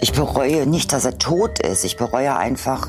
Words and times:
Ich 0.00 0.12
bereue 0.12 0.66
nicht, 0.66 0.92
dass 0.92 1.04
er 1.04 1.18
tot 1.18 1.58
ist. 1.58 1.84
Ich 1.84 1.96
bereue 1.96 2.36
einfach, 2.36 2.88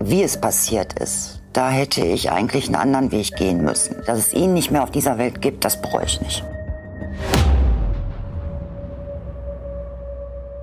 wie 0.00 0.22
es 0.22 0.40
passiert 0.40 0.98
ist. 0.98 1.40
Da 1.52 1.70
hätte 1.70 2.04
ich 2.04 2.30
eigentlich 2.30 2.66
einen 2.66 2.74
anderen 2.74 3.12
Weg 3.12 3.36
gehen 3.36 3.62
müssen. 3.62 3.96
Dass 4.06 4.18
es 4.18 4.32
ihn 4.32 4.54
nicht 4.54 4.70
mehr 4.70 4.82
auf 4.82 4.90
dieser 4.90 5.18
Welt 5.18 5.40
gibt, 5.40 5.64
das 5.64 5.80
bereue 5.80 6.04
ich 6.04 6.20
nicht. 6.20 6.44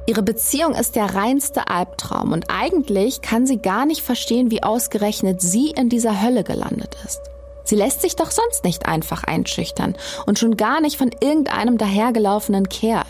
Ihre 0.07 0.21
Beziehung 0.21 0.75
ist 0.75 0.95
der 0.95 1.15
reinste 1.15 1.67
Albtraum 1.67 2.31
und 2.31 2.45
eigentlich 2.49 3.21
kann 3.21 3.47
sie 3.47 3.57
gar 3.57 3.87
nicht 3.87 4.01
verstehen, 4.01 4.51
wie 4.51 4.61
ausgerechnet 4.61 5.41
sie 5.41 5.71
in 5.71 5.89
dieser 5.89 6.21
Hölle 6.21 6.43
gelandet 6.43 6.95
ist. 7.03 7.21
Sie 7.65 7.75
lässt 7.75 8.01
sich 8.01 8.15
doch 8.15 8.31
sonst 8.31 8.63
nicht 8.63 8.85
einfach 8.85 9.23
einschüchtern 9.25 9.97
und 10.25 10.39
schon 10.39 10.55
gar 10.55 10.79
nicht 10.79 10.97
von 10.97 11.11
irgendeinem 11.19 11.77
dahergelaufenen 11.77 12.69
Kerl. 12.69 13.03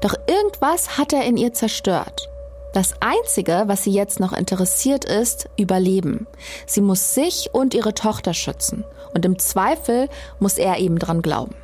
Doch 0.00 0.14
irgendwas 0.26 0.98
hat 0.98 1.12
er 1.12 1.24
in 1.24 1.36
ihr 1.36 1.52
zerstört. 1.52 2.28
Das 2.72 2.94
Einzige, 3.00 3.64
was 3.66 3.84
sie 3.84 3.92
jetzt 3.92 4.20
noch 4.20 4.32
interessiert, 4.32 5.04
ist 5.04 5.48
Überleben. 5.56 6.26
Sie 6.66 6.80
muss 6.80 7.14
sich 7.14 7.50
und 7.52 7.74
ihre 7.74 7.94
Tochter 7.94 8.32
schützen. 8.32 8.84
Und 9.12 9.24
im 9.24 9.38
Zweifel 9.40 10.08
muss 10.38 10.56
er 10.56 10.78
eben 10.78 10.98
dran 10.98 11.20
glauben. 11.20 11.56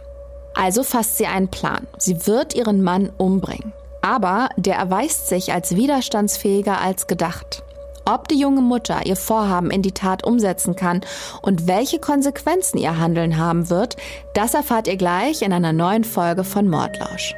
Also 0.55 0.83
fasst 0.83 1.19
sie 1.19 1.27
einen 1.27 1.49
Plan. 1.49 1.87
Sie 1.97 2.27
wird 2.27 2.55
ihren 2.55 2.83
Mann 2.83 3.13
umbringen. 3.19 3.73
Aber 4.03 4.49
der 4.57 4.77
erweist 4.77 5.29
sich 5.29 5.53
als 5.53 5.77
widerstandsfähiger 5.77 6.81
als 6.81 7.07
gedacht. 7.07 7.63
Ob 8.09 8.29
die 8.29 8.39
junge 8.39 8.63
Mutter 8.63 9.05
ihr 9.05 9.17
Vorhaben 9.17 9.71
in 9.71 9.83
die 9.83 9.93
Tat 9.93 10.25
umsetzen 10.25 10.77
kann 10.77 11.01
und 11.43 11.67
welche 11.67 11.99
Konsequenzen 11.99 12.79
ihr 12.79 12.99
Handeln 12.99 13.37
haben 13.37 13.69
wird, 13.69 13.97
das 14.33 14.55
erfahrt 14.55 14.87
ihr 14.87 14.97
gleich 14.97 15.43
in 15.43 15.53
einer 15.53 15.73
neuen 15.73 16.05
Folge 16.05 16.45
von 16.45 16.69
Mordlausch. 16.69 17.35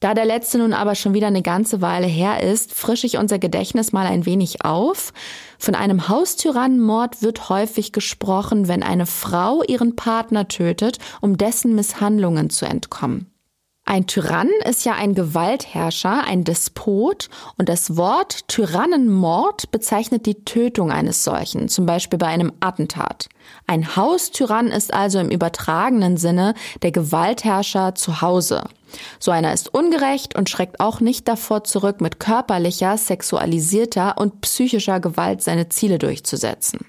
Da 0.00 0.14
der 0.14 0.24
letzte 0.24 0.56
nun 0.56 0.72
aber 0.72 0.94
schon 0.94 1.12
wieder 1.12 1.26
eine 1.26 1.42
ganze 1.42 1.82
Weile 1.82 2.06
her 2.06 2.42
ist, 2.42 2.72
frische 2.72 3.06
ich 3.06 3.18
unser 3.18 3.38
Gedächtnis 3.38 3.92
mal 3.92 4.06
ein 4.06 4.24
wenig 4.24 4.64
auf. 4.64 5.12
Von 5.58 5.74
einem 5.74 6.08
Haustyrannenmord 6.08 7.20
wird 7.20 7.50
häufig 7.50 7.92
gesprochen, 7.92 8.66
wenn 8.66 8.82
eine 8.82 9.04
Frau 9.04 9.62
ihren 9.62 9.96
Partner 9.96 10.48
tötet, 10.48 10.98
um 11.20 11.36
dessen 11.36 11.74
Misshandlungen 11.74 12.48
zu 12.48 12.64
entkommen. 12.64 13.30
Ein 13.90 14.06
Tyrann 14.06 14.50
ist 14.68 14.84
ja 14.84 14.92
ein 14.92 15.16
Gewaltherrscher, 15.16 16.22
ein 16.22 16.44
Despot 16.44 17.28
und 17.58 17.68
das 17.68 17.96
Wort 17.96 18.46
Tyrannenmord 18.46 19.72
bezeichnet 19.72 20.26
die 20.26 20.44
Tötung 20.44 20.92
eines 20.92 21.24
solchen, 21.24 21.68
zum 21.68 21.86
Beispiel 21.86 22.16
bei 22.16 22.28
einem 22.28 22.52
Attentat. 22.60 23.28
Ein 23.66 23.96
Haustyrann 23.96 24.68
ist 24.68 24.94
also 24.94 25.18
im 25.18 25.28
übertragenen 25.28 26.18
Sinne 26.18 26.54
der 26.82 26.92
Gewaltherrscher 26.92 27.96
zu 27.96 28.20
Hause. 28.20 28.62
So 29.18 29.32
einer 29.32 29.52
ist 29.52 29.74
ungerecht 29.74 30.36
und 30.38 30.48
schreckt 30.48 30.78
auch 30.78 31.00
nicht 31.00 31.26
davor 31.26 31.64
zurück, 31.64 32.00
mit 32.00 32.20
körperlicher, 32.20 32.96
sexualisierter 32.96 34.18
und 34.18 34.40
psychischer 34.40 35.00
Gewalt 35.00 35.42
seine 35.42 35.68
Ziele 35.68 35.98
durchzusetzen. 35.98 36.86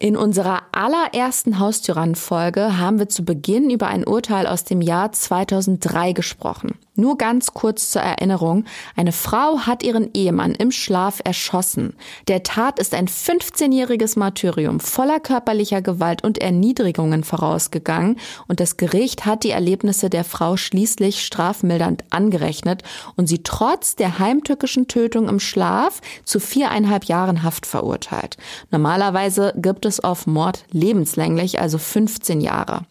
In 0.00 0.16
unserer 0.16 0.62
allerersten 0.70 1.58
Haustyrannenfolge 1.58 2.78
haben 2.78 3.00
wir 3.00 3.08
zu 3.08 3.24
Beginn 3.24 3.68
über 3.68 3.88
ein 3.88 4.06
Urteil 4.06 4.46
aus 4.46 4.62
dem 4.62 4.80
Jahr 4.80 5.10
2003 5.10 6.12
gesprochen. 6.12 6.78
Nur 6.94 7.16
ganz 7.16 7.54
kurz 7.54 7.90
zur 7.90 8.02
Erinnerung. 8.02 8.64
Eine 8.96 9.12
Frau 9.12 9.60
hat 9.60 9.84
ihren 9.84 10.12
Ehemann 10.14 10.56
im 10.56 10.72
Schlaf 10.72 11.20
erschossen. 11.22 11.94
Der 12.26 12.42
Tat 12.42 12.80
ist 12.80 12.92
ein 12.92 13.06
15-jähriges 13.06 14.18
Martyrium 14.18 14.80
voller 14.80 15.20
körperlicher 15.20 15.80
Gewalt 15.80 16.24
und 16.24 16.38
Erniedrigungen 16.38 17.22
vorausgegangen 17.22 18.18
und 18.48 18.58
das 18.58 18.76
Gericht 18.76 19.26
hat 19.26 19.44
die 19.44 19.50
Erlebnisse 19.50 20.10
der 20.10 20.24
Frau 20.24 20.56
schließlich 20.56 21.24
strafmildernd 21.24 22.02
angerechnet 22.10 22.82
und 23.14 23.28
sie 23.28 23.44
trotz 23.44 23.94
der 23.94 24.18
heimtückischen 24.18 24.88
Tötung 24.88 25.28
im 25.28 25.38
Schlaf 25.38 26.00
zu 26.24 26.40
viereinhalb 26.40 27.04
Jahren 27.04 27.44
Haft 27.44 27.64
verurteilt. 27.64 28.38
Normalerweise 28.72 29.54
gibt 29.56 29.86
es 29.86 29.87
auf 30.00 30.26
Mord 30.26 30.64
lebenslänglich, 30.70 31.60
also 31.60 31.78
15 31.78 32.40
Jahre. 32.40 32.82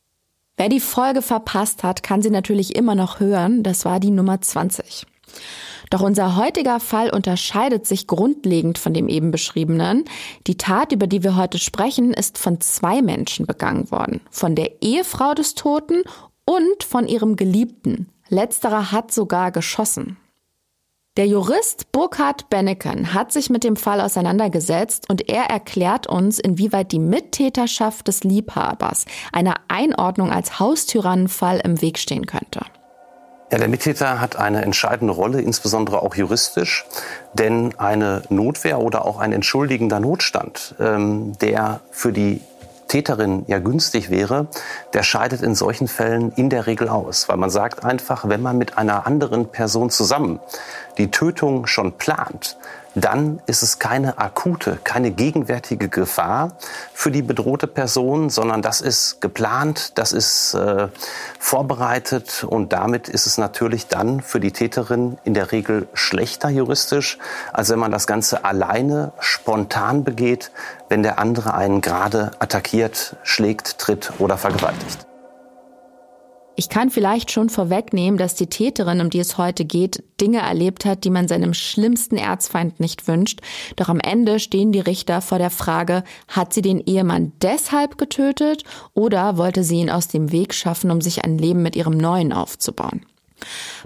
Wer 0.57 0.69
die 0.69 0.79
Folge 0.79 1.21
verpasst 1.21 1.83
hat, 1.83 2.01
kann 2.01 2.21
sie 2.21 2.31
natürlich 2.31 2.75
immer 2.75 2.95
noch 2.95 3.19
hören. 3.19 3.61
Das 3.61 3.85
war 3.85 3.99
die 3.99 4.11
Nummer 4.11 4.41
20. 4.41 5.05
Doch 5.89 6.01
unser 6.01 6.35
heutiger 6.35 6.79
Fall 6.79 7.09
unterscheidet 7.09 7.85
sich 7.85 8.07
grundlegend 8.07 8.77
von 8.77 8.93
dem 8.93 9.07
eben 9.07 9.31
beschriebenen. 9.31 10.03
Die 10.47 10.57
Tat, 10.57 10.91
über 10.91 11.07
die 11.07 11.23
wir 11.23 11.35
heute 11.35 11.59
sprechen, 11.59 12.13
ist 12.13 12.37
von 12.37 12.59
zwei 12.59 13.01
Menschen 13.01 13.45
begangen 13.45 13.89
worden. 13.91 14.21
Von 14.29 14.55
der 14.55 14.81
Ehefrau 14.81 15.33
des 15.33 15.55
Toten 15.55 16.01
und 16.45 16.83
von 16.83 17.07
ihrem 17.07 17.35
Geliebten. 17.35 18.09
Letzterer 18.29 18.91
hat 18.91 19.13
sogar 19.13 19.51
geschossen. 19.51 20.17
Der 21.17 21.25
Jurist 21.25 21.91
Burkhard 21.91 22.47
Benneken 22.51 23.15
hat 23.15 23.31
sich 23.31 23.49
mit 23.49 23.63
dem 23.63 23.75
Fall 23.75 24.01
auseinandergesetzt 24.01 25.09
und 25.09 25.27
er 25.27 25.45
erklärt 25.45 26.05
uns, 26.05 26.37
inwieweit 26.37 26.91
die 26.91 26.99
Mittäterschaft 26.99 28.07
des 28.07 28.23
Liebhabers 28.23 29.05
einer 29.33 29.55
Einordnung 29.67 30.31
als 30.31 30.59
Haustyrannenfall 30.59 31.59
im 31.63 31.81
Weg 31.81 31.97
stehen 31.97 32.27
könnte. 32.27 32.61
Ja, 33.51 33.57
der 33.57 33.67
Mittäter 33.67 34.21
hat 34.21 34.35
eine 34.35 34.61
entscheidende 34.61 35.11
Rolle, 35.11 35.41
insbesondere 35.41 36.03
auch 36.03 36.13
juristisch, 36.13 36.85
denn 37.33 37.73
eine 37.79 38.21
Notwehr 38.29 38.79
oder 38.79 39.03
auch 39.03 39.17
ein 39.17 39.33
entschuldigender 39.33 39.99
Notstand, 39.99 40.75
ähm, 40.79 41.35
der 41.39 41.79
für 41.89 42.11
die 42.11 42.41
Täterin 42.87 43.43
ja 43.47 43.59
günstig 43.59 44.09
wäre, 44.09 44.47
der 44.93 45.03
scheidet 45.03 45.41
in 45.41 45.55
solchen 45.55 45.87
Fällen 45.87 46.31
in 46.31 46.49
der 46.49 46.67
Regel 46.67 46.89
aus. 46.89 47.27
Weil 47.29 47.37
man 47.37 47.49
sagt 47.49 47.83
einfach, 47.83 48.27
wenn 48.27 48.41
man 48.41 48.57
mit 48.57 48.77
einer 48.77 49.05
anderen 49.05 49.47
Person 49.47 49.89
zusammen 49.89 50.39
die 50.97 51.11
Tötung 51.11 51.67
schon 51.67 51.93
plant, 51.93 52.57
dann 53.01 53.41
ist 53.45 53.63
es 53.63 53.79
keine 53.79 54.17
akute, 54.17 54.77
keine 54.83 55.11
gegenwärtige 55.11 55.89
Gefahr 55.89 56.53
für 56.93 57.11
die 57.11 57.21
bedrohte 57.21 57.67
Person, 57.67 58.29
sondern 58.29 58.61
das 58.61 58.81
ist 58.81 59.21
geplant, 59.21 59.97
das 59.97 60.11
ist 60.11 60.53
äh, 60.53 60.87
vorbereitet 61.39 62.43
und 62.43 62.73
damit 62.73 63.09
ist 63.09 63.27
es 63.27 63.37
natürlich 63.37 63.87
dann 63.87 64.21
für 64.21 64.39
die 64.39 64.51
Täterin 64.51 65.17
in 65.23 65.33
der 65.33 65.51
Regel 65.51 65.87
schlechter 65.93 66.49
juristisch, 66.49 67.17
als 67.53 67.69
wenn 67.69 67.79
man 67.79 67.91
das 67.91 68.07
Ganze 68.07 68.45
alleine 68.45 69.11
spontan 69.19 70.03
begeht, 70.03 70.51
wenn 70.89 71.03
der 71.03 71.19
andere 71.19 71.53
einen 71.53 71.81
gerade 71.81 72.31
attackiert, 72.39 73.15
schlägt, 73.23 73.77
tritt 73.79 74.13
oder 74.19 74.37
vergewaltigt. 74.37 75.06
Ich 76.59 76.69
kann 76.69 76.89
vielleicht 76.89 77.29
schon 77.29 77.49
vorwegnehmen, 77.49 78.17
dass 78.17 78.33
die 78.33 78.47
Täterin, 78.47 78.99
um 78.99 79.11
die 79.11 79.19
es 79.19 79.37
heute 79.37 79.63
geht, 79.63 80.03
Dinge 80.19 80.39
erlebt 80.39 80.85
hat, 80.85 81.03
die 81.03 81.11
man 81.11 81.27
seinem 81.27 81.53
schlimmsten 81.53 82.17
Erzfeind 82.17 82.79
nicht 82.79 83.07
wünscht. 83.07 83.41
Doch 83.75 83.89
am 83.89 83.99
Ende 83.99 84.39
stehen 84.39 84.71
die 84.71 84.79
Richter 84.79 85.21
vor 85.21 85.37
der 85.37 85.51
Frage, 85.51 86.03
hat 86.27 86.53
sie 86.53 86.63
den 86.63 86.79
Ehemann 86.79 87.31
deshalb 87.43 87.99
getötet 87.99 88.63
oder 88.95 89.37
wollte 89.37 89.63
sie 89.63 89.75
ihn 89.75 89.91
aus 89.91 90.07
dem 90.07 90.31
Weg 90.31 90.55
schaffen, 90.55 90.89
um 90.89 90.99
sich 90.99 91.23
ein 91.23 91.37
Leben 91.37 91.61
mit 91.61 91.75
ihrem 91.75 91.95
neuen 91.95 92.33
aufzubauen? 92.33 93.05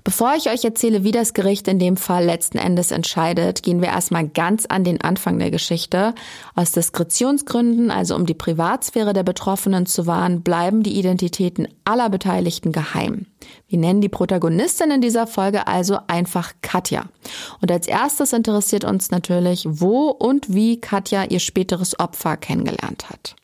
Bevor 0.03 0.33
ich 0.35 0.49
euch 0.49 0.63
erzähle, 0.63 1.03
wie 1.03 1.11
das 1.11 1.33
Gericht 1.33 1.67
in 1.67 1.77
dem 1.77 1.97
Fall 1.97 2.25
letzten 2.25 2.57
Endes 2.57 2.91
entscheidet, 2.91 3.63
gehen 3.63 3.81
wir 3.81 3.89
erstmal 3.89 4.27
ganz 4.27 4.65
an 4.65 4.83
den 4.83 5.01
Anfang 5.01 5.37
der 5.39 5.51
Geschichte. 5.51 6.13
Aus 6.55 6.71
Diskretionsgründen, 6.71 7.91
also 7.91 8.15
um 8.15 8.25
die 8.25 8.33
Privatsphäre 8.33 9.13
der 9.13 9.23
Betroffenen 9.23 9.85
zu 9.85 10.07
wahren, 10.07 10.41
bleiben 10.41 10.83
die 10.83 10.97
Identitäten 10.97 11.67
aller 11.85 12.09
Beteiligten 12.09 12.71
geheim. 12.71 13.27
Wir 13.67 13.79
nennen 13.79 14.01
die 14.01 14.09
Protagonistin 14.09 14.91
in 14.91 15.01
dieser 15.01 15.27
Folge 15.27 15.67
also 15.67 15.97
einfach 16.07 16.53
Katja. 16.61 17.05
Und 17.61 17.71
als 17.71 17.87
erstes 17.87 18.33
interessiert 18.33 18.83
uns 18.83 19.11
natürlich, 19.11 19.65
wo 19.67 20.09
und 20.09 20.53
wie 20.53 20.79
Katja 20.79 21.25
ihr 21.25 21.39
späteres 21.39 21.99
Opfer 21.99 22.37
kennengelernt 22.37 23.09
hat. 23.09 23.35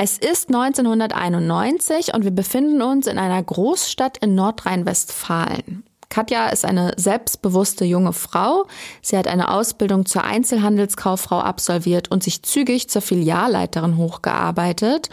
Es 0.00 0.16
ist 0.16 0.54
1991 0.54 2.14
und 2.14 2.22
wir 2.22 2.30
befinden 2.30 2.82
uns 2.82 3.08
in 3.08 3.18
einer 3.18 3.42
Großstadt 3.42 4.18
in 4.18 4.36
Nordrhein-Westfalen. 4.36 5.82
Katja 6.08 6.50
ist 6.50 6.64
eine 6.64 6.92
selbstbewusste 6.96 7.84
junge 7.84 8.12
Frau. 8.12 8.68
Sie 9.02 9.18
hat 9.18 9.26
eine 9.26 9.52
Ausbildung 9.52 10.06
zur 10.06 10.22
Einzelhandelskauffrau 10.22 11.40
absolviert 11.40 12.12
und 12.12 12.22
sich 12.22 12.44
zügig 12.44 12.88
zur 12.88 13.02
Filialleiterin 13.02 13.96
hochgearbeitet. 13.96 15.10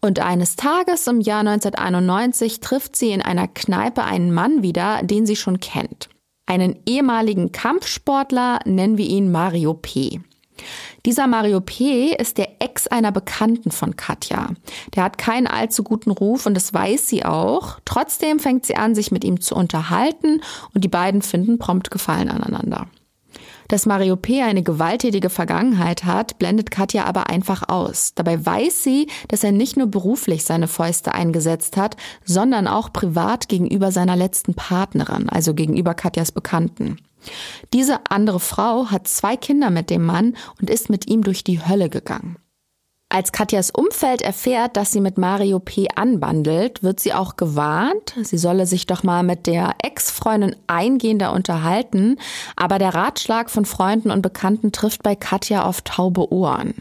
Und 0.00 0.20
eines 0.20 0.54
Tages 0.54 1.08
im 1.08 1.20
Jahr 1.20 1.40
1991 1.40 2.60
trifft 2.60 2.94
sie 2.94 3.10
in 3.10 3.22
einer 3.22 3.48
Kneipe 3.48 4.04
einen 4.04 4.32
Mann 4.32 4.62
wieder, 4.62 5.02
den 5.02 5.26
sie 5.26 5.34
schon 5.36 5.58
kennt. 5.58 6.10
Einen 6.46 6.78
ehemaligen 6.86 7.50
Kampfsportler, 7.50 8.60
nennen 8.64 8.98
wir 8.98 9.06
ihn 9.06 9.32
Mario 9.32 9.74
P. 9.74 10.20
Dieser 11.06 11.26
Mario 11.26 11.60
P. 11.60 12.14
ist 12.14 12.38
der 12.38 12.60
Ex 12.60 12.86
einer 12.86 13.12
Bekannten 13.12 13.70
von 13.70 13.96
Katja. 13.96 14.50
Der 14.94 15.04
hat 15.04 15.18
keinen 15.18 15.46
allzu 15.46 15.82
guten 15.82 16.10
Ruf 16.10 16.46
und 16.46 16.54
das 16.54 16.72
weiß 16.74 17.08
sie 17.08 17.24
auch. 17.24 17.78
Trotzdem 17.84 18.38
fängt 18.40 18.66
sie 18.66 18.76
an, 18.76 18.94
sich 18.94 19.10
mit 19.10 19.24
ihm 19.24 19.40
zu 19.40 19.54
unterhalten 19.54 20.40
und 20.74 20.84
die 20.84 20.88
beiden 20.88 21.22
finden 21.22 21.58
prompt 21.58 21.90
Gefallen 21.90 22.30
aneinander. 22.30 22.88
Dass 23.68 23.84
Mario 23.84 24.16
P. 24.16 24.42
eine 24.42 24.62
gewalttätige 24.62 25.28
Vergangenheit 25.28 26.04
hat, 26.04 26.38
blendet 26.38 26.70
Katja 26.70 27.04
aber 27.04 27.28
einfach 27.28 27.68
aus. 27.68 28.14
Dabei 28.14 28.44
weiß 28.44 28.82
sie, 28.82 29.08
dass 29.28 29.44
er 29.44 29.52
nicht 29.52 29.76
nur 29.76 29.88
beruflich 29.88 30.44
seine 30.44 30.68
Fäuste 30.68 31.14
eingesetzt 31.14 31.76
hat, 31.76 31.96
sondern 32.24 32.66
auch 32.66 32.92
privat 32.92 33.48
gegenüber 33.48 33.92
seiner 33.92 34.16
letzten 34.16 34.54
Partnerin, 34.54 35.28
also 35.28 35.52
gegenüber 35.52 35.92
Katjas 35.92 36.32
Bekannten. 36.32 36.96
Diese 37.72 38.10
andere 38.10 38.40
Frau 38.40 38.86
hat 38.86 39.08
zwei 39.08 39.36
Kinder 39.36 39.70
mit 39.70 39.90
dem 39.90 40.04
Mann 40.04 40.36
und 40.60 40.70
ist 40.70 40.90
mit 40.90 41.08
ihm 41.08 41.22
durch 41.22 41.44
die 41.44 41.64
Hölle 41.64 41.88
gegangen. 41.88 42.36
Als 43.10 43.32
Katjas 43.32 43.70
Umfeld 43.70 44.20
erfährt, 44.20 44.76
dass 44.76 44.92
sie 44.92 45.00
mit 45.00 45.16
Mario 45.16 45.60
P. 45.60 45.88
anbandelt, 45.94 46.82
wird 46.82 47.00
sie 47.00 47.14
auch 47.14 47.36
gewarnt, 47.36 48.14
sie 48.22 48.36
solle 48.36 48.66
sich 48.66 48.86
doch 48.86 49.02
mal 49.02 49.22
mit 49.22 49.46
der 49.46 49.76
Ex-Freundin 49.82 50.54
eingehender 50.66 51.32
unterhalten, 51.32 52.18
aber 52.54 52.78
der 52.78 52.94
Ratschlag 52.94 53.48
von 53.48 53.64
Freunden 53.64 54.10
und 54.10 54.20
Bekannten 54.20 54.72
trifft 54.72 55.02
bei 55.02 55.14
Katja 55.16 55.64
auf 55.64 55.80
taube 55.80 56.30
Ohren. 56.30 56.74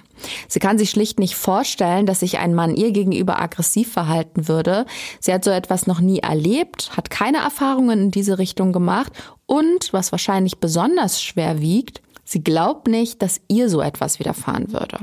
Sie 0.49 0.59
kann 0.59 0.77
sich 0.77 0.89
schlicht 0.89 1.17
nicht 1.17 1.35
vorstellen, 1.35 2.05
dass 2.05 2.19
sich 2.19 2.39
ein 2.39 2.53
Mann 2.53 2.75
ihr 2.75 2.91
gegenüber 2.91 3.41
aggressiv 3.41 3.93
verhalten 3.93 4.49
würde. 4.49 4.85
Sie 5.21 5.31
hat 5.31 5.45
so 5.45 5.51
etwas 5.51 5.87
noch 5.87 6.01
nie 6.01 6.19
erlebt, 6.19 6.91
hat 6.97 7.09
keine 7.09 7.37
Erfahrungen 7.37 8.01
in 8.01 8.11
diese 8.11 8.37
Richtung 8.37 8.73
gemacht 8.73 9.13
und, 9.45 9.93
was 9.93 10.11
wahrscheinlich 10.11 10.57
besonders 10.59 11.21
schwer 11.21 11.61
wiegt, 11.61 12.01
Sie 12.29 12.43
glaubt 12.43 12.89
nicht, 12.89 13.21
dass 13.21 13.39
ihr 13.47 13.69
so 13.69 13.79
etwas 13.79 14.19
widerfahren 14.19 14.73
würde. 14.73 14.97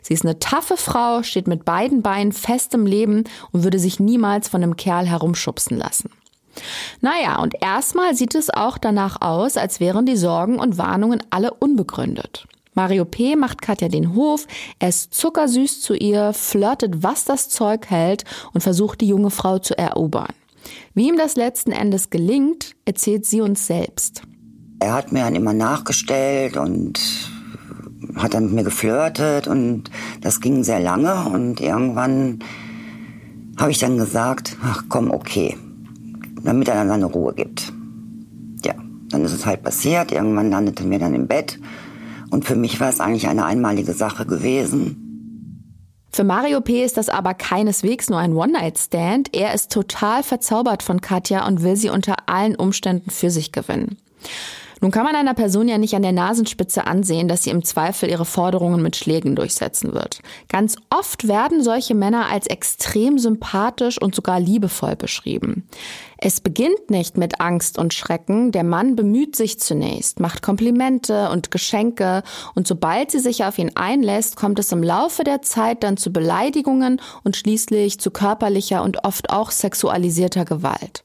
Sie 0.00 0.14
ist 0.14 0.24
eine 0.24 0.38
taffe 0.38 0.78
Frau, 0.78 1.22
steht 1.22 1.46
mit 1.46 1.66
beiden 1.66 2.00
Beinen 2.00 2.32
fest 2.32 2.72
im 2.72 2.86
Leben 2.86 3.24
und 3.52 3.64
würde 3.64 3.78
sich 3.78 4.00
niemals 4.00 4.48
von 4.48 4.62
einem 4.62 4.76
Kerl 4.76 5.04
herumschubsen 5.04 5.76
lassen. 5.76 6.08
Naja, 7.02 7.42
und 7.42 7.54
erstmal 7.60 8.14
sieht 8.14 8.34
es 8.34 8.48
auch 8.48 8.78
danach 8.78 9.20
aus, 9.20 9.58
als 9.58 9.78
wären 9.78 10.06
die 10.06 10.16
Sorgen 10.16 10.58
und 10.58 10.78
Warnungen 10.78 11.22
alle 11.28 11.52
unbegründet. 11.52 12.46
Mario 12.72 13.04
P. 13.04 13.36
macht 13.36 13.60
Katja 13.60 13.88
den 13.88 14.14
Hof, 14.14 14.46
er 14.78 14.88
ist 14.88 15.12
zuckersüß 15.12 15.82
zu 15.82 15.92
ihr, 15.92 16.32
flirtet, 16.32 17.02
was 17.02 17.26
das 17.26 17.50
Zeug 17.50 17.90
hält 17.90 18.24
und 18.54 18.62
versucht, 18.62 19.02
die 19.02 19.08
junge 19.08 19.30
Frau 19.30 19.58
zu 19.58 19.76
erobern. 19.76 20.32
Wie 20.94 21.08
ihm 21.08 21.18
das 21.18 21.36
letzten 21.36 21.72
Endes 21.72 22.08
gelingt, 22.08 22.74
erzählt 22.86 23.26
sie 23.26 23.42
uns 23.42 23.66
selbst. 23.66 24.22
Er 24.80 24.94
hat 24.94 25.12
mir 25.12 25.24
dann 25.24 25.34
immer 25.34 25.52
nachgestellt 25.52 26.56
und 26.56 26.98
hat 28.16 28.34
dann 28.34 28.46
mit 28.46 28.52
mir 28.54 28.64
geflirtet 28.64 29.46
und 29.46 29.90
das 30.20 30.40
ging 30.40 30.64
sehr 30.64 30.80
lange 30.80 31.26
und 31.26 31.60
irgendwann 31.60 32.40
habe 33.58 33.70
ich 33.70 33.78
dann 33.78 33.98
gesagt, 33.98 34.56
ach 34.64 34.84
komm, 34.88 35.10
okay, 35.10 35.56
damit 36.42 36.68
er 36.68 36.74
dann 36.74 36.88
seine 36.88 37.04
Ruhe 37.04 37.34
gibt. 37.34 37.72
Ja, 38.64 38.74
dann 39.10 39.24
ist 39.24 39.34
es 39.34 39.44
halt 39.44 39.62
passiert, 39.62 40.12
irgendwann 40.12 40.50
landete 40.50 40.84
mir 40.84 40.98
dann 40.98 41.14
im 41.14 41.28
Bett 41.28 41.60
und 42.30 42.46
für 42.46 42.56
mich 42.56 42.80
war 42.80 42.88
es 42.88 43.00
eigentlich 43.00 43.28
eine 43.28 43.44
einmalige 43.44 43.92
Sache 43.92 44.24
gewesen. 44.24 45.06
Für 46.12 46.24
Mario 46.24 46.60
P. 46.60 46.82
ist 46.82 46.96
das 46.96 47.08
aber 47.08 47.34
keineswegs 47.34 48.10
nur 48.10 48.18
ein 48.18 48.34
One-Night-Stand. 48.34 49.36
Er 49.36 49.54
ist 49.54 49.70
total 49.70 50.24
verzaubert 50.24 50.82
von 50.82 51.00
Katja 51.00 51.46
und 51.46 51.62
will 51.62 51.76
sie 51.76 51.90
unter 51.90 52.16
allen 52.26 52.56
Umständen 52.56 53.10
für 53.10 53.30
sich 53.30 53.52
gewinnen. 53.52 53.96
Nun 54.80 54.90
kann 54.90 55.04
man 55.04 55.14
einer 55.14 55.34
Person 55.34 55.68
ja 55.68 55.76
nicht 55.76 55.94
an 55.94 56.02
der 56.02 56.12
Nasenspitze 56.12 56.86
ansehen, 56.86 57.28
dass 57.28 57.42
sie 57.42 57.50
im 57.50 57.64
Zweifel 57.64 58.08
ihre 58.08 58.24
Forderungen 58.24 58.80
mit 58.80 58.96
Schlägen 58.96 59.36
durchsetzen 59.36 59.92
wird. 59.92 60.20
Ganz 60.48 60.76
oft 60.88 61.28
werden 61.28 61.62
solche 61.62 61.94
Männer 61.94 62.30
als 62.30 62.46
extrem 62.46 63.18
sympathisch 63.18 64.00
und 64.00 64.14
sogar 64.14 64.40
liebevoll 64.40 64.96
beschrieben. 64.96 65.68
Es 66.16 66.40
beginnt 66.40 66.90
nicht 66.90 67.18
mit 67.18 67.40
Angst 67.40 67.78
und 67.78 67.92
Schrecken, 67.92 68.52
der 68.52 68.64
Mann 68.64 68.96
bemüht 68.96 69.36
sich 69.36 69.58
zunächst, 69.60 70.20
macht 70.20 70.42
Komplimente 70.42 71.30
und 71.30 71.50
Geschenke 71.50 72.22
und 72.54 72.66
sobald 72.66 73.10
sie 73.10 73.20
sich 73.20 73.44
auf 73.44 73.58
ihn 73.58 73.72
einlässt, 73.74 74.36
kommt 74.36 74.58
es 74.58 74.72
im 74.72 74.82
Laufe 74.82 75.24
der 75.24 75.42
Zeit 75.42 75.82
dann 75.82 75.96
zu 75.96 76.12
Beleidigungen 76.12 77.00
und 77.22 77.36
schließlich 77.36 78.00
zu 78.00 78.10
körperlicher 78.10 78.82
und 78.82 79.04
oft 79.04 79.30
auch 79.30 79.50
sexualisierter 79.50 80.44
Gewalt. 80.44 81.04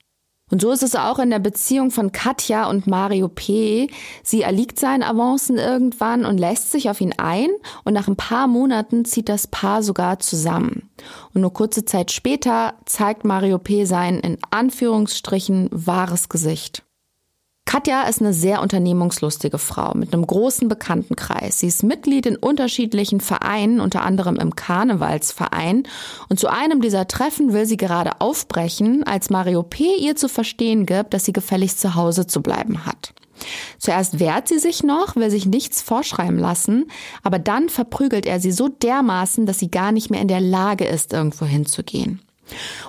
Und 0.55 0.61
so 0.61 0.71
ist 0.71 0.83
es 0.83 0.95
auch 0.95 1.19
in 1.19 1.31
der 1.31 1.39
Beziehung 1.39 1.91
von 1.91 2.13
Katja 2.13 2.69
und 2.69 2.87
Mario 2.87 3.27
P. 3.27 3.89
Sie 4.23 4.41
erliegt 4.41 4.79
seinen 4.79 5.03
Avancen 5.03 5.57
irgendwann 5.57 6.23
und 6.23 6.37
lässt 6.37 6.71
sich 6.71 6.89
auf 6.89 7.01
ihn 7.01 7.13
ein 7.17 7.49
und 7.83 7.91
nach 7.91 8.07
ein 8.07 8.15
paar 8.15 8.47
Monaten 8.47 9.03
zieht 9.03 9.27
das 9.27 9.47
Paar 9.47 9.83
sogar 9.83 10.19
zusammen. 10.19 10.89
Und 11.33 11.41
nur 11.41 11.51
kurze 11.51 11.83
Zeit 11.83 12.13
später 12.13 12.75
zeigt 12.85 13.25
Mario 13.25 13.57
P. 13.57 13.83
sein 13.83 14.21
in 14.21 14.37
Anführungsstrichen 14.49 15.67
wahres 15.73 16.29
Gesicht. 16.29 16.84
Katja 17.65 18.03
ist 18.03 18.21
eine 18.21 18.33
sehr 18.33 18.61
unternehmungslustige 18.61 19.57
Frau 19.57 19.93
mit 19.95 20.13
einem 20.13 20.25
großen 20.25 20.67
Bekanntenkreis. 20.67 21.59
Sie 21.59 21.67
ist 21.67 21.83
Mitglied 21.83 22.27
in 22.27 22.37
unterschiedlichen 22.37 23.19
Vereinen, 23.19 23.81
unter 23.81 24.03
anderem 24.03 24.35
im 24.35 24.55
Karnevalsverein. 24.55 25.83
Und 26.29 26.39
zu 26.39 26.47
einem 26.47 26.79
dieser 26.79 27.07
Treffen 27.07 27.53
will 27.53 27.65
sie 27.65 27.77
gerade 27.77 28.21
aufbrechen, 28.21 29.03
als 29.03 29.31
Mario 29.31 29.63
P. 29.63 29.95
ihr 29.99 30.15
zu 30.15 30.29
verstehen 30.29 30.85
gibt, 30.85 31.13
dass 31.13 31.25
sie 31.25 31.33
gefälligst 31.33 31.81
zu 31.81 31.95
Hause 31.95 32.27
zu 32.27 32.41
bleiben 32.41 32.85
hat. 32.85 33.13
Zuerst 33.79 34.19
wehrt 34.19 34.47
sie 34.47 34.59
sich 34.59 34.83
noch, 34.83 35.15
will 35.15 35.29
sich 35.29 35.45
nichts 35.45 35.81
vorschreiben 35.81 36.37
lassen, 36.37 36.85
aber 37.23 37.39
dann 37.39 37.69
verprügelt 37.69 38.25
er 38.25 38.39
sie 38.39 38.51
so 38.51 38.69
dermaßen, 38.69 39.45
dass 39.45 39.59
sie 39.59 39.71
gar 39.71 39.91
nicht 39.91 40.09
mehr 40.09 40.21
in 40.21 40.27
der 40.27 40.39
Lage 40.39 40.85
ist, 40.85 41.13
irgendwo 41.13 41.45
hinzugehen. 41.45 42.21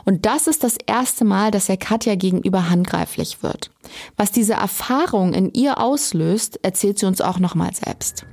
Und 0.04 0.26
das 0.26 0.46
ist 0.46 0.64
das 0.64 0.76
erste 0.86 1.24
Mal, 1.24 1.50
dass 1.50 1.68
er 1.68 1.76
Katja 1.76 2.14
gegenüber 2.14 2.70
handgreiflich 2.70 3.42
wird. 3.42 3.70
Was 4.16 4.32
diese 4.32 4.54
Erfahrung 4.54 5.32
in 5.34 5.52
ihr 5.52 5.78
auslöst, 5.78 6.60
erzählt 6.62 6.98
sie 6.98 7.06
uns 7.06 7.20
auch 7.20 7.38
nochmal 7.38 7.72
selbst. 7.74 8.26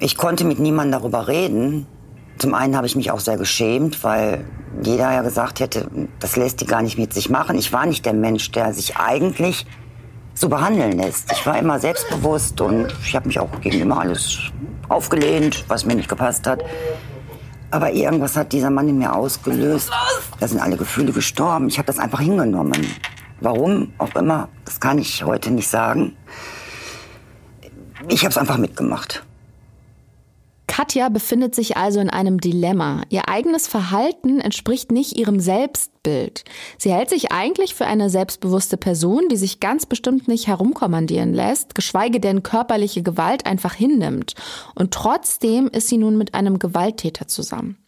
Ich 0.00 0.16
konnte 0.16 0.44
mit 0.44 0.58
niemandem 0.58 1.00
darüber 1.00 1.28
reden. 1.28 1.86
Zum 2.38 2.54
einen 2.54 2.76
habe 2.76 2.86
ich 2.86 2.94
mich 2.94 3.10
auch 3.10 3.20
sehr 3.20 3.36
geschämt, 3.36 4.04
weil 4.04 4.44
jeder 4.82 5.12
ja 5.12 5.22
gesagt 5.22 5.60
hätte, 5.60 5.88
das 6.20 6.36
lässt 6.36 6.60
die 6.60 6.66
gar 6.66 6.82
nicht 6.82 6.98
mit 6.98 7.12
sich 7.12 7.30
machen. 7.30 7.58
Ich 7.58 7.72
war 7.72 7.84
nicht 7.86 8.06
der 8.06 8.12
Mensch, 8.12 8.52
der 8.52 8.72
sich 8.72 8.96
eigentlich 8.96 9.66
so 10.34 10.48
behandeln 10.48 10.92
lässt. 10.92 11.32
Ich 11.32 11.44
war 11.46 11.58
immer 11.58 11.80
selbstbewusst 11.80 12.60
und 12.60 12.94
ich 13.04 13.16
habe 13.16 13.26
mich 13.26 13.40
auch 13.40 13.60
gegen 13.60 13.80
immer 13.80 14.00
alles 14.00 14.38
aufgelehnt, 14.88 15.64
was 15.66 15.84
mir 15.84 15.96
nicht 15.96 16.08
gepasst 16.08 16.46
hat. 16.46 16.62
Aber 17.70 17.92
irgendwas 17.92 18.36
hat 18.36 18.52
dieser 18.52 18.70
Mann 18.70 18.88
in 18.88 18.98
mir 18.98 19.14
ausgelöst. 19.14 19.90
Da 20.40 20.48
sind 20.48 20.60
alle 20.60 20.76
Gefühle 20.76 21.12
gestorben. 21.12 21.68
Ich 21.68 21.78
habe 21.78 21.86
das 21.86 21.98
einfach 21.98 22.20
hingenommen. 22.20 22.86
Warum 23.40 23.92
auch 23.98 24.14
immer, 24.14 24.48
das 24.64 24.80
kann 24.80 24.98
ich 24.98 25.24
heute 25.24 25.50
nicht 25.50 25.68
sagen. 25.68 26.16
Ich 28.08 28.22
habe 28.22 28.30
es 28.30 28.38
einfach 28.38 28.56
mitgemacht. 28.56 29.24
Katja 30.78 31.08
befindet 31.08 31.56
sich 31.56 31.76
also 31.76 31.98
in 31.98 32.08
einem 32.08 32.40
Dilemma. 32.40 33.02
Ihr 33.08 33.28
eigenes 33.28 33.66
Verhalten 33.66 34.38
entspricht 34.38 34.92
nicht 34.92 35.18
ihrem 35.18 35.40
Selbstbild. 35.40 36.44
Sie 36.78 36.92
hält 36.92 37.10
sich 37.10 37.32
eigentlich 37.32 37.74
für 37.74 37.86
eine 37.86 38.10
selbstbewusste 38.10 38.76
Person, 38.76 39.28
die 39.28 39.36
sich 39.36 39.58
ganz 39.58 39.86
bestimmt 39.86 40.28
nicht 40.28 40.46
herumkommandieren 40.46 41.34
lässt, 41.34 41.74
geschweige 41.74 42.20
denn 42.20 42.44
körperliche 42.44 43.02
Gewalt 43.02 43.44
einfach 43.44 43.74
hinnimmt. 43.74 44.36
Und 44.76 44.94
trotzdem 44.94 45.66
ist 45.66 45.88
sie 45.88 45.98
nun 45.98 46.16
mit 46.16 46.34
einem 46.34 46.60
Gewalttäter 46.60 47.26
zusammen. 47.26 47.84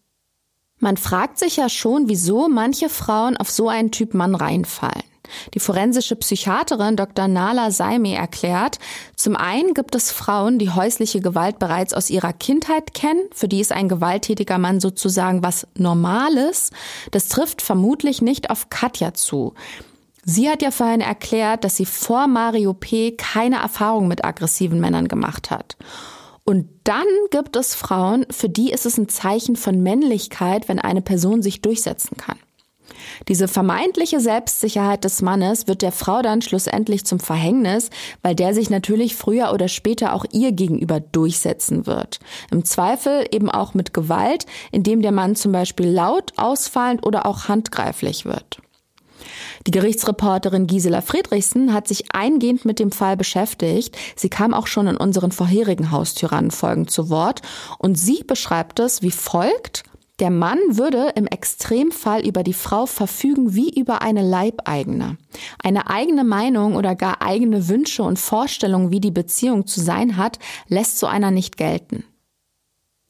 Man 0.81 0.97
fragt 0.97 1.39
sich 1.39 1.59
ja 1.59 1.69
schon, 1.69 2.09
wieso 2.09 2.49
manche 2.49 2.89
Frauen 2.89 3.37
auf 3.37 3.53
so 3.53 3.69
einen 3.69 3.93
Typ 3.93 4.15
Mann 4.15 4.35
reinfallen. 4.35 5.10
Die 5.55 5.61
forensische 5.61 6.17
Psychiaterin 6.17 6.97
Dr. 6.97 7.29
Nala 7.29 7.71
Saime 7.71 8.15
erklärt, 8.15 8.79
zum 9.17 9.37
einen 9.37 9.75
gibt 9.75 9.95
es 9.95 10.11
Frauen, 10.11 10.59
die 10.59 10.71
häusliche 10.71 11.21
Gewalt 11.21 11.59
bereits 11.59 11.95
aus 11.95 12.11
ihrer 12.11 12.33
Kindheit 12.33 12.95
kennen, 12.95 13.23
für 13.33 13.49
die 13.49 13.61
ist 13.61 13.73
ein 13.73 13.89
gewalttätiger 13.89 14.59
Mann 14.59 14.81
sozusagen 14.81 15.43
was 15.43 15.67
Normales. 15.75 16.71
Das 17.11 17.29
trifft 17.29 17.63
vermutlich 17.63 18.23
nicht 18.23 18.51
auf 18.51 18.71
Katja 18.71 19.15
zu. 19.15 19.55
Sie 20.25 20.51
hat 20.51 20.63
ja 20.63 20.71
vorhin 20.71 21.01
erklärt, 21.01 21.65
dass 21.65 21.77
sie 21.77 21.87
vor 21.87 22.27
Mario 22.27 22.75
P. 22.75 23.13
keine 23.13 23.57
Erfahrung 23.57 24.07
mit 24.07 24.25
aggressiven 24.25 24.81
Männern 24.81 25.09
gemacht 25.09 25.51
hat. 25.51 25.77
Und 26.45 26.69
dann 26.85 27.07
gibt 27.31 27.57
es 27.57 27.75
Frauen, 27.75 28.27
für 28.31 28.49
die 28.49 28.71
ist 28.71 28.85
es 28.85 28.99
ein 28.99 29.09
Zeichen 29.09 29.57
von 29.57 29.83
Männlichkeit, 29.83 30.69
wenn 30.69 30.79
eine 30.79 31.03
Person 31.03 31.43
sich 31.43 31.63
durchsetzen 31.63 32.17
kann. 32.17 32.39
Diese 33.29 33.49
vermeintliche 33.49 34.21
Selbstsicherheit 34.21 35.05
des 35.05 35.23
Mannes 35.23 35.67
wird 35.67 35.83
der 35.83 35.93
Frau 35.93 36.23
dann 36.23 36.43
schlussendlich 36.43 37.05
zum 37.05 37.21
Verhängnis, 37.21 37.91
weil 38.23 38.35
der 38.35 38.55
sich 38.55 38.71
natürlich 38.71 39.15
früher 39.15 39.53
oder 39.53 39.69
später 39.69 40.15
auch 40.15 40.25
ihr 40.33 40.53
gegenüber 40.53 41.01
durchsetzen 41.01 41.87
wird. 41.87 42.21
Im 42.51 42.65
Zweifel 42.65 43.27
eben 43.31 43.51
auch 43.51 43.75
mit 43.75 43.95
Gewalt, 43.95 44.47
indem 44.73 45.03
der 45.03 45.13
Mann 45.13 45.37
zum 45.37 45.53
Beispiel 45.53 45.87
laut, 45.87 46.33
ausfallend 46.37 47.07
oder 47.07 47.27
auch 47.27 47.49
handgreiflich 47.49 48.25
wird. 48.25 48.61
Die 49.67 49.73
Gerichtsreporterin 49.73 50.67
Gisela 50.67 51.03
Friedrichsen 51.03 51.75
hat 51.75 51.87
sich 51.87 52.15
eingehend 52.15 52.65
mit 52.65 52.79
dem 52.79 52.93
Fall 52.93 53.17
beschäftigt. 53.17 53.97
Sie 54.17 54.31
kam 54.31 54.55
auch 54.55 54.67
schon 54.67 54.87
in 54.87 54.97
unseren 54.97 55.33
vorherigen 55.33 55.91
Haustyrannenfolgen 55.91 56.89
zu 56.89 57.11
Wort 57.11 57.43
und 57.79 57.97
sie 57.99 58.25
beschreibt 58.25 58.81
es 58.81 59.03
wie 59.03 59.11
folgt 59.11 59.83
der 60.21 60.31
Mann 60.31 60.59
würde 60.69 61.13
im 61.17 61.27
Extremfall 61.27 62.27
über 62.27 62.43
die 62.43 62.53
Frau 62.53 62.87
verfügen 62.87 63.55
wie 63.55 63.71
über 63.79 64.03
eine 64.03 64.23
Leibeigene. 64.23 65.17
Eine 65.63 65.89
eigene 65.89 66.25
Meinung 66.25 66.77
oder 66.77 66.95
gar 66.95 67.23
eigene 67.23 67.69
Wünsche 67.69 68.03
und 68.03 68.19
Vorstellungen, 68.19 68.91
wie 68.91 69.01
die 69.01 69.11
Beziehung 69.11 69.67
zu 69.67 69.81
sein 69.81 70.17
hat, 70.17 70.39
lässt 70.69 70.99
so 70.99 71.07
einer 71.07 71.31
nicht 71.31 71.57
gelten. 71.57 72.05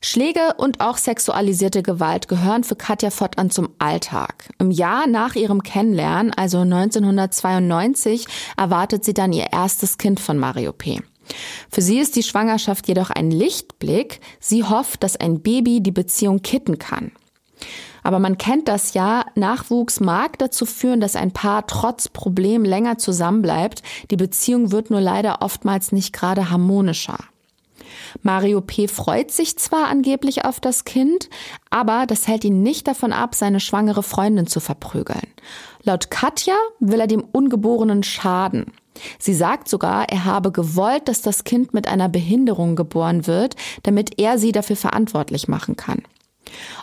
Schläge 0.03 0.55
und 0.57 0.81
auch 0.81 0.97
sexualisierte 0.97 1.83
Gewalt 1.83 2.27
gehören 2.27 2.65
für 2.65 2.77
Katja 2.77 3.11
fortan 3.11 3.51
zum 3.51 3.69
Alltag. 3.79 4.49
Im 4.59 4.71
Jahr 4.71 5.07
nach 5.07 5.35
ihrem 5.35 5.63
Kennenlernen, 5.63 6.33
also 6.33 6.61
1992, 6.61 8.27
erwartet 8.57 9.05
sie 9.05 9.13
dann 9.13 9.35
ihr 9.35 9.53
erstes 9.53 9.99
Kind 9.99 10.19
von 10.19 10.39
Mario 10.39 10.73
P. 10.73 11.03
Für 11.71 11.83
sie 11.83 11.99
ist 11.99 12.17
die 12.17 12.23
Schwangerschaft 12.23 12.89
jedoch 12.89 13.11
ein 13.11 13.31
Lichtblick. 13.31 14.21
Sie 14.39 14.65
hofft, 14.65 15.03
dass 15.03 15.17
ein 15.17 15.41
Baby 15.41 15.81
die 15.81 15.93
Beziehung 15.93 16.43
kitten 16.43 16.79
kann. 16.79 17.13
Aber 18.03 18.19
man 18.19 18.39
kennt 18.39 18.69
das 18.69 18.95
ja, 18.95 19.27
Nachwuchs 19.35 20.01
mag 20.01 20.39
dazu 20.39 20.65
führen, 20.65 21.01
dass 21.01 21.17
ein 21.17 21.33
Paar 21.33 21.67
trotz 21.67 22.09
Problem 22.09 22.65
länger 22.65 22.99
zusammenbleibt. 22.99 23.83
Die 24.11 24.17
Beziehung 24.17 24.73
wird 24.73 24.91
nur 24.91 25.01
leider 25.01 25.43
oftmals 25.43 25.93
nicht 25.93 26.13
gerade 26.13 26.51
harmonischer. 26.51 27.19
Mario 28.23 28.61
P. 28.61 28.89
freut 28.89 29.31
sich 29.31 29.59
zwar 29.59 29.89
angeblich 29.89 30.45
auf 30.45 30.61
das 30.61 30.85
Kind, 30.85 31.29
aber 31.71 32.07
das 32.07 32.29
hält 32.29 32.45
ihn 32.45 32.63
nicht 32.63 32.89
davon 32.89 33.13
ab, 33.13 33.35
seine 33.35 33.61
schwangere 33.61 34.03
Freundin 34.03 34.47
zu 34.47 34.61
verprügeln. 34.61 35.27
Laut 35.83 36.11
Katja 36.11 36.55
will 36.79 37.01
er 37.01 37.07
dem 37.07 37.23
Ungeborenen 37.23 38.03
schaden. 38.03 38.73
Sie 39.19 39.35
sagt 39.35 39.69
sogar, 39.69 40.09
er 40.09 40.25
habe 40.25 40.53
gewollt, 40.53 41.09
dass 41.09 41.23
das 41.23 41.45
Kind 41.45 41.75
mit 41.75 41.87
einer 41.87 42.09
Behinderung 42.09 42.77
geboren 42.77 43.27
wird, 43.27 43.57
damit 43.83 44.21
er 44.21 44.39
sie 44.39 44.53
dafür 44.53 44.77
verantwortlich 44.77 45.49
machen 45.49 45.77
kann. 45.77 46.03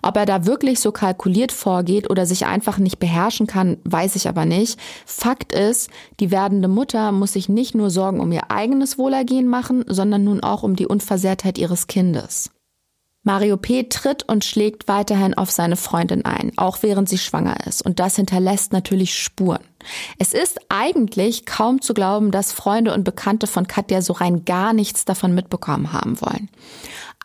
Ob 0.02 0.16
er 0.16 0.26
da 0.26 0.46
wirklich 0.46 0.80
so 0.80 0.92
kalkuliert 0.92 1.52
vorgeht 1.52 2.10
oder 2.10 2.26
sich 2.26 2.46
einfach 2.46 2.78
nicht 2.78 3.00
beherrschen 3.00 3.48
kann, 3.48 3.78
weiß 3.84 4.16
ich 4.16 4.30
aber 4.30 4.46
nicht. 4.46 4.80
Fakt 5.06 5.52
ist, 5.52 5.90
die 6.20 6.32
werdende 6.32 6.68
Mutter 6.68 7.12
muss 7.12 7.34
sich 7.34 7.50
nicht 7.50 7.76
nur 7.76 7.90
Sorgen 7.90 8.20
um 8.20 8.32
ihr 8.32 8.50
eigenes 8.50 8.98
Wohlergehen 8.98 9.48
machen, 9.48 9.84
sondern 9.88 10.24
nun 10.24 10.42
auch 10.42 10.64
um 10.64 10.76
die 10.76 10.88
Unversehrtheit 10.88 11.58
ihres 11.58 11.88
Kindes. 11.88 12.50
Mario 13.28 13.58
P. 13.58 13.84
tritt 13.84 14.24
und 14.30 14.46
schlägt 14.46 14.88
weiterhin 14.88 15.34
auf 15.34 15.52
seine 15.52 15.76
Freundin 15.76 16.24
ein, 16.24 16.54
auch 16.56 16.78
während 16.82 17.10
sie 17.10 17.18
schwanger 17.18 17.58
ist. 17.68 17.86
Und 17.86 18.00
das 18.00 18.16
hinterlässt 18.16 18.72
natürlich 18.72 19.16
Spuren. 19.16 19.60
Es 20.18 20.34
ist 20.34 20.62
eigentlich 20.70 21.46
kaum 21.46 21.82
zu 21.82 21.94
glauben, 21.94 22.32
dass 22.32 22.54
Freunde 22.54 22.94
und 22.94 23.04
Bekannte 23.04 23.46
von 23.46 23.68
Katja 23.68 24.02
so 24.02 24.14
rein 24.14 24.46
gar 24.46 24.72
nichts 24.72 25.04
davon 25.04 25.36
mitbekommen 25.36 25.92
haben 25.92 26.22
wollen. 26.22 26.48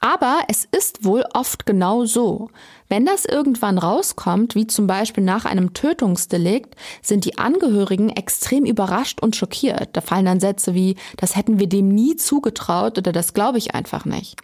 Aber 0.01 0.41
es 0.49 0.67
ist 0.73 1.05
wohl 1.05 1.25
oft 1.35 1.67
genau 1.67 2.05
so. 2.05 2.51
Wenn 2.89 3.07
das 3.07 3.25
irgendwann 3.25 3.79
rauskommt, 3.79 4.57
wie 4.57 4.67
zum 4.67 4.89
Beispiel 4.89 5.23
nach 5.23 5.45
einem 5.45 5.73
Tötungsdelikt, 5.73 6.75
sind 7.01 7.27
die 7.27 7.39
Angehörigen 7.39 8.09
extrem 8.09 8.65
überrascht 8.65 9.23
und 9.23 9.37
schockiert. 9.37 9.91
Da 9.93 10.01
fallen 10.01 10.27
dann 10.27 10.41
Sätze 10.41 10.75
wie, 10.75 10.97
das 11.17 11.37
hätten 11.37 11.61
wir 11.61 11.69
dem 11.69 11.91
nie 11.91 12.17
zugetraut 12.17 12.99
oder 12.99 13.13
das 13.13 13.35
glaube 13.35 13.59
ich 13.59 13.77
einfach 13.77 14.05
nicht. 14.05 14.41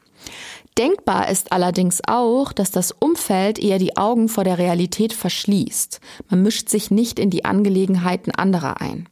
Denkbar 0.79 1.29
ist 1.29 1.51
allerdings 1.51 2.01
auch, 2.07 2.53
dass 2.53 2.71
das 2.71 2.93
Umfeld 2.93 3.59
eher 3.59 3.81
die 3.81 3.97
Augen 3.97 4.29
vor 4.29 4.45
der 4.45 4.59
Realität 4.59 5.13
verschließt. 5.13 6.01
Man 6.31 6.43
mischt 6.43 6.69
sich 6.69 6.93
nicht 6.93 7.19
in 7.19 7.31
die 7.31 7.45
Angelegenheiten 7.45 8.31
anderer 8.31 8.81
ein. 8.81 9.09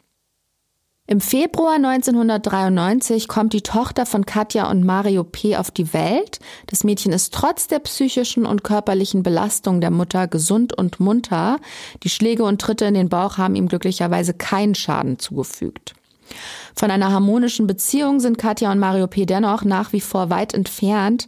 Im 1.09 1.21
Februar 1.21 1.75
1993 1.75 3.27
kommt 3.27 3.53
die 3.53 3.63
Tochter 3.63 4.07
von 4.07 4.27
Katja 4.27 4.71
und 4.71 4.85
Mario 4.85 5.25
P. 5.25 5.57
auf 5.57 5.71
die 5.73 5.93
Welt. 5.93 6.39
Das 6.67 6.85
Mädchen 6.85 7.13
ist 7.13 7.35
trotz 7.35 7.67
der 7.67 7.81
psychischen 7.81 8.47
und 8.47 8.65
körperlichen 8.65 9.23
Belastung 9.23 9.81
der 9.81 9.91
Mutter 9.91 10.27
gesund 10.29 10.73
und 10.73 10.99
munter. 11.01 11.59
Die 12.03 12.11
Schläge 12.11 12.45
und 12.45 12.61
Tritte 12.61 12.87
in 12.87 12.95
den 12.95 13.09
Bauch 13.09 13.39
haben 13.39 13.55
ihm 13.57 13.69
glücklicherweise 13.69 14.35
keinen 14.35 14.75
Schaden 14.75 15.19
zugefügt. 15.19 15.95
Von 16.75 16.91
einer 16.91 17.13
harmonischen 17.13 17.67
Beziehung 17.67 18.21
sind 18.21 18.39
Katja 18.39 18.71
und 18.71 18.79
Mario 18.79 19.07
P. 19.07 19.27
dennoch 19.27 19.65
nach 19.65 19.93
wie 19.93 20.01
vor 20.01 20.31
weit 20.31 20.55
entfernt. 20.55 21.27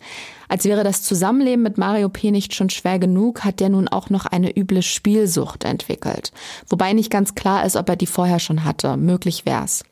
Als 0.49 0.65
wäre 0.65 0.85
das 0.85 1.03
Zusammenleben 1.03 1.63
mit 1.63 1.79
Mario 1.79 2.09
P. 2.09 2.31
nicht 2.31 2.55
schon 2.55 2.71
schwer 2.71 2.99
genug, 2.99 3.45
hat 3.45 3.61
der 3.61 3.69
nun 3.69 3.89
auch 3.89 4.11
noch 4.11 4.27
eine 4.27 4.57
üble 4.57 4.83
Spielsucht 4.83 5.65
entwickelt. 5.65 6.33
Wobei 6.69 6.93
nicht 6.93 7.11
ganz 7.11 7.35
klar 7.35 7.65
ist, 7.65 7.77
ob 7.77 7.89
er 7.89 7.97
die 7.97 8.07
vorher 8.07 8.39
schon 8.41 8.65
hatte. 8.65 8.97
Möglich 8.97 9.47
wär's. 9.47 9.85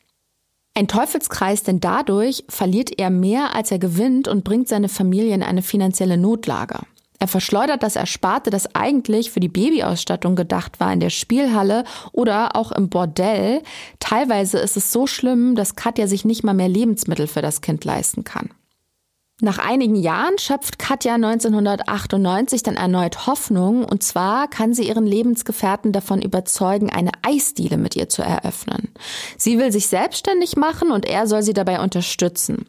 Ein 0.75 0.89
Teufelskreis, 0.89 1.63
denn 1.63 1.81
dadurch 1.81 2.45
verliert 2.49 2.99
er 2.99 3.09
mehr, 3.09 3.55
als 3.55 3.71
er 3.71 3.79
gewinnt 3.79 4.29
und 4.29 4.45
bringt 4.45 4.69
seine 4.69 4.91
Familie 4.91 5.35
in 5.35 5.43
eine 5.43 5.63
finanzielle 5.63 6.19
Notlage. 6.19 6.81
Er 7.19 7.29
verschleudert 7.29 7.83
das 7.83 7.97
Ersparte, 7.97 8.51
das 8.51 8.75
eigentlich 8.75 9.31
für 9.31 9.41
die 9.41 9.49
Babyausstattung 9.49 10.37
gedacht 10.37 10.81
war, 10.81 10.93
in 10.93 11.01
der 11.01 11.11
Spielhalle 11.11 11.85
oder 12.13 12.57
auch 12.57 12.73
im 12.73 12.89
Bordell. 12.89 13.63
Teilweise 14.01 14.59
ist 14.59 14.77
es 14.77 14.93
so 14.93 15.07
schlimm, 15.07 15.55
dass 15.55 15.77
Katja 15.77 16.07
sich 16.07 16.25
nicht 16.25 16.45
mal 16.45 16.55
mehr 16.55 16.69
Lebensmittel 16.69 17.27
für 17.27 17.43
das 17.43 17.61
Kind 17.61 17.85
leisten 17.85 18.25
kann. 18.25 18.51
Nach 19.43 19.59
einigen 19.59 19.97
Jahren 19.97 20.39
schöpft 20.39 20.79
Katja 20.79 21.17
1998 21.17 22.63
dann 22.63 22.77
erneut 22.77 23.27
Hoffnung 23.27 23.85
und 23.85 24.03
zwar 24.03 24.49
kann 24.49 24.73
sie 24.73 24.89
ihren 24.89 25.07
Lebensgefährten 25.07 25.93
davon 25.93 26.23
überzeugen, 26.23 26.89
eine 26.89 27.11
Eisdiele 27.21 27.77
mit 27.77 27.97
ihr 27.97 28.09
zu 28.09 28.23
eröffnen. 28.23 28.89
Sie 29.37 29.59
will 29.59 29.73
sich 29.73 29.89
selbstständig 29.89 30.57
machen 30.57 30.91
und 30.91 31.05
er 31.05 31.27
soll 31.27 31.43
sie 31.43 31.53
dabei 31.53 31.81
unterstützen. 31.81 32.65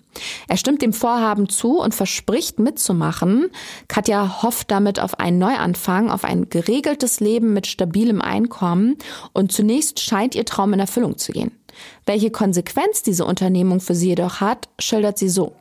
Er 0.50 0.58
stimmt 0.58 0.82
dem 0.82 0.92
Vorhaben 0.92 1.48
zu 1.48 1.80
und 1.80 1.96
verspricht 1.96 2.60
mitzumachen. 2.60 3.50
Katja 3.88 4.44
hofft 4.44 4.70
damit 4.70 5.00
auf 5.00 5.22
einen 5.22 5.40
Neuanfang, 5.40 6.12
auf 6.12 6.26
ein 6.26 6.50
geregeltes 6.50 7.22
Leben 7.22 7.54
mit 7.54 7.68
stabilem 7.68 8.22
Einkommen 8.22 8.98
und 9.32 9.54
zunächst 9.54 10.02
scheint 10.02 10.36
ihr 10.36 10.44
Traum 10.44 10.74
in 10.74 10.82
Erfüllung 10.82 11.18
zu 11.18 11.32
gehen. 11.32 11.52
Welche 12.06 12.30
Konsequenz 12.30 13.04
diese 13.04 13.24
Unternehmung 13.24 13.80
für 13.80 13.96
sie 13.96 14.10
jedoch 14.10 14.42
hat, 14.42 14.68
schildert 14.80 15.18
sie 15.18 15.30
so. 15.30 15.54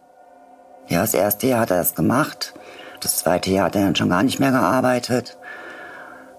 Ja, 0.89 1.01
das 1.01 1.15
erste 1.15 1.49
Jahr 1.49 1.61
hat 1.61 1.71
er 1.71 1.79
das 1.79 1.95
gemacht. 1.95 2.55
Das 3.01 3.19
zweite 3.19 3.51
Jahr 3.51 3.67
hat 3.67 3.77
er 3.77 3.83
dann 3.83 3.97
schon 3.97 4.09
gar 4.09 4.23
nicht 4.23 4.39
mehr 4.39 4.53
gearbeitet. 4.53 5.37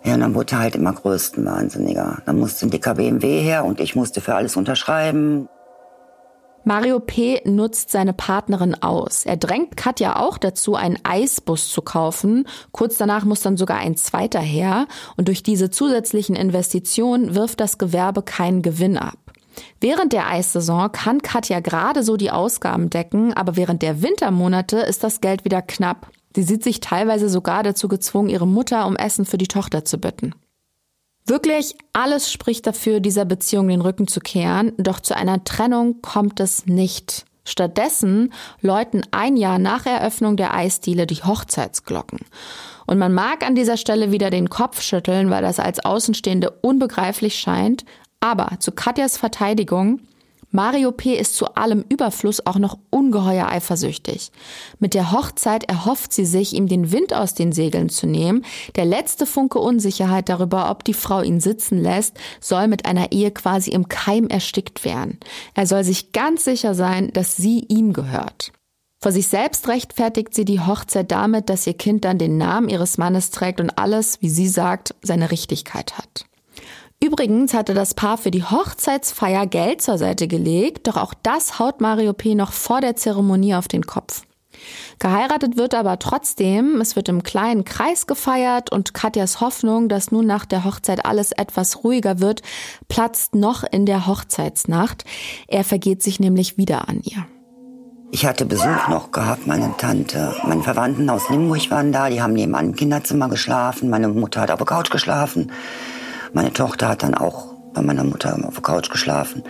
Ja, 0.03 0.13
und 0.13 0.21
dann 0.21 0.35
wurde 0.35 0.55
er 0.55 0.59
halt 0.59 0.75
immer 0.75 0.93
größten 0.93 1.45
Wahnsinniger. 1.45 2.19
Dann 2.25 2.39
musste 2.39 2.65
ein 2.65 2.69
dicker 2.69 2.95
BMW 2.95 3.41
her 3.41 3.65
und 3.65 3.79
ich 3.79 3.95
musste 3.95 4.21
für 4.21 4.35
alles 4.35 4.55
unterschreiben. 4.55 5.49
Mario 6.63 6.99
P. 6.99 7.41
nutzt 7.45 7.91
seine 7.91 8.11
Partnerin 8.11 8.75
aus. 8.81 9.25
Er 9.25 9.37
drängt 9.37 9.77
Katja 9.77 10.19
auch 10.19 10.37
dazu, 10.37 10.75
einen 10.75 10.99
Eisbus 11.03 11.69
zu 11.69 11.81
kaufen. 11.81 12.45
Kurz 12.73 12.97
danach 12.97 13.23
muss 13.23 13.39
dann 13.39 13.55
sogar 13.55 13.77
ein 13.77 13.95
zweiter 13.95 14.41
her. 14.41 14.87
Und 15.15 15.29
durch 15.29 15.43
diese 15.43 15.69
zusätzlichen 15.69 16.35
Investitionen 16.35 17.35
wirft 17.35 17.61
das 17.61 17.77
Gewerbe 17.77 18.21
keinen 18.21 18.63
Gewinn 18.63 18.97
ab. 18.97 19.26
Während 19.79 20.13
der 20.13 20.27
Eissaison 20.27 20.91
kann 20.91 21.21
Katja 21.21 21.59
gerade 21.59 22.03
so 22.03 22.17
die 22.17 22.31
Ausgaben 22.31 22.89
decken, 22.89 23.33
aber 23.33 23.55
während 23.55 23.81
der 23.81 24.01
Wintermonate 24.01 24.77
ist 24.77 25.03
das 25.03 25.21
Geld 25.21 25.45
wieder 25.45 25.61
knapp. 25.61 26.11
Sie 26.35 26.43
sieht 26.43 26.63
sich 26.63 26.79
teilweise 26.79 27.29
sogar 27.29 27.63
dazu 27.63 27.87
gezwungen, 27.87 28.29
ihre 28.29 28.47
Mutter 28.47 28.85
um 28.85 28.95
Essen 28.95 29.25
für 29.25 29.37
die 29.37 29.47
Tochter 29.47 29.85
zu 29.85 29.97
bitten. 29.97 30.33
Wirklich 31.25 31.75
alles 31.93 32.31
spricht 32.31 32.65
dafür, 32.67 32.99
dieser 32.99 33.25
Beziehung 33.25 33.67
den 33.67 33.81
Rücken 33.81 34.07
zu 34.07 34.19
kehren, 34.19 34.71
doch 34.77 34.99
zu 34.99 35.15
einer 35.15 35.43
Trennung 35.43 36.01
kommt 36.01 36.39
es 36.39 36.65
nicht. 36.65 37.25
Stattdessen 37.43 38.33
läuten 38.61 39.03
ein 39.11 39.37
Jahr 39.37 39.57
nach 39.57 39.85
Eröffnung 39.85 40.37
der 40.37 40.53
Eisdiele 40.53 41.07
die 41.07 41.23
Hochzeitsglocken. 41.23 42.19
Und 42.85 42.97
man 42.97 43.13
mag 43.13 43.45
an 43.45 43.55
dieser 43.55 43.77
Stelle 43.77 44.11
wieder 44.11 44.29
den 44.29 44.49
Kopf 44.49 44.81
schütteln, 44.81 45.29
weil 45.29 45.41
das 45.41 45.59
als 45.59 45.83
Außenstehende 45.83 46.51
unbegreiflich 46.61 47.39
scheint, 47.39 47.83
aber 48.27 48.59
zu 48.59 48.71
Katjas 48.71 49.17
Verteidigung, 49.17 50.01
Mario 50.51 50.91
P. 50.93 51.13
ist 51.13 51.35
zu 51.35 51.55
allem 51.55 51.83
Überfluss 51.89 52.45
auch 52.45 52.57
noch 52.57 52.77
ungeheuer 52.89 53.47
eifersüchtig. 53.47 54.31
Mit 54.79 54.93
der 54.93 55.11
Hochzeit 55.11 55.69
erhofft 55.69 56.13
sie 56.13 56.25
sich, 56.25 56.53
ihm 56.53 56.67
den 56.67 56.91
Wind 56.91 57.13
aus 57.13 57.33
den 57.33 57.51
Segeln 57.51 57.89
zu 57.89 58.07
nehmen. 58.07 58.45
Der 58.75 58.85
letzte 58.85 59.25
Funke 59.25 59.59
Unsicherheit 59.59 60.29
darüber, 60.29 60.71
ob 60.71 60.85
die 60.85 60.93
Frau 60.93 61.21
ihn 61.21 61.41
sitzen 61.41 61.81
lässt, 61.81 62.17
soll 62.39 62.69
mit 62.69 62.85
einer 62.85 63.11
Ehe 63.11 63.31
quasi 63.31 63.71
im 63.71 63.89
Keim 63.89 64.27
erstickt 64.27 64.85
werden. 64.85 65.19
Er 65.53 65.67
soll 65.67 65.83
sich 65.83 66.13
ganz 66.13 66.45
sicher 66.45 66.75
sein, 66.75 67.11
dass 67.11 67.35
sie 67.35 67.65
ihm 67.67 67.91
gehört. 67.91 68.53
Vor 69.01 69.11
sich 69.11 69.27
selbst 69.27 69.67
rechtfertigt 69.67 70.33
sie 70.33 70.45
die 70.45 70.61
Hochzeit 70.61 71.11
damit, 71.11 71.49
dass 71.49 71.67
ihr 71.67 71.75
Kind 71.75 72.05
dann 72.05 72.17
den 72.17 72.37
Namen 72.37 72.69
ihres 72.69 72.97
Mannes 72.97 73.31
trägt 73.31 73.59
und 73.59 73.77
alles, 73.77 74.21
wie 74.21 74.29
sie 74.29 74.47
sagt, 74.47 74.95
seine 75.01 75.29
Richtigkeit 75.29 75.97
hat. 75.97 76.25
Übrigens 77.03 77.53
hatte 77.53 77.75
das 77.75 77.93
Paar 77.93 78.17
für 78.17 78.31
die 78.31 78.43
Hochzeitsfeier 78.43 79.45
Geld 79.45 79.81
zur 79.81 79.99
Seite 79.99 80.27
gelegt, 80.27 80.87
doch 80.87 80.97
auch 80.97 81.13
das 81.21 81.59
haut 81.59 81.79
Mario 81.79 82.13
P. 82.13 82.33
noch 82.33 82.51
vor 82.51 82.81
der 82.81 82.95
Zeremonie 82.95 83.53
auf 83.53 83.67
den 83.67 83.85
Kopf. 83.85 84.23
Geheiratet 84.97 85.57
wird 85.57 85.75
aber 85.75 85.99
trotzdem, 85.99 86.81
es 86.81 86.95
wird 86.95 87.09
im 87.09 87.21
kleinen 87.21 87.63
Kreis 87.63 88.07
gefeiert 88.07 88.71
und 88.71 88.95
Katjas 88.95 89.41
Hoffnung, 89.41 89.89
dass 89.89 90.11
nun 90.11 90.25
nach 90.25 90.45
der 90.45 90.63
Hochzeit 90.63 91.05
alles 91.05 91.31
etwas 91.31 91.83
ruhiger 91.83 92.19
wird, 92.19 92.41
platzt 92.87 93.35
noch 93.35 93.63
in 93.63 93.85
der 93.85 94.07
Hochzeitsnacht. 94.07 95.05
Er 95.47 95.63
vergeht 95.63 96.01
sich 96.01 96.19
nämlich 96.19 96.57
wieder 96.57 96.89
an 96.89 97.01
ihr. 97.03 97.27
Ich 98.09 98.25
hatte 98.25 98.45
Besuch 98.45 98.87
noch 98.87 99.11
gehabt, 99.11 99.45
meine 99.45 99.75
Tante. 99.77 100.33
Meine 100.47 100.63
Verwandten 100.63 101.09
aus 101.09 101.29
Limburg 101.29 101.69
waren 101.69 101.91
da, 101.91 102.09
die 102.09 102.21
haben 102.21 102.33
nebenan 102.33 102.67
im 102.67 102.75
Kinderzimmer 102.75 103.29
geschlafen. 103.29 103.89
Meine 103.89 104.07
Mutter 104.07 104.41
hat 104.41 104.49
auf 104.49 104.57
der 104.57 104.65
Couch 104.65 104.89
geschlafen. 104.89 105.51
Meine 106.33 106.53
Tochter 106.53 106.89
hat 106.89 107.03
dann 107.03 107.15
auch 107.15 107.53
bei 107.73 107.81
meiner 107.81 108.03
Mutter 108.03 108.37
auf 108.43 108.55
der 108.55 108.63
Couch 108.63 108.89
geschlafen. 108.89 109.43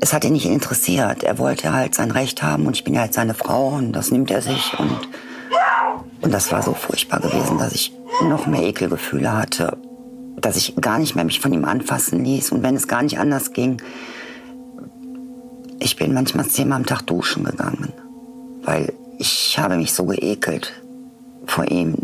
Es 0.00 0.12
hat 0.12 0.24
ihn 0.24 0.32
nicht 0.32 0.46
interessiert. 0.46 1.22
Er 1.22 1.38
wollte 1.38 1.72
halt 1.72 1.94
sein 1.94 2.10
Recht 2.10 2.42
haben 2.42 2.66
und 2.66 2.76
ich 2.76 2.84
bin 2.84 2.94
ja 2.94 3.00
halt 3.00 3.14
seine 3.14 3.34
Frau 3.34 3.68
und 3.68 3.92
das 3.92 4.10
nimmt 4.10 4.30
er 4.30 4.42
sich 4.42 4.78
und, 4.78 5.08
und 6.22 6.32
das 6.32 6.50
war 6.50 6.62
so 6.62 6.74
furchtbar 6.74 7.20
gewesen, 7.20 7.58
dass 7.58 7.72
ich 7.72 7.92
noch 8.24 8.46
mehr 8.46 8.62
Ekelgefühle 8.62 9.36
hatte, 9.36 9.76
dass 10.40 10.56
ich 10.56 10.74
gar 10.76 10.98
nicht 10.98 11.14
mehr 11.14 11.24
mich 11.24 11.40
von 11.40 11.52
ihm 11.52 11.64
anfassen 11.64 12.24
ließ 12.24 12.52
und 12.52 12.62
wenn 12.62 12.74
es 12.74 12.88
gar 12.88 13.02
nicht 13.02 13.18
anders 13.18 13.52
ging, 13.52 13.80
ich 15.78 15.96
bin 15.96 16.14
manchmal 16.14 16.46
zehnmal 16.46 16.76
am 16.78 16.86
Tag 16.86 17.02
duschen 17.02 17.44
gegangen, 17.44 17.92
weil 18.62 18.92
ich 19.18 19.58
habe 19.58 19.76
mich 19.76 19.92
so 19.92 20.06
geekelt 20.06 20.72
vor 21.46 21.70
ihm. 21.70 21.96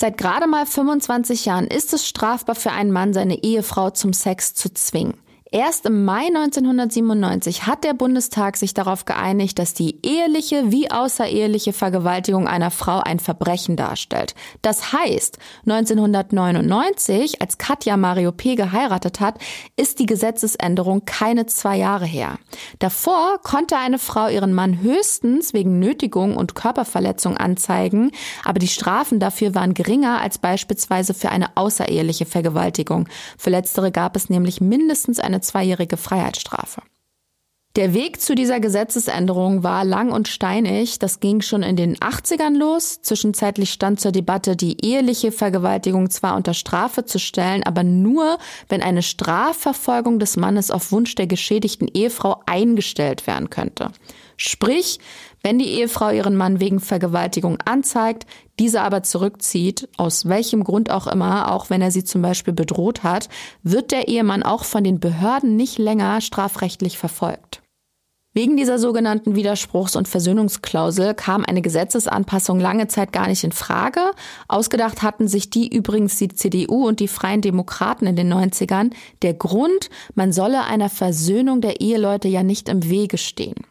Seit 0.00 0.16
gerade 0.16 0.46
mal 0.46 0.64
25 0.64 1.44
Jahren 1.44 1.66
ist 1.66 1.92
es 1.92 2.08
strafbar 2.08 2.54
für 2.54 2.70
einen 2.70 2.90
Mann, 2.90 3.12
seine 3.12 3.44
Ehefrau 3.44 3.90
zum 3.90 4.14
Sex 4.14 4.54
zu 4.54 4.72
zwingen. 4.72 5.12
Erst 5.52 5.84
im 5.86 6.04
Mai 6.04 6.26
1997 6.28 7.66
hat 7.66 7.82
der 7.82 7.92
Bundestag 7.92 8.56
sich 8.56 8.72
darauf 8.72 9.04
geeinigt, 9.04 9.58
dass 9.58 9.74
die 9.74 9.98
eheliche 10.06 10.70
wie 10.70 10.92
außereheliche 10.92 11.72
Vergewaltigung 11.72 12.46
einer 12.46 12.70
Frau 12.70 13.00
ein 13.00 13.18
Verbrechen 13.18 13.74
darstellt. 13.74 14.36
Das 14.62 14.92
heißt, 14.92 15.38
1999, 15.66 17.42
als 17.42 17.58
Katja 17.58 17.96
Mario 17.96 18.30
P. 18.30 18.54
geheiratet 18.54 19.18
hat, 19.18 19.40
ist 19.74 19.98
die 19.98 20.06
Gesetzesänderung 20.06 21.04
keine 21.04 21.46
zwei 21.46 21.78
Jahre 21.78 22.06
her. 22.06 22.38
Davor 22.78 23.40
konnte 23.42 23.76
eine 23.76 23.98
Frau 23.98 24.28
ihren 24.28 24.52
Mann 24.52 24.80
höchstens 24.80 25.52
wegen 25.52 25.80
Nötigung 25.80 26.36
und 26.36 26.54
Körperverletzung 26.54 27.36
anzeigen, 27.36 28.12
aber 28.44 28.60
die 28.60 28.68
Strafen 28.68 29.18
dafür 29.18 29.56
waren 29.56 29.74
geringer 29.74 30.20
als 30.20 30.38
beispielsweise 30.38 31.12
für 31.12 31.30
eine 31.30 31.56
außereheliche 31.56 32.24
Vergewaltigung. 32.24 33.08
Für 33.36 33.50
letztere 33.50 33.90
gab 33.90 34.14
es 34.14 34.30
nämlich 34.30 34.60
mindestens 34.60 35.18
zweijährige 35.40 35.96
Freiheitsstrafe. 35.96 36.82
Der 37.76 37.94
Weg 37.94 38.20
zu 38.20 38.34
dieser 38.34 38.58
Gesetzesänderung 38.58 39.62
war 39.62 39.84
lang 39.84 40.10
und 40.10 40.26
steinig. 40.26 40.98
Das 40.98 41.20
ging 41.20 41.40
schon 41.40 41.62
in 41.62 41.76
den 41.76 41.96
80ern 41.98 42.58
los. 42.58 43.00
Zwischenzeitlich 43.00 43.70
stand 43.70 44.00
zur 44.00 44.10
Debatte, 44.10 44.56
die 44.56 44.84
eheliche 44.84 45.30
Vergewaltigung 45.30 46.10
zwar 46.10 46.34
unter 46.34 46.52
Strafe 46.52 47.04
zu 47.04 47.20
stellen, 47.20 47.62
aber 47.62 47.84
nur, 47.84 48.38
wenn 48.68 48.82
eine 48.82 49.02
Strafverfolgung 49.02 50.18
des 50.18 50.36
Mannes 50.36 50.72
auf 50.72 50.90
Wunsch 50.90 51.14
der 51.14 51.28
geschädigten 51.28 51.86
Ehefrau 51.86 52.42
eingestellt 52.44 53.28
werden 53.28 53.50
könnte. 53.50 53.92
Sprich, 54.36 54.98
wenn 55.42 55.58
die 55.58 55.68
Ehefrau 55.68 56.10
ihren 56.10 56.36
Mann 56.36 56.60
wegen 56.60 56.80
Vergewaltigung 56.80 57.58
anzeigt, 57.64 58.26
diese 58.58 58.82
aber 58.82 59.02
zurückzieht, 59.02 59.88
aus 59.96 60.28
welchem 60.28 60.64
Grund 60.64 60.90
auch 60.90 61.06
immer, 61.06 61.52
auch 61.52 61.70
wenn 61.70 61.80
er 61.80 61.90
sie 61.90 62.04
zum 62.04 62.22
Beispiel 62.22 62.52
bedroht 62.52 63.02
hat, 63.02 63.28
wird 63.62 63.90
der 63.90 64.08
Ehemann 64.08 64.42
auch 64.42 64.64
von 64.64 64.84
den 64.84 65.00
Behörden 65.00 65.56
nicht 65.56 65.78
länger 65.78 66.20
strafrechtlich 66.20 66.98
verfolgt. 66.98 67.62
Wegen 68.32 68.56
dieser 68.56 68.78
sogenannten 68.78 69.34
Widerspruchs- 69.34 69.96
und 69.96 70.06
Versöhnungsklausel 70.06 71.14
kam 71.14 71.44
eine 71.44 71.62
Gesetzesanpassung 71.62 72.60
lange 72.60 72.86
Zeit 72.86 73.12
gar 73.12 73.26
nicht 73.26 73.42
in 73.42 73.50
Frage. 73.50 74.02
Ausgedacht 74.46 75.02
hatten 75.02 75.26
sich 75.26 75.50
die 75.50 75.74
übrigens 75.74 76.16
die 76.16 76.28
CDU 76.28 76.86
und 76.86 77.00
die 77.00 77.08
Freien 77.08 77.40
Demokraten 77.40 78.06
in 78.06 78.14
den 78.14 78.32
90ern. 78.32 78.92
Der 79.22 79.34
Grund, 79.34 79.90
man 80.14 80.32
solle 80.32 80.62
einer 80.62 80.90
Versöhnung 80.90 81.60
der 81.60 81.80
Eheleute 81.80 82.28
ja 82.28 82.44
nicht 82.44 82.68
im 82.68 82.88
Wege 82.88 83.18
stehen. 83.18 83.66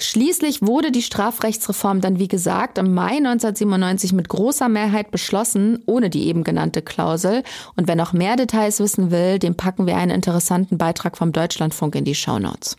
Schließlich 0.00 0.62
wurde 0.62 0.92
die 0.92 1.02
Strafrechtsreform 1.02 2.00
dann, 2.00 2.20
wie 2.20 2.28
gesagt, 2.28 2.78
im 2.78 2.94
Mai 2.94 3.16
1997 3.16 4.12
mit 4.12 4.28
großer 4.28 4.68
Mehrheit 4.68 5.10
beschlossen, 5.10 5.82
ohne 5.86 6.08
die 6.08 6.28
eben 6.28 6.44
genannte 6.44 6.82
Klausel. 6.82 7.42
Und 7.74 7.88
wer 7.88 7.96
noch 7.96 8.12
mehr 8.12 8.36
Details 8.36 8.78
wissen 8.78 9.10
will, 9.10 9.40
dem 9.40 9.56
packen 9.56 9.86
wir 9.86 9.96
einen 9.96 10.12
interessanten 10.12 10.78
Beitrag 10.78 11.16
vom 11.16 11.32
Deutschlandfunk 11.32 11.96
in 11.96 12.04
die 12.04 12.14
Shownotes. 12.14 12.76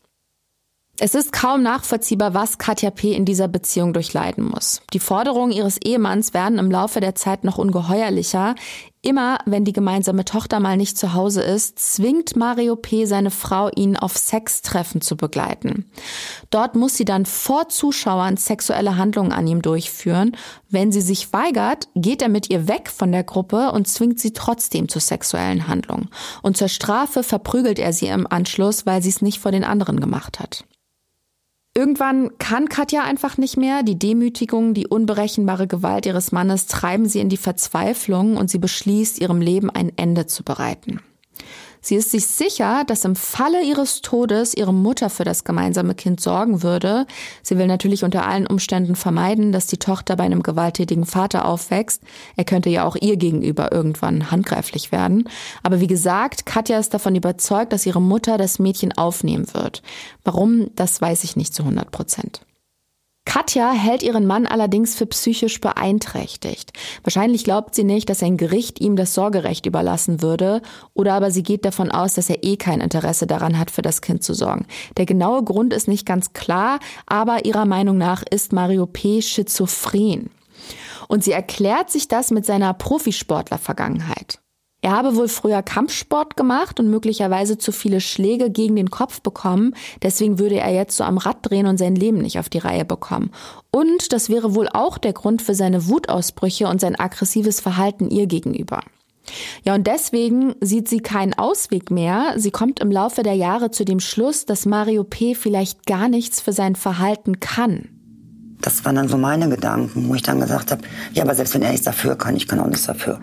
Es 1.01 1.15
ist 1.15 1.31
kaum 1.31 1.63
nachvollziehbar, 1.63 2.33
was 2.33 2.57
Katja 2.57 2.89
P. 2.89 3.13
in 3.13 3.23
dieser 3.23 3.47
Beziehung 3.47 3.93
durchleiden 3.93 4.43
muss. 4.43 4.81
Die 4.91 4.99
Forderungen 4.99 5.53
ihres 5.53 5.77
Ehemanns 5.77 6.33
werden 6.33 6.57
im 6.57 6.69
Laufe 6.69 6.99
der 6.99 7.15
Zeit 7.15 7.45
noch 7.45 7.57
ungeheuerlicher. 7.57 8.55
Immer 9.01 9.37
wenn 9.45 9.63
die 9.63 9.71
gemeinsame 9.71 10.25
Tochter 10.25 10.59
mal 10.59 10.75
nicht 10.75 10.97
zu 10.97 11.13
Hause 11.13 11.41
ist, 11.41 11.79
zwingt 11.79 12.35
Mario 12.35 12.75
P. 12.75 13.05
seine 13.05 13.31
Frau, 13.31 13.69
ihn 13.73 13.95
auf 13.95 14.17
Sextreffen 14.17 14.99
zu 14.99 15.15
begleiten. 15.15 15.89
Dort 16.49 16.75
muss 16.75 16.97
sie 16.97 17.05
dann 17.05 17.25
vor 17.25 17.69
Zuschauern 17.69 18.35
sexuelle 18.35 18.97
Handlungen 18.97 19.31
an 19.31 19.47
ihm 19.47 19.61
durchführen. 19.61 20.35
Wenn 20.69 20.91
sie 20.91 20.99
sich 20.99 21.31
weigert, 21.31 21.87
geht 21.95 22.21
er 22.21 22.27
mit 22.27 22.49
ihr 22.49 22.67
weg 22.67 22.89
von 22.89 23.13
der 23.13 23.23
Gruppe 23.23 23.71
und 23.71 23.87
zwingt 23.87 24.19
sie 24.19 24.33
trotzdem 24.33 24.89
zu 24.89 24.99
sexuellen 24.99 25.69
Handlungen. 25.69 26.09
Und 26.41 26.57
zur 26.57 26.67
Strafe 26.67 27.23
verprügelt 27.23 27.79
er 27.79 27.93
sie 27.93 28.07
im 28.07 28.27
Anschluss, 28.27 28.85
weil 28.85 29.01
sie 29.01 29.09
es 29.09 29.21
nicht 29.21 29.39
vor 29.39 29.53
den 29.53 29.63
anderen 29.63 30.01
gemacht 30.01 30.41
hat. 30.41 30.65
Irgendwann 31.79 32.37
kann 32.39 32.67
Katja 32.67 33.05
einfach 33.05 33.37
nicht 33.37 33.55
mehr. 33.55 33.83
Die 33.83 33.97
Demütigung, 33.97 34.73
die 34.73 34.85
unberechenbare 34.85 35.65
Gewalt 35.65 36.05
ihres 36.05 36.33
Mannes 36.33 36.65
treiben 36.65 37.05
sie 37.05 37.21
in 37.21 37.29
die 37.29 37.37
Verzweiflung 37.37 38.35
und 38.35 38.49
sie 38.49 38.57
beschließt, 38.57 39.17
ihrem 39.17 39.39
Leben 39.39 39.69
ein 39.69 39.93
Ende 39.95 40.25
zu 40.25 40.43
bereiten. 40.43 40.99
Sie 41.81 41.95
ist 41.95 42.11
sich 42.11 42.27
sicher, 42.27 42.83
dass 42.85 43.05
im 43.05 43.15
Falle 43.15 43.63
ihres 43.63 44.01
Todes 44.01 44.53
ihre 44.53 44.73
Mutter 44.73 45.09
für 45.09 45.23
das 45.23 45.43
gemeinsame 45.43 45.95
Kind 45.95 46.19
sorgen 46.19 46.61
würde. 46.61 47.05
Sie 47.41 47.57
will 47.57 47.67
natürlich 47.67 48.03
unter 48.03 48.25
allen 48.25 48.47
Umständen 48.47 48.95
vermeiden, 48.95 49.51
dass 49.51 49.67
die 49.67 49.77
Tochter 49.77 50.15
bei 50.15 50.25
einem 50.25 50.43
gewalttätigen 50.43 51.05
Vater 51.05 51.45
aufwächst. 51.45 52.01
Er 52.35 52.43
könnte 52.43 52.69
ja 52.69 52.85
auch 52.85 52.95
ihr 52.95 53.17
gegenüber 53.17 53.71
irgendwann 53.71 54.31
handgreiflich 54.31 54.91
werden. 54.91 55.29
Aber 55.63 55.79
wie 55.79 55.87
gesagt, 55.87 56.45
Katja 56.45 56.79
ist 56.79 56.93
davon 56.93 57.15
überzeugt, 57.15 57.73
dass 57.73 57.85
ihre 57.85 58.01
Mutter 58.01 58.37
das 58.37 58.59
Mädchen 58.59 58.97
aufnehmen 58.97 59.53
wird. 59.53 59.81
Warum, 60.23 60.71
das 60.75 61.01
weiß 61.01 61.23
ich 61.23 61.35
nicht 61.35 61.53
zu 61.53 61.63
100 61.63 61.91
Prozent. 61.91 62.41
Katja 63.25 63.71
hält 63.71 64.01
ihren 64.01 64.25
Mann 64.25 64.47
allerdings 64.47 64.95
für 64.95 65.05
psychisch 65.05 65.61
beeinträchtigt. 65.61 66.73
Wahrscheinlich 67.03 67.43
glaubt 67.43 67.75
sie 67.75 67.83
nicht, 67.83 68.09
dass 68.09 68.23
ein 68.23 68.37
Gericht 68.37 68.81
ihm 68.81 68.95
das 68.95 69.13
Sorgerecht 69.13 69.65
überlassen 69.67 70.21
würde, 70.21 70.61
oder 70.93 71.13
aber 71.13 71.29
sie 71.29 71.43
geht 71.43 71.63
davon 71.63 71.91
aus, 71.91 72.15
dass 72.15 72.29
er 72.29 72.43
eh 72.43 72.57
kein 72.57 72.81
Interesse 72.81 73.27
daran 73.27 73.59
hat, 73.59 73.69
für 73.69 73.83
das 73.83 74.01
Kind 74.01 74.23
zu 74.23 74.33
sorgen. 74.33 74.65
Der 74.97 75.05
genaue 75.05 75.43
Grund 75.43 75.73
ist 75.73 75.87
nicht 75.87 76.05
ganz 76.05 76.33
klar, 76.33 76.79
aber 77.05 77.45
ihrer 77.45 77.65
Meinung 77.65 77.97
nach 77.97 78.23
ist 78.23 78.51
Mario 78.51 78.87
P. 78.87 79.21
schizophren. 79.21 80.31
Und 81.07 81.23
sie 81.23 81.31
erklärt 81.31 81.89
sich 81.91 82.07
das 82.07 82.31
mit 82.31 82.45
seiner 82.45 82.73
Profisportler-Vergangenheit. 82.73 84.39
Er 84.81 84.91
habe 84.91 85.15
wohl 85.15 85.27
früher 85.27 85.61
Kampfsport 85.61 86.37
gemacht 86.37 86.79
und 86.79 86.89
möglicherweise 86.89 87.57
zu 87.57 87.73
viele 87.73 87.99
Schläge 87.99 88.49
gegen 88.49 88.77
den 88.77 88.89
Kopf 88.89 89.21
bekommen. 89.21 89.75
Deswegen 90.01 90.39
würde 90.39 90.59
er 90.59 90.73
jetzt 90.73 90.95
so 90.95 91.03
am 91.03 91.17
Rad 91.17 91.37
drehen 91.41 91.67
und 91.67 91.77
sein 91.77 91.95
Leben 91.95 92.19
nicht 92.19 92.39
auf 92.39 92.47
die 92.47 92.59
Reihe 92.59 92.85
bekommen. 92.85 93.31
Und 93.71 94.13
das 94.13 94.29
wäre 94.29 94.55
wohl 94.55 94.69
auch 94.71 94.97
der 94.97 95.11
Grund 95.11 95.41
für 95.41 95.53
seine 95.53 95.87
Wutausbrüche 95.87 96.67
und 96.67 96.79
sein 96.79 96.97
aggressives 96.97 97.59
Verhalten 97.59 98.09
ihr 98.09 98.25
gegenüber. 98.25 98.79
Ja, 99.63 99.75
und 99.75 99.85
deswegen 99.85 100.55
sieht 100.61 100.87
sie 100.87 101.01
keinen 101.01 101.33
Ausweg 101.33 101.91
mehr. 101.91 102.33
Sie 102.37 102.49
kommt 102.49 102.79
im 102.79 102.89
Laufe 102.89 103.21
der 103.21 103.35
Jahre 103.35 103.71
zu 103.71 103.83
dem 103.83 103.99
Schluss, 103.99 104.45
dass 104.45 104.65
Mario 104.65 105.03
P. 105.03 105.35
vielleicht 105.35 105.85
gar 105.85 106.07
nichts 106.07 106.39
für 106.39 106.53
sein 106.53 106.75
Verhalten 106.75 107.39
kann. 107.41 107.89
Das 108.61 108.83
waren 108.85 108.95
dann 108.95 109.07
so 109.07 109.17
meine 109.17 109.49
Gedanken, 109.49 110.09
wo 110.09 110.15
ich 110.15 110.21
dann 110.21 110.39
gesagt 110.39 110.71
habe, 110.71 110.81
ja, 111.13 111.23
aber 111.23 111.35
selbst 111.35 111.53
wenn 111.53 111.61
er 111.61 111.71
nichts 111.71 111.85
dafür 111.85 112.15
kann, 112.15 112.35
ich 112.35 112.47
kann 112.47 112.59
auch 112.59 112.67
nichts 112.67 112.85
dafür. 112.85 113.21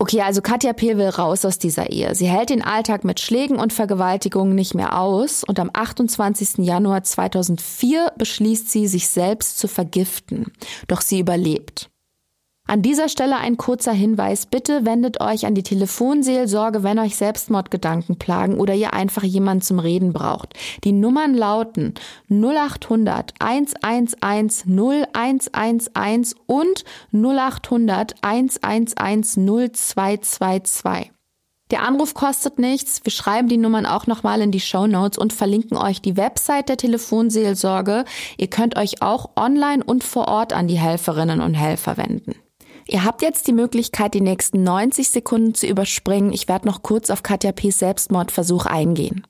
Okay, 0.00 0.20
also 0.20 0.40
Katja 0.40 0.72
P. 0.72 0.96
will 0.96 1.08
raus 1.08 1.44
aus 1.44 1.58
dieser 1.58 1.90
Ehe. 1.90 2.14
Sie 2.14 2.28
hält 2.28 2.50
den 2.50 2.62
Alltag 2.62 3.02
mit 3.02 3.18
Schlägen 3.18 3.58
und 3.58 3.72
Vergewaltigungen 3.72 4.54
nicht 4.54 4.74
mehr 4.74 4.96
aus 4.96 5.42
und 5.42 5.58
am 5.58 5.70
28. 5.72 6.58
Januar 6.58 7.02
2004 7.02 8.12
beschließt 8.16 8.70
sie, 8.70 8.86
sich 8.86 9.08
selbst 9.08 9.58
zu 9.58 9.66
vergiften. 9.66 10.52
Doch 10.86 11.00
sie 11.00 11.18
überlebt. 11.18 11.90
An 12.70 12.82
dieser 12.82 13.08
Stelle 13.08 13.38
ein 13.38 13.56
kurzer 13.56 13.92
Hinweis. 13.92 14.44
Bitte 14.44 14.84
wendet 14.84 15.22
euch 15.22 15.46
an 15.46 15.54
die 15.54 15.62
Telefonseelsorge, 15.62 16.82
wenn 16.82 16.98
euch 16.98 17.16
Selbstmordgedanken 17.16 18.18
plagen 18.18 18.60
oder 18.60 18.74
ihr 18.74 18.92
einfach 18.92 19.22
jemanden 19.22 19.62
zum 19.62 19.78
Reden 19.78 20.12
braucht. 20.12 20.52
Die 20.84 20.92
Nummern 20.92 21.32
lauten 21.32 21.94
0800 22.28 23.32
111 23.38 24.66
0111 24.66 26.34
und 26.44 26.84
0800 27.10 28.16
111 28.20 28.94
0222. 29.38 31.10
Der 31.70 31.82
Anruf 31.84 32.12
kostet 32.12 32.58
nichts. 32.58 33.00
Wir 33.02 33.12
schreiben 33.12 33.48
die 33.48 33.56
Nummern 33.56 33.86
auch 33.86 34.06
nochmal 34.06 34.42
in 34.42 34.52
die 34.52 34.60
Show 34.60 34.86
Notes 34.86 35.16
und 35.16 35.32
verlinken 35.32 35.78
euch 35.78 36.02
die 36.02 36.18
Website 36.18 36.68
der 36.68 36.76
Telefonseelsorge. 36.76 38.04
Ihr 38.36 38.50
könnt 38.50 38.76
euch 38.76 39.00
auch 39.00 39.30
online 39.36 39.82
und 39.82 40.04
vor 40.04 40.28
Ort 40.28 40.52
an 40.52 40.68
die 40.68 40.78
Helferinnen 40.78 41.40
und 41.40 41.54
Helfer 41.54 41.96
wenden. 41.96 42.34
Ihr 42.90 43.04
habt 43.04 43.20
jetzt 43.20 43.46
die 43.46 43.52
Möglichkeit, 43.52 44.14
die 44.14 44.22
nächsten 44.22 44.62
90 44.62 45.10
Sekunden 45.10 45.54
zu 45.54 45.66
überspringen. 45.66 46.32
Ich 46.32 46.48
werde 46.48 46.66
noch 46.66 46.82
kurz 46.82 47.10
auf 47.10 47.22
Katja 47.22 47.52
P.s 47.52 47.80
Selbstmordversuch 47.80 48.64
eingehen. 48.64 49.26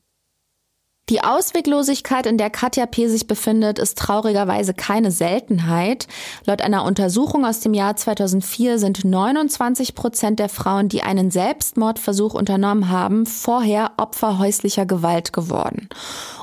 Die 1.10 1.24
Ausweglosigkeit, 1.24 2.26
in 2.26 2.36
der 2.36 2.50
Katja 2.50 2.84
P. 2.84 3.08
sich 3.08 3.26
befindet, 3.26 3.78
ist 3.78 3.96
traurigerweise 3.96 4.74
keine 4.74 5.10
Seltenheit. 5.10 6.06
Laut 6.44 6.60
einer 6.60 6.84
Untersuchung 6.84 7.46
aus 7.46 7.60
dem 7.60 7.72
Jahr 7.72 7.96
2004 7.96 8.78
sind 8.78 9.06
29 9.06 9.94
Prozent 9.94 10.38
der 10.38 10.50
Frauen, 10.50 10.90
die 10.90 11.02
einen 11.02 11.30
Selbstmordversuch 11.30 12.34
unternommen 12.34 12.90
haben, 12.90 13.24
vorher 13.24 13.92
Opfer 13.96 14.38
häuslicher 14.38 14.84
Gewalt 14.84 15.32
geworden. 15.32 15.88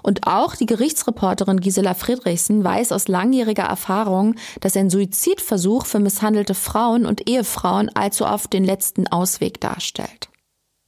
Und 0.01 0.25
auch 0.25 0.55
die 0.55 0.65
Gerichtsreporterin 0.65 1.59
Gisela 1.59 1.93
Friedrichsen 1.93 2.63
weiß 2.63 2.91
aus 2.91 3.07
langjähriger 3.07 3.65
Erfahrung, 3.65 4.33
dass 4.61 4.75
ein 4.75 4.89
Suizidversuch 4.89 5.85
für 5.85 5.99
misshandelte 5.99 6.55
Frauen 6.55 7.05
und 7.05 7.29
Ehefrauen 7.29 7.89
allzu 7.95 8.25
oft 8.25 8.51
den 8.51 8.63
letzten 8.63 9.07
Ausweg 9.07 9.61
darstellt. 9.61 10.29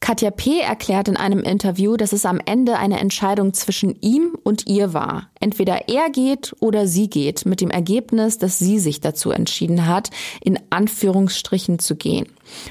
Katja 0.07 0.31
P. 0.31 0.61
erklärt 0.61 1.09
in 1.09 1.17
einem 1.17 1.39
Interview, 1.39 1.97
dass 1.97 2.13
es 2.13 2.25
am 2.25 2.39
Ende 2.45 2.77
eine 2.77 2.97
Entscheidung 3.01 3.53
zwischen 3.53 3.93
ihm 3.99 4.37
und 4.41 4.65
ihr 4.65 4.93
war. 4.93 5.29
Entweder 5.41 5.89
er 5.89 6.09
geht 6.09 6.55
oder 6.61 6.87
sie 6.87 7.09
geht, 7.09 7.45
mit 7.45 7.59
dem 7.59 7.71
Ergebnis, 7.71 8.37
dass 8.37 8.57
sie 8.57 8.79
sich 8.79 9.01
dazu 9.01 9.31
entschieden 9.31 9.85
hat, 9.85 10.09
in 10.41 10.59
Anführungsstrichen 10.69 11.79
zu 11.79 11.97
gehen. 11.97 12.27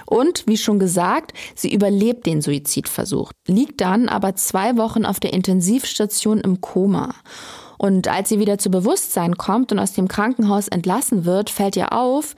Und, 0.06 0.44
wie 0.46 0.56
schon 0.56 0.78
gesagt, 0.78 1.34
sie 1.54 1.74
überlebt 1.74 2.24
den 2.24 2.40
Suizidversuch, 2.40 3.32
liegt 3.46 3.82
dann 3.82 4.08
aber 4.08 4.34
zwei 4.36 4.78
Wochen 4.78 5.04
auf 5.04 5.20
der 5.20 5.34
Intensivstation 5.34 6.40
im 6.40 6.62
Koma. 6.62 7.14
Und 7.76 8.08
als 8.08 8.30
sie 8.30 8.38
wieder 8.38 8.56
zu 8.56 8.70
Bewusstsein 8.70 9.36
kommt 9.36 9.72
und 9.72 9.78
aus 9.78 9.92
dem 9.92 10.08
Krankenhaus 10.08 10.68
entlassen 10.68 11.26
wird, 11.26 11.50
fällt 11.50 11.76
ihr 11.76 11.92
auf, 11.92 12.34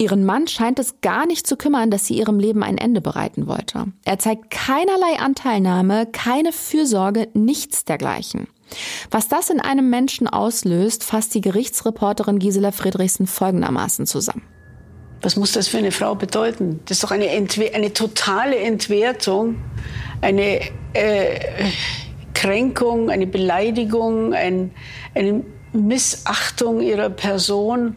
Ihren 0.00 0.24
Mann 0.24 0.46
scheint 0.46 0.78
es 0.78 1.02
gar 1.02 1.26
nicht 1.26 1.46
zu 1.46 1.56
kümmern, 1.56 1.90
dass 1.90 2.06
sie 2.06 2.14
ihrem 2.14 2.40
Leben 2.40 2.62
ein 2.62 2.78
Ende 2.78 3.02
bereiten 3.02 3.46
wollte. 3.46 3.88
Er 4.06 4.18
zeigt 4.18 4.48
keinerlei 4.48 5.18
Anteilnahme, 5.18 6.06
keine 6.06 6.52
Fürsorge, 6.52 7.28
nichts 7.34 7.84
dergleichen. 7.84 8.48
Was 9.10 9.28
das 9.28 9.50
in 9.50 9.60
einem 9.60 9.90
Menschen 9.90 10.26
auslöst, 10.26 11.04
fasst 11.04 11.34
die 11.34 11.42
Gerichtsreporterin 11.42 12.38
Gisela 12.38 12.72
Friedrichsen 12.72 13.26
folgendermaßen 13.26 14.06
zusammen. 14.06 14.40
Was 15.20 15.36
muss 15.36 15.52
das 15.52 15.68
für 15.68 15.76
eine 15.76 15.92
Frau 15.92 16.14
bedeuten? 16.14 16.80
Das 16.86 16.96
ist 16.96 17.04
doch 17.04 17.10
eine, 17.10 17.28
Entwe 17.28 17.74
eine 17.74 17.92
totale 17.92 18.56
Entwertung, 18.56 19.56
eine 20.22 20.60
äh, 20.94 21.68
Kränkung, 22.32 23.10
eine 23.10 23.26
Beleidigung, 23.26 24.32
ein, 24.32 24.70
eine 25.14 25.44
Missachtung 25.74 26.80
ihrer 26.80 27.10
Person. 27.10 27.96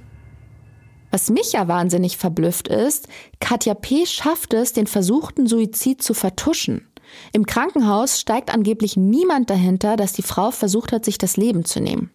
Was 1.13 1.29
mich 1.29 1.51
ja 1.51 1.67
wahnsinnig 1.67 2.17
verblüfft 2.17 2.67
ist, 2.67 3.07
Katja 3.39 3.75
P. 3.75 4.07
schafft 4.07 4.51
es, 4.55 4.73
den 4.73 4.87
versuchten 4.87 5.45
Suizid 5.45 6.01
zu 6.01 6.15
vertuschen. 6.15 6.91
Im 7.33 7.45
Krankenhaus 7.45 8.19
steigt 8.19 8.51
angeblich 8.51 8.97
niemand 8.97 9.51
dahinter, 9.51 9.95
dass 9.95 10.13
die 10.13 10.23
Frau 10.23 10.49
versucht 10.49 10.91
hat, 10.91 11.05
sich 11.05 11.19
das 11.19 11.37
Leben 11.37 11.65
zu 11.65 11.81
nehmen. 11.81 12.09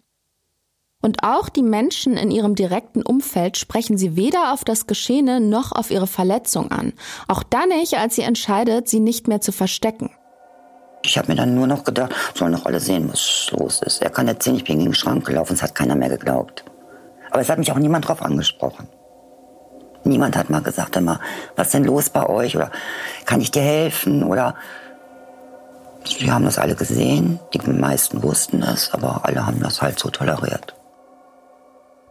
Und 1.01 1.23
auch 1.23 1.47
die 1.47 1.63
Menschen 1.63 2.17
in 2.17 2.29
ihrem 2.29 2.55
direkten 2.55 3.01
Umfeld 3.01 3.55
sprechen 3.55 3.97
sie 3.97 4.17
weder 4.17 4.51
auf 4.51 4.65
das 4.65 4.85
Geschehene 4.85 5.39
noch 5.39 5.71
auf 5.71 5.91
ihre 5.91 6.07
Verletzung 6.07 6.69
an. 6.69 6.91
Auch 7.29 7.43
dann 7.43 7.69
nicht, 7.69 7.93
als 7.93 8.15
sie 8.15 8.23
entscheidet, 8.23 8.89
sie 8.89 8.99
nicht 8.99 9.29
mehr 9.29 9.39
zu 9.39 9.53
verstecken. 9.53 10.09
Ich 11.03 11.17
habe 11.17 11.29
mir 11.29 11.37
dann 11.37 11.55
nur 11.55 11.67
noch 11.67 11.85
gedacht, 11.85 12.13
sollen 12.35 12.51
doch 12.51 12.65
alle 12.65 12.81
sehen, 12.81 13.07
was 13.09 13.49
los 13.51 13.81
ist. 13.81 14.01
Er 14.01 14.09
kann 14.09 14.27
erzählen, 14.27 14.57
ich 14.57 14.65
bin 14.65 14.79
gegen 14.79 14.89
den 14.89 14.93
Schrank 14.93 15.25
gelaufen, 15.25 15.53
es 15.53 15.63
hat 15.63 15.73
keiner 15.73 15.95
mehr 15.95 16.09
geglaubt. 16.09 16.65
Aber 17.31 17.41
es 17.41 17.49
hat 17.49 17.59
mich 17.59 17.71
auch 17.71 17.77
niemand 17.77 18.07
drauf 18.07 18.21
angesprochen. 18.21 18.87
Niemand 20.03 20.37
hat 20.37 20.49
mal 20.49 20.61
gesagt, 20.61 20.95
immer, 20.95 21.19
was 21.55 21.71
denn 21.71 21.83
los 21.83 22.09
bei 22.09 22.27
euch? 22.27 22.55
Oder 22.55 22.71
kann 23.25 23.41
ich 23.41 23.51
dir 23.51 23.61
helfen? 23.61 24.23
Oder 24.23 24.55
wir 26.19 26.33
haben 26.33 26.45
das 26.45 26.57
alle 26.57 26.75
gesehen. 26.75 27.39
Die 27.53 27.59
meisten 27.69 28.23
wussten 28.23 28.63
es, 28.63 28.93
aber 28.93 29.25
alle 29.25 29.45
haben 29.45 29.59
das 29.59 29.81
halt 29.81 29.99
so 29.99 30.09
toleriert. 30.09 30.73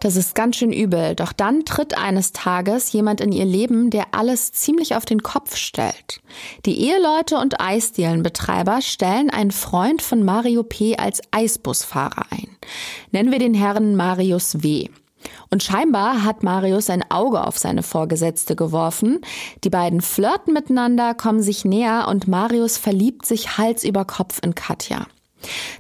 Das 0.01 0.15
ist 0.15 0.37
ganz 0.37 0.57
schön 0.57 0.73
übel. 0.73 1.17
Doch 1.17 1.33
dann 1.33 1.65
tritt 1.65 1.99
eines 1.99 2.33
Tages 2.33 2.93
jemand 2.93 3.21
in 3.21 3.33
ihr 3.33 3.45
Leben, 3.45 3.91
der 3.91 4.07
alles 4.13 4.53
ziemlich 4.53 4.95
auf 4.95 5.05
den 5.05 5.25
Kopf 5.25 5.57
stellt. 5.57 6.21
Die 6.67 6.81
Eheleute 6.83 7.37
und 7.37 7.61
Eisdielenbetreiber 7.61 8.81
stellen 8.81 9.31
einen 9.31 9.51
Freund 9.51 10.01
von 10.01 10.25
Mario 10.25 10.63
P. 10.63 10.97
als 10.97 11.21
Eisbusfahrer 11.33 12.27
ein. 12.31 12.49
Nennen 13.11 13.33
wir 13.33 13.41
den 13.41 13.55
Herrn 13.55 13.97
Marius 13.97 14.63
W. 14.63 14.89
Und 15.51 15.63
scheinbar 15.63 16.25
hat 16.25 16.43
Marius 16.43 16.91
ein 16.91 17.05
Auge 17.11 17.47
auf 17.47 17.59
seine 17.59 17.83
Vorgesetzte 17.83 18.57
geworfen. 18.57 19.21
Die 19.65 19.71
beiden 19.71 20.01
flirten 20.01 20.53
miteinander, 20.53 21.15
kommen 21.15 21.43
sich 21.43 21.65
näher 21.65 22.07
und 22.09 22.29
Marius 22.29 22.77
verliebt 22.77 23.27
sich 23.27 23.59
Hals 23.59 23.85
über 23.85 24.05
Kopf 24.05 24.41
in 24.43 24.55
Katja. 24.55 25.07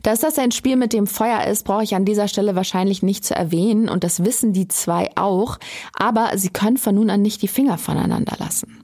Dass 0.02 0.20
das 0.20 0.38
ein 0.38 0.52
Spiel 0.52 0.76
mit 0.76 0.92
dem 0.92 1.06
Feuer 1.06 1.44
ist, 1.44 1.64
brauche 1.64 1.82
ich 1.82 1.94
an 1.94 2.04
dieser 2.04 2.28
Stelle 2.28 2.54
wahrscheinlich 2.54 3.02
nicht 3.02 3.24
zu 3.24 3.34
erwähnen 3.34 3.88
und 3.88 4.04
das 4.04 4.24
wissen 4.24 4.52
die 4.52 4.68
zwei 4.68 5.10
auch, 5.16 5.58
aber 5.92 6.30
sie 6.36 6.50
können 6.50 6.76
von 6.76 6.94
nun 6.94 7.10
an 7.10 7.22
nicht 7.22 7.42
die 7.42 7.48
Finger 7.48 7.76
voneinander 7.76 8.36
lassen. 8.38 8.78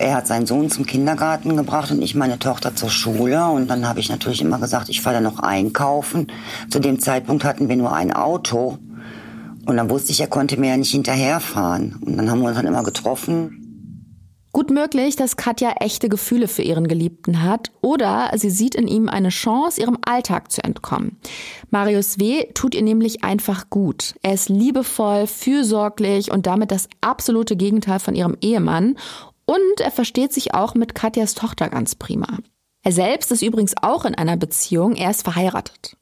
Er 0.00 0.14
hat 0.14 0.26
seinen 0.26 0.46
Sohn 0.46 0.70
zum 0.70 0.86
Kindergarten 0.86 1.58
gebracht 1.58 1.90
und 1.90 2.00
ich 2.00 2.14
meine 2.14 2.38
Tochter 2.38 2.74
zur 2.74 2.88
Schule. 2.88 3.48
Und 3.48 3.68
dann 3.68 3.86
habe 3.86 4.00
ich 4.00 4.08
natürlich 4.08 4.40
immer 4.40 4.58
gesagt, 4.58 4.88
ich 4.88 5.02
fahre 5.02 5.16
da 5.16 5.20
noch 5.20 5.40
einkaufen. 5.40 6.28
Zu 6.70 6.78
dem 6.78 7.00
Zeitpunkt 7.00 7.44
hatten 7.44 7.68
wir 7.68 7.76
nur 7.76 7.92
ein 7.92 8.10
Auto. 8.10 8.78
Und 9.70 9.76
dann 9.76 9.88
wusste 9.88 10.10
ich, 10.10 10.20
er 10.20 10.26
konnte 10.26 10.58
mir 10.58 10.70
ja 10.70 10.76
nicht 10.76 10.90
hinterherfahren. 10.90 11.94
Und 12.04 12.16
dann 12.16 12.28
haben 12.28 12.40
wir 12.40 12.48
uns 12.48 12.56
dann 12.56 12.66
immer 12.66 12.82
getroffen. 12.82 14.40
Gut 14.50 14.68
möglich, 14.68 15.14
dass 15.14 15.36
Katja 15.36 15.74
echte 15.78 16.08
Gefühle 16.08 16.48
für 16.48 16.62
ihren 16.62 16.88
Geliebten 16.88 17.44
hat 17.44 17.70
oder 17.80 18.32
sie 18.34 18.50
sieht 18.50 18.74
in 18.74 18.88
ihm 18.88 19.08
eine 19.08 19.28
Chance, 19.28 19.80
ihrem 19.80 19.98
Alltag 20.04 20.50
zu 20.50 20.64
entkommen. 20.64 21.18
Marius 21.70 22.18
W. 22.18 22.46
tut 22.52 22.74
ihr 22.74 22.82
nämlich 22.82 23.22
einfach 23.22 23.70
gut. 23.70 24.16
Er 24.22 24.34
ist 24.34 24.48
liebevoll, 24.48 25.28
fürsorglich 25.28 26.32
und 26.32 26.48
damit 26.48 26.72
das 26.72 26.88
absolute 27.00 27.54
Gegenteil 27.54 28.00
von 28.00 28.16
ihrem 28.16 28.36
Ehemann 28.40 28.96
und 29.44 29.80
er 29.80 29.92
versteht 29.92 30.32
sich 30.32 30.52
auch 30.52 30.74
mit 30.74 30.96
Katjas 30.96 31.34
Tochter 31.34 31.68
ganz 31.68 31.94
prima. 31.94 32.38
Er 32.82 32.90
selbst 32.90 33.30
ist 33.30 33.42
übrigens 33.42 33.74
auch 33.80 34.04
in 34.04 34.16
einer 34.16 34.36
Beziehung, 34.36 34.96
er 34.96 35.12
ist 35.12 35.22
verheiratet. 35.22 35.96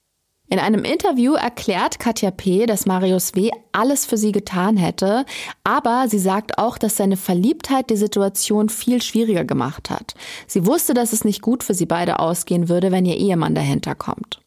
In 0.51 0.59
einem 0.59 0.85
Interview 0.85 1.35
erklärt 1.35 1.99
Katja 1.99 2.31
P., 2.31 2.65
dass 2.65 2.87
Marius 2.87 3.35
W. 3.35 3.51
alles 3.73 4.07
für 4.07 4.17
sie 4.17 4.33
getan 4.33 4.79
hätte, 4.79 5.27
aber 5.63 6.07
sie 6.09 6.19
sagt 6.19 6.57
auch, 6.57 6.79
dass 6.79 6.97
seine 6.97 7.19
Verliebtheit 7.19 7.91
die 7.91 7.97
Situation 7.97 8.71
viel 8.71 9.03
schwieriger 9.03 9.45
gemacht 9.45 9.91
hat. 9.91 10.15
Sie 10.47 10.65
wusste, 10.65 10.95
dass 10.95 11.13
es 11.13 11.25
nicht 11.25 11.43
gut 11.43 11.63
für 11.63 11.75
sie 11.75 11.87
beide 11.87 12.19
ausgehen 12.19 12.71
würde, 12.71 12.91
wenn 12.93 13.05
ihr 13.05 13.19
Ehemann 13.19 13.55
dahinter 13.55 13.95
kommt. 13.95 14.41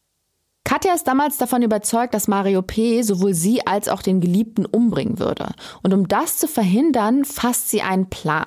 Katja 0.64 0.94
ist 0.94 1.06
damals 1.06 1.38
davon 1.38 1.62
überzeugt, 1.62 2.14
dass 2.14 2.28
Mario 2.28 2.62
P. 2.62 3.02
sowohl 3.02 3.34
sie 3.34 3.64
als 3.66 3.88
auch 3.88 4.02
den 4.02 4.20
Geliebten 4.20 4.64
umbringen 4.64 5.20
würde. 5.20 5.54
Und 5.82 5.92
um 5.92 6.08
das 6.08 6.38
zu 6.38 6.48
verhindern, 6.48 7.24
fasst 7.24 7.70
sie 7.70 7.82
einen 7.82 8.08
Plan. 8.08 8.46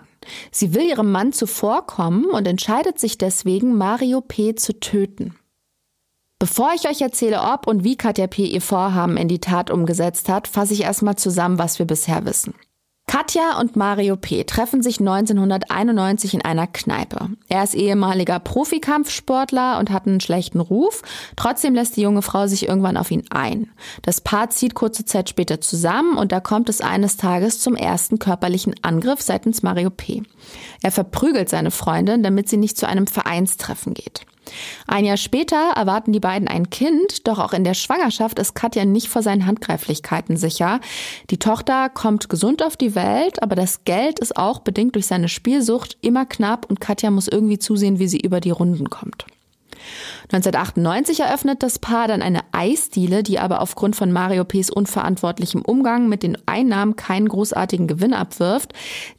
Sie 0.51 0.73
will 0.73 0.83
ihrem 0.83 1.11
Mann 1.11 1.33
zuvorkommen 1.33 2.25
und 2.25 2.47
entscheidet 2.47 2.99
sich 2.99 3.17
deswegen, 3.17 3.77
Mario 3.77 4.21
P. 4.21 4.55
zu 4.55 4.79
töten. 4.79 5.35
Bevor 6.37 6.73
ich 6.75 6.87
euch 6.89 7.01
erzähle, 7.01 7.41
ob 7.41 7.65
und 7.65 7.83
wie 7.83 7.95
Katja 7.95 8.27
P. 8.27 8.45
ihr 8.45 8.61
Vorhaben 8.61 9.15
in 9.15 9.29
die 9.29 9.39
Tat 9.39 9.71
umgesetzt 9.71 10.27
hat, 10.27 10.47
fasse 10.47 10.73
ich 10.73 10.83
erstmal 10.83 11.15
zusammen, 11.15 11.57
was 11.57 11.79
wir 11.79 11.85
bisher 11.85 12.25
wissen. 12.25 12.53
Katja 13.07 13.59
und 13.59 13.75
Mario 13.77 14.17
P. 14.17 14.43
treffen 14.43 14.81
sich 14.81 14.99
1991 14.99 16.33
in 16.33 16.41
einer 16.41 16.67
Kneipe. 16.67 17.29
Er 17.47 17.63
ist 17.63 17.75
ehemaliger 17.75 18.39
Profikampfsportler 18.39 19.79
und 19.79 19.91
hat 19.91 20.07
einen 20.07 20.19
schlechten 20.19 20.59
Ruf. 20.59 21.03
Trotzdem 21.37 21.75
lässt 21.75 21.95
die 21.95 22.01
junge 22.01 22.23
Frau 22.23 22.47
sich 22.47 22.67
irgendwann 22.67 22.97
auf 22.97 23.11
ihn 23.11 23.23
ein. 23.29 23.71
Das 24.01 24.19
Paar 24.19 24.49
zieht 24.49 24.73
kurze 24.73 25.05
Zeit 25.05 25.29
später 25.29 25.61
zusammen 25.61 26.17
und 26.17 26.31
da 26.31 26.39
kommt 26.41 26.67
es 26.67 26.81
eines 26.81 27.15
Tages 27.15 27.59
zum 27.61 27.75
ersten 27.75 28.19
körperlichen 28.19 28.75
Angriff 28.81 29.21
seitens 29.21 29.63
Mario 29.63 29.91
P. 29.91 30.23
Er 30.81 30.91
verprügelt 30.91 31.47
seine 31.47 31.71
Freundin, 31.71 32.23
damit 32.23 32.49
sie 32.49 32.57
nicht 32.57 32.77
zu 32.77 32.87
einem 32.87 33.07
Vereinstreffen 33.07 33.93
geht. 33.93 34.25
Ein 34.87 35.05
Jahr 35.05 35.17
später 35.17 35.71
erwarten 35.75 36.11
die 36.11 36.19
beiden 36.19 36.47
ein 36.47 36.69
Kind, 36.69 37.27
doch 37.27 37.39
auch 37.39 37.53
in 37.53 37.63
der 37.63 37.73
Schwangerschaft 37.73 38.39
ist 38.39 38.55
Katja 38.55 38.85
nicht 38.85 39.07
vor 39.07 39.21
seinen 39.21 39.45
Handgreiflichkeiten 39.45 40.37
sicher. 40.37 40.79
Die 41.29 41.39
Tochter 41.39 41.89
kommt 41.89 42.29
gesund 42.29 42.63
auf 42.63 42.77
die 42.77 42.95
Welt, 42.95 43.41
aber 43.41 43.55
das 43.55 43.83
Geld 43.85 44.19
ist 44.19 44.37
auch 44.37 44.59
bedingt 44.59 44.95
durch 44.95 45.07
seine 45.07 45.29
Spielsucht 45.29 45.97
immer 46.01 46.25
knapp 46.25 46.69
und 46.69 46.81
Katja 46.81 47.11
muss 47.11 47.27
irgendwie 47.27 47.59
zusehen, 47.59 47.99
wie 47.99 48.07
sie 48.07 48.19
über 48.19 48.39
die 48.39 48.51
Runden 48.51 48.89
kommt. 48.89 49.25
1998 50.31 51.21
eröffnet 51.21 51.63
das 51.63 51.79
Paar 51.79 52.07
dann 52.07 52.21
eine 52.21 52.41
Eisdiele, 52.51 53.23
die 53.23 53.39
aber 53.39 53.61
aufgrund 53.61 53.95
von 53.95 54.11
Mario 54.11 54.43
P.s 54.43 54.69
unverantwortlichem 54.69 55.61
Umgang 55.61 56.07
mit 56.09 56.23
den 56.23 56.37
Einnahmen 56.45 56.95
keinen 56.95 57.27
großartigen 57.29 57.87
Gewinn 57.87 58.13
abwirft. 58.13 58.73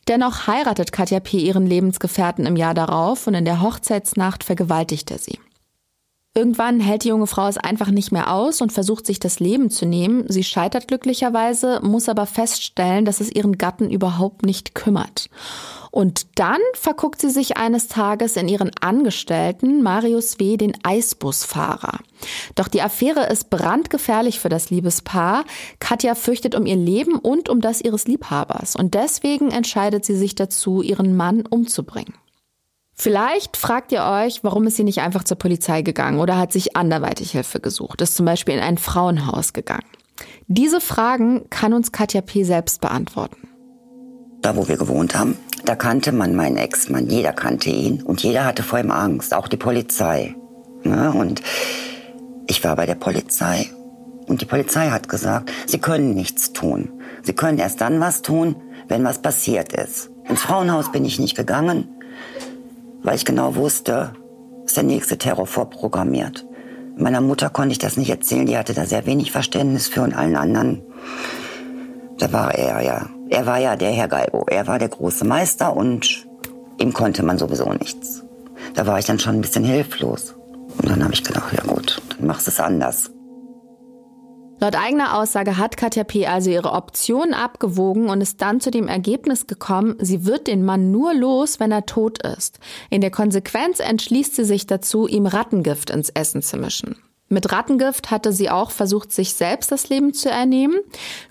Dennoch 0.08 0.46
heiratet 0.46 0.92
Katja 0.92 1.20
P. 1.20 1.38
ihren 1.38 1.66
Lebensgefährten 1.66 2.46
im 2.46 2.56
Jahr 2.56 2.74
darauf 2.74 3.26
und 3.26 3.34
in 3.34 3.44
der 3.44 3.62
Hochzeitsnacht 3.62 4.44
vergewaltigt 4.44 5.10
er 5.10 5.18
sie. 5.18 5.38
Irgendwann 6.36 6.80
hält 6.80 7.04
die 7.04 7.08
junge 7.08 7.26
Frau 7.26 7.48
es 7.48 7.56
einfach 7.56 7.90
nicht 7.90 8.12
mehr 8.12 8.30
aus 8.30 8.60
und 8.60 8.70
versucht 8.70 9.06
sich 9.06 9.18
das 9.18 9.40
Leben 9.40 9.70
zu 9.70 9.86
nehmen. 9.86 10.26
Sie 10.28 10.44
scheitert 10.44 10.86
glücklicherweise, 10.86 11.80
muss 11.82 12.10
aber 12.10 12.26
feststellen, 12.26 13.06
dass 13.06 13.22
es 13.22 13.34
ihren 13.34 13.56
Gatten 13.56 13.90
überhaupt 13.90 14.44
nicht 14.44 14.74
kümmert. 14.74 15.30
Und 15.90 16.38
dann 16.38 16.60
verguckt 16.74 17.22
sie 17.22 17.30
sich 17.30 17.56
eines 17.56 17.88
Tages 17.88 18.36
in 18.36 18.48
ihren 18.48 18.70
Angestellten, 18.82 19.82
Marius 19.82 20.38
W., 20.38 20.58
den 20.58 20.74
Eisbusfahrer. 20.82 22.00
Doch 22.54 22.68
die 22.68 22.82
Affäre 22.82 23.28
ist 23.32 23.48
brandgefährlich 23.48 24.38
für 24.38 24.50
das 24.50 24.68
Liebespaar. 24.68 25.46
Katja 25.80 26.14
fürchtet 26.14 26.54
um 26.54 26.66
ihr 26.66 26.76
Leben 26.76 27.14
und 27.14 27.48
um 27.48 27.62
das 27.62 27.80
ihres 27.80 28.06
Liebhabers. 28.08 28.76
Und 28.76 28.92
deswegen 28.92 29.50
entscheidet 29.52 30.04
sie 30.04 30.16
sich 30.16 30.34
dazu, 30.34 30.82
ihren 30.82 31.16
Mann 31.16 31.46
umzubringen. 31.46 32.12
Vielleicht 32.98 33.58
fragt 33.58 33.92
ihr 33.92 34.02
euch, 34.04 34.42
warum 34.42 34.66
ist 34.66 34.76
sie 34.76 34.84
nicht 34.84 35.00
einfach 35.00 35.22
zur 35.22 35.36
Polizei 35.36 35.82
gegangen 35.82 36.18
oder 36.18 36.38
hat 36.38 36.50
sich 36.50 36.76
anderweitig 36.76 37.32
Hilfe 37.32 37.60
gesucht, 37.60 38.00
ist 38.00 38.16
zum 38.16 38.24
Beispiel 38.24 38.54
in 38.54 38.60
ein 38.60 38.78
Frauenhaus 38.78 39.52
gegangen. 39.52 39.84
Diese 40.46 40.80
Fragen 40.80 41.50
kann 41.50 41.74
uns 41.74 41.92
Katja 41.92 42.22
P. 42.22 42.42
selbst 42.44 42.80
beantworten. 42.80 43.48
Da, 44.40 44.56
wo 44.56 44.66
wir 44.66 44.78
gewohnt 44.78 45.14
haben, 45.14 45.36
da 45.66 45.76
kannte 45.76 46.10
man 46.12 46.34
meinen 46.34 46.56
Ex-Mann. 46.56 47.10
Jeder 47.10 47.34
kannte 47.34 47.68
ihn 47.68 48.02
und 48.02 48.22
jeder 48.22 48.46
hatte 48.46 48.62
vor 48.62 48.78
ihm 48.78 48.90
Angst, 48.90 49.34
auch 49.34 49.48
die 49.48 49.58
Polizei. 49.58 50.34
Ja, 50.84 51.10
und 51.10 51.42
ich 52.46 52.64
war 52.64 52.76
bei 52.76 52.86
der 52.86 52.94
Polizei 52.94 53.68
und 54.26 54.40
die 54.40 54.46
Polizei 54.46 54.88
hat 54.88 55.10
gesagt, 55.10 55.52
sie 55.66 55.78
können 55.78 56.14
nichts 56.14 56.54
tun. 56.54 57.02
Sie 57.22 57.34
können 57.34 57.58
erst 57.58 57.82
dann 57.82 58.00
was 58.00 58.22
tun, 58.22 58.56
wenn 58.88 59.04
was 59.04 59.20
passiert 59.20 59.74
ist. 59.74 60.08
Ins 60.26 60.40
Frauenhaus 60.40 60.90
bin 60.92 61.04
ich 61.04 61.18
nicht 61.18 61.36
gegangen 61.36 61.88
weil 63.02 63.16
ich 63.16 63.24
genau 63.24 63.54
wusste, 63.56 64.12
ist 64.64 64.76
der 64.76 64.84
nächste 64.84 65.18
Terror 65.18 65.46
vorprogrammiert. 65.46 66.46
Meiner 66.96 67.20
Mutter 67.20 67.50
konnte 67.50 67.72
ich 67.72 67.78
das 67.78 67.96
nicht 67.96 68.10
erzählen, 68.10 68.46
die 68.46 68.56
hatte 68.56 68.74
da 68.74 68.86
sehr 68.86 69.06
wenig 69.06 69.30
Verständnis 69.30 69.86
für 69.86 70.02
und 70.02 70.14
allen 70.14 70.36
anderen. 70.36 70.82
Da 72.18 72.32
war 72.32 72.54
er 72.54 72.80
ja. 72.80 73.10
Er 73.28 73.44
war 73.44 73.58
ja 73.58 73.76
der 73.76 73.90
Herr 73.90 74.08
Galbo. 74.08 74.46
Er 74.48 74.66
war 74.66 74.78
der 74.78 74.88
große 74.88 75.24
Meister 75.24 75.76
und 75.76 76.26
ihm 76.80 76.92
konnte 76.92 77.22
man 77.22 77.38
sowieso 77.38 77.70
nichts. 77.72 78.24
Da 78.74 78.86
war 78.86 78.98
ich 78.98 79.04
dann 79.04 79.18
schon 79.18 79.34
ein 79.34 79.40
bisschen 79.40 79.64
hilflos. 79.64 80.34
Und 80.78 80.88
dann 80.88 81.02
habe 81.02 81.12
ich 81.12 81.22
gedacht, 81.22 81.52
ja 81.52 81.64
gut, 81.64 82.00
dann 82.16 82.26
machst 82.26 82.46
du 82.46 82.50
es 82.50 82.60
anders. 82.60 83.10
Laut 84.58 84.74
eigener 84.74 85.18
Aussage 85.18 85.58
hat 85.58 85.76
Katja 85.76 86.04
P. 86.04 86.26
also 86.26 86.50
ihre 86.50 86.72
Optionen 86.72 87.34
abgewogen 87.34 88.08
und 88.08 88.22
ist 88.22 88.40
dann 88.40 88.60
zu 88.60 88.70
dem 88.70 88.88
Ergebnis 88.88 89.46
gekommen, 89.46 89.96
sie 89.98 90.24
wird 90.24 90.46
den 90.46 90.64
Mann 90.64 90.90
nur 90.90 91.12
los, 91.12 91.60
wenn 91.60 91.72
er 91.72 91.84
tot 91.84 92.22
ist. 92.26 92.58
In 92.88 93.02
der 93.02 93.10
Konsequenz 93.10 93.80
entschließt 93.80 94.34
sie 94.34 94.44
sich 94.44 94.66
dazu, 94.66 95.06
ihm 95.06 95.26
Rattengift 95.26 95.90
ins 95.90 96.08
Essen 96.08 96.40
zu 96.40 96.56
mischen. 96.56 96.96
Mit 97.28 97.52
Rattengift 97.52 98.10
hatte 98.10 98.32
sie 98.32 98.50
auch 98.50 98.70
versucht, 98.70 99.12
sich 99.12 99.34
selbst 99.34 99.72
das 99.72 99.88
Leben 99.88 100.14
zu 100.14 100.30
ernehmen. 100.30 100.78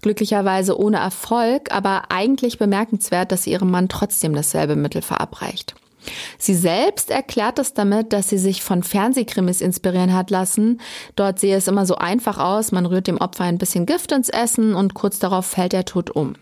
Glücklicherweise 0.02 0.78
ohne 0.78 0.98
Erfolg, 0.98 1.72
aber 1.74 2.12
eigentlich 2.12 2.60
bemerkenswert, 2.60 3.32
dass 3.32 3.44
sie 3.44 3.52
ihrem 3.52 3.72
Mann 3.72 3.90
trotzdem 3.90 4.36
dasselbe 4.36 4.76
Mittel 4.76 5.02
verabreicht. 5.02 5.74
Sie 6.38 6.56
selbst 6.56 7.12
erklärt 7.12 7.60
es 7.60 7.74
damit, 7.74 8.14
dass 8.14 8.30
sie 8.30 8.38
sich 8.38 8.64
von 8.64 8.84
Fernsehkrimis 8.84 9.62
inspirieren 9.62 10.14
hat 10.14 10.30
lassen. 10.30 10.82
Dort 11.16 11.40
sehe 11.40 11.56
es 11.56 11.68
immer 11.68 11.86
so 11.86 11.96
einfach 11.96 12.38
aus, 12.38 12.72
man 12.72 12.86
rührt 12.86 13.08
dem 13.08 13.18
Opfer 13.18 13.46
ein 13.46 13.58
bisschen 13.58 13.86
Gift 13.86 14.12
ins 14.12 14.30
Essen 14.30 14.76
und 14.76 14.94
kurz 14.94 15.20
darauf 15.20 15.46
fällt 15.46 15.74
er 15.74 15.86
tot 15.86 16.10
um. 16.10 16.36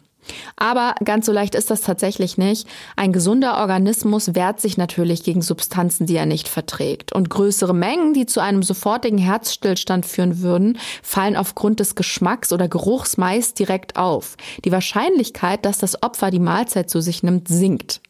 Aber 0.56 0.96
ganz 1.04 1.26
so 1.26 1.32
leicht 1.32 1.56
ist 1.56 1.70
das 1.70 1.82
tatsächlich 1.82 2.38
nicht. 2.38 2.68
Ein 2.96 3.12
gesunder 3.12 3.58
Organismus 3.58 4.36
wehrt 4.36 4.62
sich 4.62 4.78
natürlich 4.78 5.24
gegen 5.24 5.42
Substanzen, 5.42 6.06
die 6.06 6.16
er 6.16 6.26
nicht 6.26 6.48
verträgt. 6.48 7.14
Und 7.14 7.30
größere 7.30 7.74
Mengen, 7.74 8.14
die 8.14 8.26
zu 8.26 8.40
einem 8.40 8.64
sofortigen 8.64 9.18
Herzstillstand 9.18 10.06
führen 10.06 10.42
würden, 10.42 10.78
fallen 11.02 11.36
aufgrund 11.36 11.80
des 11.80 11.96
Geschmacks 11.96 12.54
oder 12.54 12.68
Geruchs 12.68 13.18
meist 13.18 13.60
direkt 13.60 13.98
auf. 13.98 14.38
Die 14.64 14.72
Wahrscheinlichkeit, 14.72 15.66
dass 15.66 15.78
das 15.78 16.02
Opfer 16.02 16.32
die 16.32 16.40
Mahlzeit 16.40 16.90
zu 16.90 17.02
sich 17.02 17.24
nimmt, 17.24 17.48
sinkt. 17.48 18.02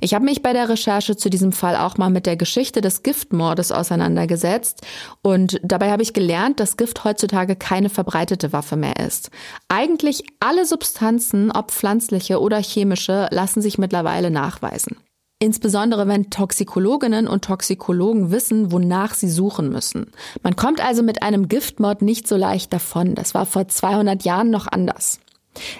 Ich 0.00 0.14
habe 0.14 0.24
mich 0.24 0.42
bei 0.42 0.52
der 0.52 0.68
Recherche 0.68 1.16
zu 1.16 1.28
diesem 1.28 1.52
Fall 1.52 1.76
auch 1.76 1.98
mal 1.98 2.10
mit 2.10 2.26
der 2.26 2.36
Geschichte 2.36 2.80
des 2.80 3.02
Giftmordes 3.02 3.70
auseinandergesetzt 3.70 4.80
und 5.22 5.60
dabei 5.62 5.90
habe 5.90 6.02
ich 6.02 6.14
gelernt, 6.14 6.58
dass 6.58 6.78
Gift 6.78 7.04
heutzutage 7.04 7.54
keine 7.54 7.90
verbreitete 7.90 8.52
Waffe 8.52 8.76
mehr 8.76 8.98
ist. 8.98 9.30
Eigentlich 9.68 10.24
alle 10.40 10.64
Substanzen, 10.64 11.50
ob 11.50 11.70
pflanzliche 11.70 12.40
oder 12.40 12.58
chemische, 12.62 13.28
lassen 13.30 13.60
sich 13.60 13.76
mittlerweile 13.76 14.30
nachweisen. 14.30 14.96
Insbesondere 15.42 16.06
wenn 16.06 16.28
Toxikologinnen 16.28 17.26
und 17.26 17.44
Toxikologen 17.44 18.30
wissen, 18.30 18.72
wonach 18.72 19.14
sie 19.14 19.30
suchen 19.30 19.70
müssen. 19.70 20.12
Man 20.42 20.54
kommt 20.54 20.84
also 20.84 21.02
mit 21.02 21.22
einem 21.22 21.48
Giftmord 21.48 22.02
nicht 22.02 22.28
so 22.28 22.36
leicht 22.36 22.72
davon. 22.74 23.14
Das 23.14 23.34
war 23.34 23.46
vor 23.46 23.66
200 23.66 24.22
Jahren 24.22 24.50
noch 24.50 24.66
anders. 24.66 25.18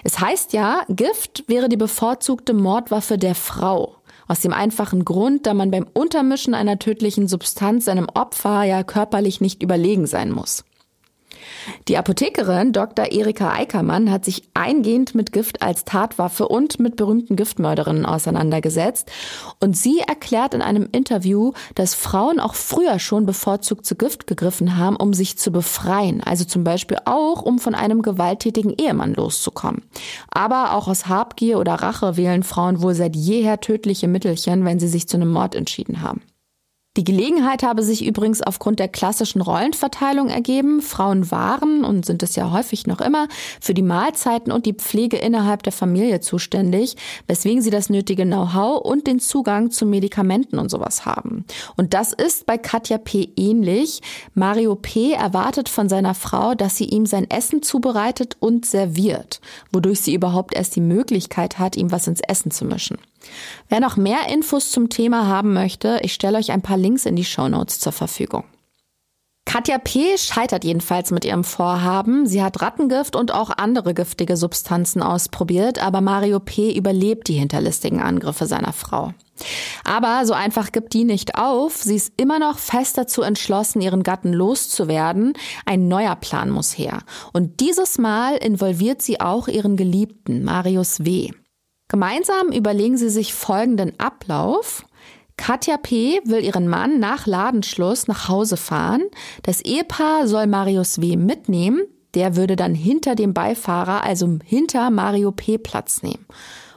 Es 0.03 0.19
heißt 0.19 0.53
ja, 0.53 0.81
Gift 0.89 1.43
wäre 1.47 1.69
die 1.69 1.77
bevorzugte 1.77 2.53
Mordwaffe 2.53 3.17
der 3.17 3.35
Frau. 3.35 3.97
Aus 4.27 4.39
dem 4.41 4.53
einfachen 4.53 5.05
Grund, 5.05 5.45
da 5.45 5.53
man 5.53 5.71
beim 5.71 5.87
Untermischen 5.93 6.53
einer 6.53 6.79
tödlichen 6.79 7.27
Substanz 7.27 7.85
seinem 7.85 8.07
Opfer 8.13 8.63
ja 8.63 8.83
körperlich 8.83 9.41
nicht 9.41 9.63
überlegen 9.63 10.07
sein 10.07 10.31
muss. 10.31 10.63
Die 11.87 11.97
Apothekerin 11.97 12.73
Dr. 12.73 13.11
Erika 13.11 13.51
Eickermann 13.51 14.11
hat 14.11 14.25
sich 14.25 14.43
eingehend 14.53 15.15
mit 15.15 15.31
Gift 15.31 15.61
als 15.61 15.85
Tatwaffe 15.85 16.47
und 16.47 16.79
mit 16.79 16.95
berühmten 16.95 17.35
Giftmörderinnen 17.35 18.05
auseinandergesetzt. 18.05 19.11
Und 19.59 19.77
sie 19.77 19.99
erklärt 19.99 20.53
in 20.53 20.61
einem 20.61 20.87
Interview, 20.91 21.53
dass 21.75 21.95
Frauen 21.95 22.39
auch 22.39 22.55
früher 22.55 22.99
schon 22.99 23.25
bevorzugt 23.25 23.85
zu 23.85 23.95
Gift 23.95 24.27
gegriffen 24.27 24.77
haben, 24.77 24.95
um 24.95 25.13
sich 25.13 25.37
zu 25.37 25.51
befreien. 25.51 26.21
Also 26.23 26.45
zum 26.45 26.63
Beispiel 26.63 26.97
auch, 27.05 27.41
um 27.41 27.59
von 27.59 27.75
einem 27.75 28.01
gewalttätigen 28.01 28.73
Ehemann 28.77 29.13
loszukommen. 29.13 29.83
Aber 30.29 30.73
auch 30.73 30.87
aus 30.87 31.07
Habgier 31.07 31.59
oder 31.59 31.75
Rache 31.75 32.17
wählen 32.17 32.43
Frauen 32.43 32.81
wohl 32.81 32.93
seit 32.93 33.15
jeher 33.15 33.59
tödliche 33.59 34.07
Mittelchen, 34.07 34.65
wenn 34.65 34.79
sie 34.79 34.87
sich 34.87 35.07
zu 35.07 35.17
einem 35.17 35.31
Mord 35.31 35.55
entschieden 35.55 36.01
haben. 36.01 36.21
Die 36.97 37.05
Gelegenheit 37.05 37.63
habe 37.63 37.83
sich 37.83 38.05
übrigens 38.05 38.41
aufgrund 38.41 38.79
der 38.79 38.89
klassischen 38.89 39.39
Rollenverteilung 39.39 40.27
ergeben. 40.27 40.81
Frauen 40.81 41.31
waren 41.31 41.85
und 41.85 42.05
sind 42.05 42.21
es 42.21 42.35
ja 42.35 42.51
häufig 42.51 42.85
noch 42.85 42.99
immer 42.99 43.29
für 43.61 43.73
die 43.73 43.81
Mahlzeiten 43.81 44.51
und 44.51 44.65
die 44.65 44.73
Pflege 44.73 45.15
innerhalb 45.15 45.63
der 45.63 45.71
Familie 45.71 46.19
zuständig, 46.19 46.97
weswegen 47.27 47.61
sie 47.61 47.69
das 47.69 47.89
nötige 47.89 48.25
Know-how 48.25 48.81
und 48.81 49.07
den 49.07 49.21
Zugang 49.21 49.71
zu 49.71 49.85
Medikamenten 49.85 50.59
und 50.59 50.69
sowas 50.69 51.05
haben. 51.05 51.45
Und 51.77 51.93
das 51.93 52.11
ist 52.11 52.45
bei 52.45 52.57
Katja 52.57 52.97
P. 52.97 53.31
ähnlich. 53.37 54.01
Mario 54.33 54.75
P. 54.75 55.13
erwartet 55.13 55.69
von 55.69 55.87
seiner 55.87 56.13
Frau, 56.13 56.55
dass 56.55 56.75
sie 56.75 56.89
ihm 56.89 57.05
sein 57.05 57.25
Essen 57.29 57.63
zubereitet 57.63 58.35
und 58.41 58.65
serviert, 58.65 59.39
wodurch 59.71 60.01
sie 60.01 60.13
überhaupt 60.13 60.53
erst 60.53 60.75
die 60.75 60.81
Möglichkeit 60.81 61.57
hat, 61.57 61.77
ihm 61.77 61.89
was 61.89 62.07
ins 62.07 62.19
Essen 62.19 62.51
zu 62.51 62.65
mischen. 62.65 62.97
Wer 63.69 63.79
noch 63.79 63.97
mehr 63.97 64.29
Infos 64.29 64.71
zum 64.71 64.89
Thema 64.89 65.27
haben 65.27 65.53
möchte, 65.53 65.99
ich 66.03 66.13
stelle 66.13 66.37
euch 66.37 66.51
ein 66.51 66.61
paar 66.61 66.77
Links 66.77 67.05
in 67.05 67.15
die 67.15 67.25
Show 67.25 67.47
Notes 67.47 67.79
zur 67.79 67.91
Verfügung. 67.91 68.45
Katja 69.45 69.79
P. 69.79 70.17
scheitert 70.17 70.63
jedenfalls 70.63 71.11
mit 71.11 71.25
ihrem 71.25 71.43
Vorhaben. 71.43 72.25
Sie 72.25 72.41
hat 72.41 72.61
Rattengift 72.61 73.15
und 73.17 73.33
auch 73.33 73.49
andere 73.49 73.93
giftige 73.93 74.37
Substanzen 74.37 75.01
ausprobiert, 75.03 75.83
aber 75.83 75.99
Mario 75.99 76.39
P. 76.39 76.73
überlebt 76.73 77.27
die 77.27 77.33
hinterlistigen 77.33 77.99
Angriffe 77.99 78.45
seiner 78.45 78.71
Frau. 78.71 79.13
Aber 79.83 80.25
so 80.25 80.33
einfach 80.33 80.71
gibt 80.71 80.93
die 80.93 81.03
nicht 81.03 81.35
auf. 81.35 81.75
Sie 81.77 81.95
ist 81.95 82.13
immer 82.15 82.39
noch 82.39 82.59
fest 82.59 82.97
dazu 82.97 83.23
entschlossen, 83.23 83.81
ihren 83.81 84.03
Gatten 84.03 84.31
loszuwerden. 84.31 85.33
Ein 85.65 85.87
neuer 85.87 86.15
Plan 86.15 86.49
muss 86.49 86.77
her. 86.77 86.99
Und 87.33 87.59
dieses 87.59 87.97
Mal 87.97 88.37
involviert 88.37 89.01
sie 89.01 89.19
auch 89.19 89.47
ihren 89.47 89.75
Geliebten, 89.75 90.45
Marius 90.45 91.03
W. 91.03 91.31
Gemeinsam 91.91 92.53
überlegen 92.53 92.95
sie 92.95 93.09
sich 93.09 93.33
folgenden 93.33 93.99
Ablauf. 93.99 94.85
Katja 95.35 95.75
P. 95.75 96.21
will 96.23 96.41
ihren 96.41 96.69
Mann 96.69 97.01
nach 97.01 97.27
Ladenschluss 97.27 98.07
nach 98.07 98.29
Hause 98.29 98.55
fahren. 98.55 99.01
Das 99.43 99.59
Ehepaar 99.59 100.25
soll 100.25 100.47
Marius 100.47 101.01
W. 101.01 101.17
mitnehmen. 101.17 101.81
Der 102.13 102.37
würde 102.37 102.55
dann 102.55 102.75
hinter 102.75 103.15
dem 103.15 103.33
Beifahrer, 103.33 104.05
also 104.05 104.39
hinter 104.45 104.89
Mario 104.89 105.33
P. 105.33 105.57
Platz 105.57 106.01
nehmen. 106.01 106.25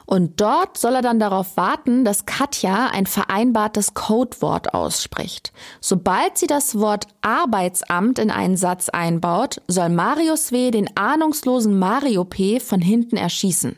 Und 0.05 0.41
dort 0.41 0.77
soll 0.77 0.95
er 0.95 1.01
dann 1.01 1.21
darauf 1.21 1.55
warten, 1.55 2.03
dass 2.03 2.25
Katja 2.25 2.89
ein 2.91 3.05
vereinbartes 3.05 3.93
Codewort 3.93 4.73
ausspricht. 4.73 5.53
Sobald 5.79 6.37
sie 6.37 6.47
das 6.47 6.77
Wort 6.77 7.07
Arbeitsamt 7.21 8.19
in 8.19 8.31
einen 8.31 8.57
Satz 8.57 8.89
einbaut, 8.89 9.61
soll 9.69 9.87
Marius 9.87 10.51
W. 10.51 10.71
den 10.71 10.89
ahnungslosen 10.97 11.79
Mario 11.79 12.25
P. 12.25 12.59
von 12.59 12.81
hinten 12.81 13.15
erschießen. 13.15 13.77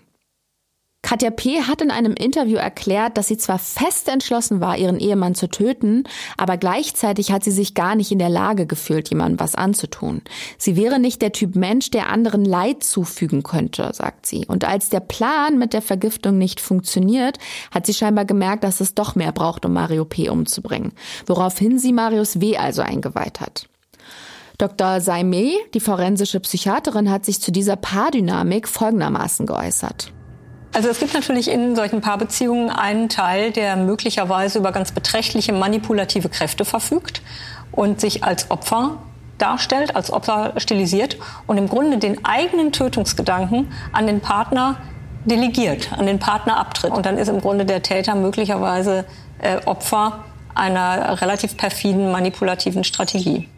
Katja 1.08 1.30
P. 1.30 1.62
hat 1.62 1.82
in 1.82 1.90
einem 1.90 2.16
Interview 2.16 2.58
erklärt, 2.58 3.16
dass 3.16 3.30
sie 3.30 3.38
zwar 3.38 3.60
fest 3.60 4.10
entschlossen 4.10 4.60
war, 4.60 4.78
ihren 4.78 5.00
Ehemann 5.00 5.36
zu 5.36 5.48
töten, 5.48 6.04
aber 6.36 6.58
gleichzeitig 6.58 7.32
hat 7.32 7.46
sie 7.46 7.52
sich 7.52 7.74
gar 7.74 7.96
nicht 7.96 8.12
in 8.12 8.20
der 8.20 8.28
Lage 8.28 8.66
gefühlt, 8.66 9.10
jemandem 9.10 9.40
was 9.40 9.56
anzutun. 9.56 10.22
Sie 10.58 10.76
wäre 10.76 11.00
nicht 11.00 11.22
der 11.22 11.32
Typ 11.32 11.56
Mensch, 11.56 11.92
der 11.92 12.10
anderen 12.10 12.44
Leid 12.44 12.84
zufügen 12.84 13.42
könnte, 13.44 13.90
sagt 13.94 14.26
sie. 14.26 14.46
Und 14.48 14.66
als 14.66 14.90
der 14.90 15.00
Plan 15.00 15.58
mit 15.58 15.72
der 15.72 15.82
Vergiftung 15.82 16.38
nicht 16.38 16.60
funktioniert, 16.60 17.38
hat 17.72 17.86
sie 17.86 17.94
scheinbar 17.94 18.26
gemerkt, 18.26 18.66
dass 18.66 18.82
es 18.82 18.94
doch 18.94 19.16
mehr 19.16 19.32
braucht, 19.32 19.64
um 19.66 19.72
Mario 19.72 20.04
P. 20.04 20.28
umzubringen. 20.28 20.92
Woraufhin 21.26 21.80
sie 21.80 21.94
Marius 21.94 22.42
W. 22.42 22.58
also 22.58 22.82
eingeweiht 22.82 23.40
hat. 23.40 23.70
Dr. 24.58 25.00
Saime, 25.00 25.54
die 25.74 25.80
forensische 25.80 26.42
Psychiaterin, 26.42 27.10
hat 27.10 27.24
sich 27.24 27.40
zu 27.40 27.54
dieser 27.54 27.78
Paardynamik 27.78 28.68
folgendermaßen 28.68 29.46
geäußert. 29.46 30.12
Also 30.78 30.90
es 30.90 31.00
gibt 31.00 31.16
natürlich 31.16 31.50
in 31.50 31.76
solchen 31.76 32.02
Paarbeziehungen 32.02 32.70
einen 32.70 33.10
Teil, 33.10 33.50
der 33.50 33.76
möglicherweise 33.78 34.60
über 34.60 34.72
ganz 34.72 34.92
beträchtliche 34.92 35.52
manipulative 35.52 36.30
Kräfte 36.30 36.66
verfügt 36.66 37.24
und 37.72 38.00
sich 38.00 38.24
als 38.24 38.52
Opfer 38.52 39.00
darstellt, 39.40 39.96
als 39.96 40.14
Opfer 40.14 40.54
stilisiert 40.58 41.18
und 41.48 41.58
im 41.58 41.68
Grunde 41.68 41.98
den 41.98 42.24
eigenen 42.24 42.74
Tötungsgedanken 42.74 43.74
an 43.92 44.06
den 44.06 44.20
Partner 44.20 44.78
delegiert, 45.26 45.92
an 45.94 46.06
den 46.06 46.20
Partner 46.20 46.60
abtritt. 46.60 46.92
Und 46.92 47.08
dann 47.08 47.18
ist 47.18 47.30
im 47.30 47.42
Grunde 47.42 47.66
der 47.66 47.82
Täter 47.82 48.14
möglicherweise 48.14 49.06
äh, 49.40 49.58
Opfer 49.66 50.26
einer 50.54 51.20
relativ 51.24 51.58
perfiden 51.58 52.12
manipulativen 52.12 52.84
Strategie. 52.84 53.50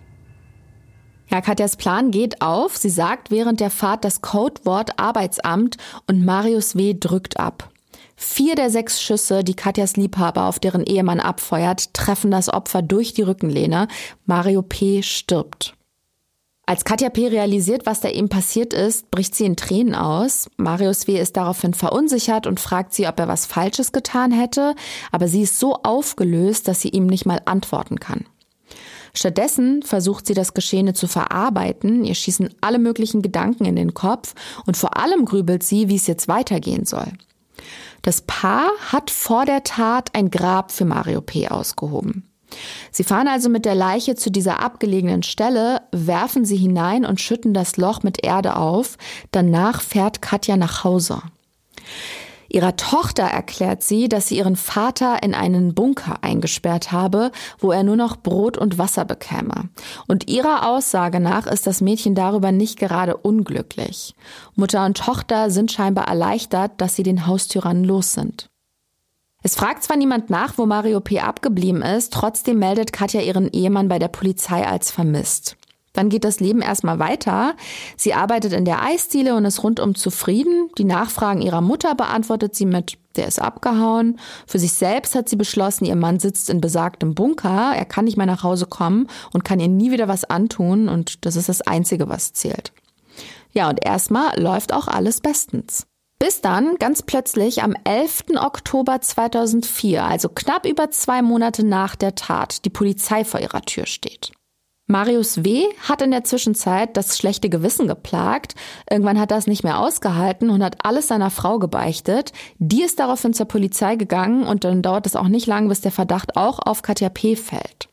Ja, 1.29 1.41
Katjas 1.41 1.75
Plan 1.75 2.11
geht 2.11 2.41
auf. 2.41 2.75
Sie 2.75 2.89
sagt 2.89 3.29
während 3.29 3.59
der 3.59 3.69
Fahrt 3.69 4.03
das 4.03 4.21
Codewort 4.21 4.99
Arbeitsamt 4.99 5.77
und 6.07 6.25
Marius 6.25 6.75
W. 6.75 6.95
drückt 6.99 7.39
ab. 7.39 7.69
Vier 8.15 8.55
der 8.55 8.69
sechs 8.69 9.01
Schüsse, 9.01 9.43
die 9.43 9.53
Katjas 9.53 9.95
Liebhaber 9.95 10.45
auf 10.45 10.59
deren 10.59 10.83
Ehemann 10.83 11.21
abfeuert, 11.21 11.93
treffen 11.93 12.31
das 12.31 12.49
Opfer 12.49 12.81
durch 12.81 13.13
die 13.13 13.21
Rückenlehne. 13.21 13.87
Mario 14.25 14.61
P. 14.61 15.03
stirbt. 15.03 15.75
Als 16.65 16.83
Katja 16.83 17.09
P. 17.09 17.27
realisiert, 17.27 17.85
was 17.85 18.01
da 18.01 18.09
eben 18.09 18.29
passiert 18.29 18.73
ist, 18.73 19.09
bricht 19.09 19.33
sie 19.33 19.45
in 19.45 19.55
Tränen 19.55 19.95
aus. 19.95 20.49
Marius 20.57 21.07
W. 21.07 21.19
ist 21.19 21.37
daraufhin 21.37 21.73
verunsichert 21.73 22.45
und 22.45 22.59
fragt 22.59 22.93
sie, 22.93 23.07
ob 23.07 23.19
er 23.19 23.27
was 23.27 23.45
Falsches 23.45 23.91
getan 23.91 24.31
hätte, 24.31 24.75
aber 25.11 25.27
sie 25.27 25.43
ist 25.43 25.57
so 25.57 25.75
aufgelöst, 25.81 26.67
dass 26.67 26.81
sie 26.81 26.89
ihm 26.89 27.07
nicht 27.07 27.25
mal 27.25 27.41
antworten 27.45 27.99
kann. 27.99 28.25
Stattdessen 29.13 29.83
versucht 29.83 30.27
sie 30.27 30.33
das 30.33 30.53
Geschehene 30.53 30.93
zu 30.93 31.07
verarbeiten, 31.07 32.03
ihr 32.05 32.15
schießen 32.15 32.49
alle 32.61 32.79
möglichen 32.79 33.21
Gedanken 33.21 33.65
in 33.65 33.75
den 33.75 33.93
Kopf 33.93 34.33
und 34.65 34.77
vor 34.77 34.97
allem 34.97 35.25
grübelt 35.25 35.63
sie, 35.63 35.89
wie 35.89 35.95
es 35.95 36.07
jetzt 36.07 36.27
weitergehen 36.27 36.85
soll. 36.85 37.11
Das 38.01 38.21
Paar 38.21 38.69
hat 38.87 39.11
vor 39.11 39.45
der 39.45 39.63
Tat 39.63 40.15
ein 40.15 40.31
Grab 40.31 40.71
für 40.71 40.85
Mario 40.85 41.21
P. 41.21 41.49
ausgehoben. 41.49 42.29
Sie 42.91 43.03
fahren 43.03 43.27
also 43.27 43.49
mit 43.49 43.65
der 43.65 43.75
Leiche 43.75 44.15
zu 44.15 44.31
dieser 44.31 44.61
abgelegenen 44.61 45.23
Stelle, 45.23 45.81
werfen 45.91 46.45
sie 46.45 46.57
hinein 46.57 47.05
und 47.05 47.21
schütten 47.21 47.53
das 47.53 47.77
Loch 47.77 48.01
mit 48.01 48.23
Erde 48.23 48.55
auf. 48.55 48.97
Danach 49.31 49.81
fährt 49.81 50.21
Katja 50.21 50.57
nach 50.57 50.83
Hause. 50.83 51.21
Ihrer 52.49 52.75
Tochter 52.75 53.23
erklärt 53.23 53.83
sie, 53.83 54.09
dass 54.09 54.27
sie 54.27 54.37
ihren 54.37 54.55
Vater 54.55 55.21
in 55.21 55.35
einen 55.35 55.75
Bunker 55.75 56.17
eingesperrt 56.21 56.91
habe, 56.91 57.31
wo 57.59 57.71
er 57.71 57.83
nur 57.83 57.95
noch 57.95 58.17
Brot 58.17 58.57
und 58.57 58.79
Wasser 58.79 59.05
bekäme. 59.05 59.69
Und 60.07 60.29
ihrer 60.29 60.67
Aussage 60.67 61.19
nach 61.19 61.45
ist 61.45 61.67
das 61.67 61.79
Mädchen 61.79 62.15
darüber 62.15 62.51
nicht 62.51 62.79
gerade 62.79 63.15
unglücklich. 63.15 64.15
Mutter 64.55 64.83
und 64.85 64.97
Tochter 64.97 65.51
sind 65.51 65.71
scheinbar 65.71 66.07
erleichtert, 66.07 66.71
dass 66.77 66.95
sie 66.95 67.03
den 67.03 67.27
Haustyrannen 67.27 67.83
los 67.83 68.13
sind. 68.13 68.49
Es 69.41 69.55
fragt 69.55 69.83
zwar 69.83 69.95
niemand 69.95 70.29
nach, 70.29 70.57
wo 70.57 70.65
Mario 70.65 70.99
P. 70.99 71.19
abgeblieben 71.19 71.81
ist, 71.81 72.11
trotzdem 72.11 72.59
meldet 72.59 72.91
Katja 72.91 73.21
ihren 73.21 73.47
Ehemann 73.49 73.87
bei 73.87 73.99
der 73.99 74.09
Polizei 74.09 74.67
als 74.67 74.91
vermisst. 74.91 75.55
Dann 75.93 76.09
geht 76.09 76.23
das 76.23 76.39
Leben 76.39 76.61
erstmal 76.61 76.99
weiter. 76.99 77.55
Sie 77.97 78.13
arbeitet 78.13 78.53
in 78.53 78.65
der 78.65 78.83
Eisdiele 78.83 79.35
und 79.35 79.45
ist 79.45 79.63
rundum 79.63 79.95
zufrieden. 79.95 80.69
Die 80.77 80.83
Nachfragen 80.83 81.41
ihrer 81.41 81.61
Mutter 81.61 81.95
beantwortet 81.95 82.55
sie 82.55 82.65
mit, 82.65 82.97
der 83.15 83.27
ist 83.27 83.41
abgehauen. 83.41 84.19
Für 84.45 84.59
sich 84.59 84.73
selbst 84.73 85.15
hat 85.15 85.29
sie 85.29 85.35
beschlossen, 85.35 85.85
ihr 85.85 85.95
Mann 85.95 86.19
sitzt 86.19 86.49
in 86.49 86.61
besagtem 86.61 87.15
Bunker. 87.15 87.73
Er 87.75 87.85
kann 87.85 88.05
nicht 88.05 88.17
mehr 88.17 88.25
nach 88.25 88.43
Hause 88.43 88.65
kommen 88.65 89.07
und 89.33 89.43
kann 89.43 89.59
ihr 89.59 89.67
nie 89.67 89.91
wieder 89.91 90.07
was 90.07 90.25
antun. 90.25 90.89
Und 90.89 91.25
das 91.25 91.35
ist 91.35 91.49
das 91.49 91.61
Einzige, 91.61 92.07
was 92.07 92.33
zählt. 92.33 92.71
Ja, 93.51 93.69
und 93.69 93.83
erstmal 93.83 94.39
läuft 94.39 94.73
auch 94.73 94.87
alles 94.87 95.21
bestens. 95.21 95.87
Bis 96.19 96.41
dann, 96.41 96.75
ganz 96.79 97.01
plötzlich, 97.01 97.63
am 97.63 97.75
11. 97.85 98.25
Oktober 98.35 98.99
2004, 98.99 100.03
also 100.03 100.27
knapp 100.27 100.65
über 100.65 100.91
zwei 100.91 101.21
Monate 101.21 101.65
nach 101.65 101.95
der 101.95 102.13
Tat, 102.13 102.65
die 102.65 102.69
Polizei 102.69 103.23
vor 103.23 103.39
ihrer 103.39 103.61
Tür 103.61 103.85
steht. 103.85 104.33
Marius 104.91 105.43
W. 105.43 105.65
hat 105.87 106.01
in 106.01 106.09
der 106.09 106.23
Zwischenzeit 106.23 106.97
das 106.97 107.15
schlechte 107.15 107.47
Gewissen 107.47 107.87
geplagt. 107.87 108.55
Irgendwann 108.89 109.19
hat 109.19 109.29
er 109.29 109.37
es 109.37 109.45
nicht 109.45 109.63
mehr 109.63 109.77
ausgehalten 109.79 110.49
und 110.49 110.63
hat 110.63 110.83
alles 110.83 111.07
seiner 111.07 111.29
Frau 111.29 111.59
gebeichtet. 111.59 112.33
Die 112.57 112.81
ist 112.81 112.99
daraufhin 112.99 113.35
zur 113.35 113.45
Polizei 113.45 113.97
gegangen 113.97 114.47
und 114.47 114.63
dann 114.63 114.81
dauert 114.81 115.05
es 115.05 115.15
auch 115.15 115.27
nicht 115.27 115.45
lang, 115.45 115.69
bis 115.69 115.81
der 115.81 115.91
Verdacht 115.91 116.37
auch 116.37 116.57
auf 116.57 116.81
Katja 116.81 117.09
P. 117.09 117.35
fällt. 117.35 117.87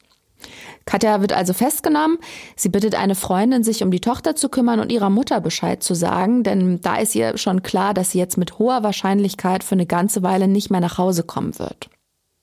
Katja 0.86 1.20
wird 1.20 1.34
also 1.34 1.52
festgenommen. 1.52 2.16
Sie 2.56 2.70
bittet 2.70 2.94
eine 2.94 3.14
Freundin, 3.14 3.62
sich 3.62 3.82
um 3.82 3.90
die 3.90 4.00
Tochter 4.00 4.34
zu 4.34 4.48
kümmern 4.48 4.80
und 4.80 4.90
ihrer 4.90 5.10
Mutter 5.10 5.42
Bescheid 5.42 5.82
zu 5.82 5.92
sagen, 5.92 6.44
denn 6.44 6.80
da 6.80 6.96
ist 6.96 7.14
ihr 7.14 7.36
schon 7.36 7.62
klar, 7.62 7.92
dass 7.92 8.12
sie 8.12 8.18
jetzt 8.18 8.38
mit 8.38 8.58
hoher 8.58 8.82
Wahrscheinlichkeit 8.82 9.64
für 9.64 9.74
eine 9.74 9.86
ganze 9.86 10.22
Weile 10.22 10.48
nicht 10.48 10.70
mehr 10.70 10.80
nach 10.80 10.96
Hause 10.96 11.24
kommen 11.24 11.58
wird. 11.58 11.90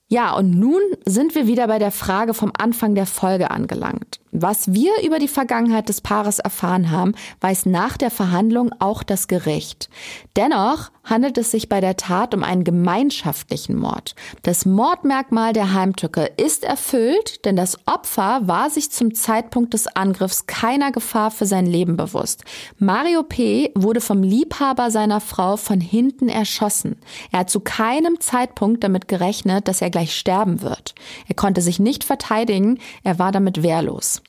Ja, 0.09 0.35
und 0.35 0.51
nun 0.51 0.81
sind 1.05 1.33
wir 1.33 1.47
wieder 1.47 1.65
bei 1.65 1.79
der 1.79 1.89
Frage 1.89 2.35
vom 2.35 2.51
Anfang 2.55 2.93
der 2.93 3.07
Folge 3.07 3.49
angelangt. 3.49 4.19
Was 4.35 4.73
wir 4.73 4.91
über 5.05 5.19
die 5.19 5.27
Vergangenheit 5.27 5.89
des 5.89 6.01
Paares 6.01 6.39
erfahren 6.39 6.89
haben, 6.89 7.13
weiß 7.41 7.67
nach 7.67 7.97
der 7.97 8.09
Verhandlung 8.09 8.71
auch 8.79 9.03
das 9.03 9.27
Gericht. 9.27 9.89
Dennoch 10.35 10.89
handelt 11.03 11.37
es 11.37 11.51
sich 11.51 11.69
bei 11.69 11.81
der 11.81 11.97
Tat 11.97 12.33
um 12.33 12.41
einen 12.43 12.63
gemeinschaftlichen 12.63 13.77
Mord. 13.77 14.15
Das 14.41 14.65
Mordmerkmal 14.65 15.53
der 15.53 15.73
Heimtücke 15.73 16.31
ist 16.37 16.63
erfüllt, 16.63 17.45
denn 17.45 17.55
das 17.55 17.77
Opfer 17.85 18.41
war 18.45 18.71
sich 18.71 18.89
zum 18.89 19.13
Zeitpunkt 19.13 19.75
des 19.75 19.85
Angriffs 19.85 20.47
keiner 20.47 20.91
Gefahr 20.91 21.29
für 21.29 21.45
sein 21.45 21.67
Leben 21.67 21.95
bewusst. 21.95 22.43
Mario 22.79 23.21
P. 23.21 23.71
wurde 23.75 24.01
vom 24.01 24.23
Liebhaber 24.23 24.89
seiner 24.89 25.21
Frau 25.21 25.57
von 25.57 25.79
hinten 25.79 26.27
erschossen. 26.27 26.95
Er 27.31 27.41
hat 27.41 27.51
zu 27.51 27.59
keinem 27.59 28.19
Zeitpunkt 28.19 28.83
damit 28.83 29.07
gerechnet, 29.07 29.67
dass 29.67 29.81
er 29.81 29.91
gleich 29.91 30.15
sterben 30.15 30.63
wird. 30.63 30.95
Er 31.27 31.35
konnte 31.35 31.61
sich 31.61 31.79
nicht 31.79 32.03
verteidigen, 32.03 32.79
er 33.03 33.19
war 33.19 33.31
damit 33.31 33.61
wehrlos. 33.61 34.22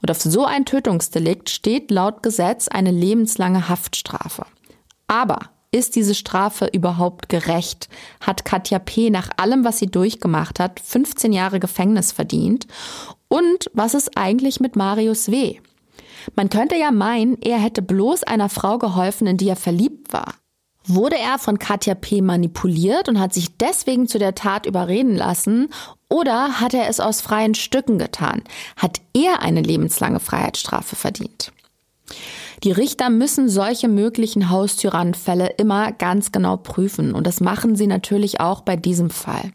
Und 0.00 0.10
auf 0.10 0.20
so 0.20 0.44
ein 0.44 0.64
Tötungsdelikt 0.64 1.50
steht 1.50 1.90
laut 1.90 2.22
Gesetz 2.22 2.68
eine 2.68 2.90
lebenslange 2.90 3.68
Haftstrafe. 3.68 4.46
Aber 5.06 5.50
ist 5.70 5.96
diese 5.96 6.14
Strafe 6.14 6.66
überhaupt 6.66 7.28
gerecht? 7.28 7.88
Hat 8.20 8.44
Katja 8.44 8.78
P. 8.78 9.08
nach 9.08 9.30
allem, 9.38 9.64
was 9.64 9.78
sie 9.78 9.86
durchgemacht 9.86 10.60
hat, 10.60 10.80
15 10.80 11.32
Jahre 11.32 11.60
Gefängnis 11.60 12.12
verdient? 12.12 12.66
Und 13.28 13.70
was 13.72 13.94
ist 13.94 14.16
eigentlich 14.16 14.60
mit 14.60 14.76
Marius 14.76 15.30
W.? 15.30 15.58
Man 16.36 16.50
könnte 16.50 16.76
ja 16.76 16.90
meinen, 16.90 17.40
er 17.40 17.58
hätte 17.58 17.82
bloß 17.82 18.22
einer 18.24 18.48
Frau 18.48 18.78
geholfen, 18.78 19.26
in 19.26 19.38
die 19.38 19.48
er 19.48 19.56
verliebt 19.56 20.12
war. 20.12 20.34
Wurde 20.86 21.16
er 21.16 21.38
von 21.38 21.58
Katja 21.58 21.94
P. 21.94 22.22
manipuliert 22.22 23.08
und 23.08 23.20
hat 23.20 23.32
sich 23.32 23.56
deswegen 23.56 24.08
zu 24.08 24.18
der 24.18 24.34
Tat 24.34 24.66
überreden 24.66 25.14
lassen? 25.14 25.68
Oder 26.08 26.60
hat 26.60 26.74
er 26.74 26.88
es 26.88 27.00
aus 27.00 27.20
freien 27.20 27.54
Stücken 27.54 27.98
getan? 27.98 28.42
Hat 28.76 29.00
er 29.14 29.42
eine 29.42 29.62
lebenslange 29.62 30.20
Freiheitsstrafe 30.20 30.96
verdient? 30.96 31.52
Die 32.64 32.72
Richter 32.72 33.10
müssen 33.10 33.48
solche 33.48 33.88
möglichen 33.88 34.50
Haustyrannenfälle 34.50 35.54
immer 35.56 35.92
ganz 35.92 36.30
genau 36.30 36.56
prüfen 36.56 37.14
und 37.14 37.26
das 37.26 37.40
machen 37.40 37.74
sie 37.74 37.86
natürlich 37.86 38.40
auch 38.40 38.60
bei 38.60 38.76
diesem 38.76 39.10
Fall. 39.10 39.52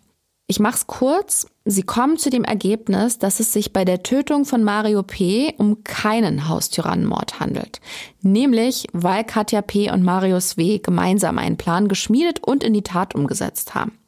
Ich 0.49 0.61
mach's 0.61 0.87
kurz. 0.87 1.45
Sie 1.65 1.83
kommen 1.83 2.17
zu 2.17 2.29
dem 2.29 2.45
Ergebnis, 2.45 3.19
dass 3.19 3.41
es 3.41 3.51
sich 3.51 3.73
bei 3.73 3.83
der 3.83 4.01
Tötung 4.01 4.45
von 4.45 4.63
Mario 4.63 5.03
P. 5.03 5.53
um 5.57 5.83
keinen 5.83 6.47
Haustyrannenmord 6.47 7.41
handelt. 7.41 7.81
Nämlich, 8.21 8.87
weil 8.93 9.25
Katja 9.25 9.61
P. 9.61 9.91
und 9.91 10.03
Marius 10.03 10.55
W. 10.55 10.79
gemeinsam 10.79 11.37
einen 11.37 11.57
Plan 11.57 11.89
geschmiedet 11.89 12.41
und 12.41 12.63
in 12.63 12.73
die 12.73 12.81
Tat 12.81 13.13
umgesetzt 13.13 13.75
haben. 13.75 13.99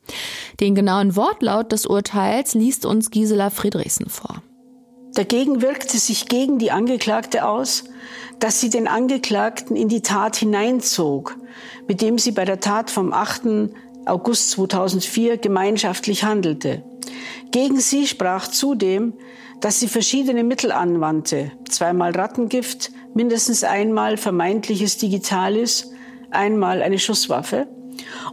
Den 0.61 0.75
genauen 0.75 1.17
Wortlaut 1.17 1.73
des 1.73 1.85
Urteils 1.85 2.53
liest 2.53 2.85
uns 2.85 3.11
Gisela 3.11 3.49
Friedrichsen 3.49 4.07
vor. 4.07 4.41
Dagegen 5.15 5.61
wirkte 5.61 5.97
sich 5.97 6.27
gegen 6.27 6.57
die 6.57 6.71
Angeklagte 6.71 7.45
aus, 7.45 7.83
dass 8.39 8.61
sie 8.61 8.69
den 8.69 8.87
Angeklagten 8.87 9.75
in 9.75 9.89
die 9.89 10.01
Tat 10.01 10.37
hineinzog, 10.37 11.35
mit 11.89 12.01
dem 12.01 12.17
sie 12.17 12.31
bei 12.31 12.45
der 12.45 12.61
Tat 12.61 12.89
vom 12.89 13.11
8. 13.11 13.71
August 14.09 14.51
2004 14.51 15.37
gemeinschaftlich 15.37 16.23
handelte. 16.23 16.83
Gegen 17.51 17.79
sie 17.79 18.07
sprach 18.07 18.47
zudem, 18.47 19.13
dass 19.61 19.79
sie 19.79 19.87
verschiedene 19.87 20.43
Mittel 20.43 20.71
anwandte, 20.71 21.51
zweimal 21.67 22.11
Rattengift, 22.11 22.91
mindestens 23.13 23.63
einmal 23.63 24.17
vermeintliches 24.17 24.97
Digitalis, 24.97 25.91
einmal 26.31 26.81
eine 26.81 26.99
Schusswaffe 26.99 27.67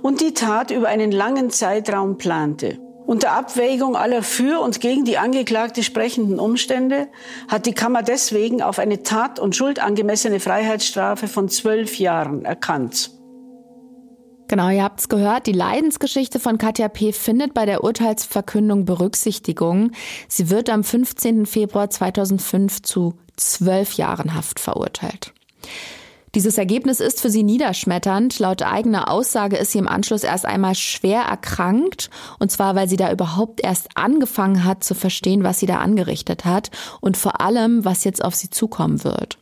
und 0.02 0.20
die 0.20 0.34
Tat 0.34 0.70
über 0.70 0.88
einen 0.88 1.12
langen 1.12 1.50
Zeitraum 1.50 2.18
plante. 2.18 2.78
Unter 3.06 3.32
Abwägung 3.32 3.96
aller 3.96 4.22
für 4.22 4.60
und 4.60 4.80
gegen 4.80 5.04
die 5.04 5.16
Angeklagte 5.16 5.84
sprechenden 5.84 6.40
Umstände 6.40 7.06
hat 7.46 7.66
die 7.66 7.72
Kammer 7.72 8.02
deswegen 8.02 8.62
auf 8.62 8.80
eine 8.80 9.04
tat- 9.04 9.38
und 9.38 9.54
schuldangemessene 9.54 10.40
Freiheitsstrafe 10.40 11.28
von 11.28 11.48
zwölf 11.48 11.98
Jahren 11.98 12.44
erkannt. 12.44 13.15
Genau, 14.48 14.68
ihr 14.68 14.84
habt's 14.84 15.08
gehört, 15.08 15.48
die 15.48 15.52
Leidensgeschichte 15.52 16.38
von 16.38 16.56
Katja 16.56 16.88
P. 16.88 17.12
findet 17.12 17.52
bei 17.52 17.66
der 17.66 17.82
Urteilsverkündung 17.82 18.84
Berücksichtigung. 18.84 19.90
Sie 20.28 20.50
wird 20.50 20.70
am 20.70 20.84
15. 20.84 21.46
Februar 21.46 21.90
2005 21.90 22.82
zu 22.82 23.14
zwölf 23.36 23.94
Jahren 23.94 24.34
Haft 24.34 24.60
verurteilt. 24.60 25.32
Dieses 26.36 26.58
Ergebnis 26.58 27.00
ist 27.00 27.22
für 27.22 27.30
sie 27.30 27.42
niederschmetternd. 27.42 28.38
Laut 28.38 28.62
eigener 28.62 29.10
Aussage 29.10 29.56
ist 29.56 29.72
sie 29.72 29.78
im 29.78 29.88
Anschluss 29.88 30.22
erst 30.22 30.44
einmal 30.44 30.74
schwer 30.74 31.22
erkrankt. 31.22 32.10
Und 32.38 32.52
zwar, 32.52 32.76
weil 32.76 32.88
sie 32.88 32.98
da 32.98 33.10
überhaupt 33.10 33.64
erst 33.64 33.88
angefangen 33.94 34.64
hat 34.64 34.84
zu 34.84 34.94
verstehen, 34.94 35.44
was 35.44 35.58
sie 35.58 35.66
da 35.66 35.78
angerichtet 35.78 36.44
hat 36.44 36.70
und 37.00 37.16
vor 37.16 37.40
allem, 37.40 37.84
was 37.84 38.04
jetzt 38.04 38.22
auf 38.22 38.34
sie 38.34 38.50
zukommen 38.50 39.02
wird. 39.02 39.38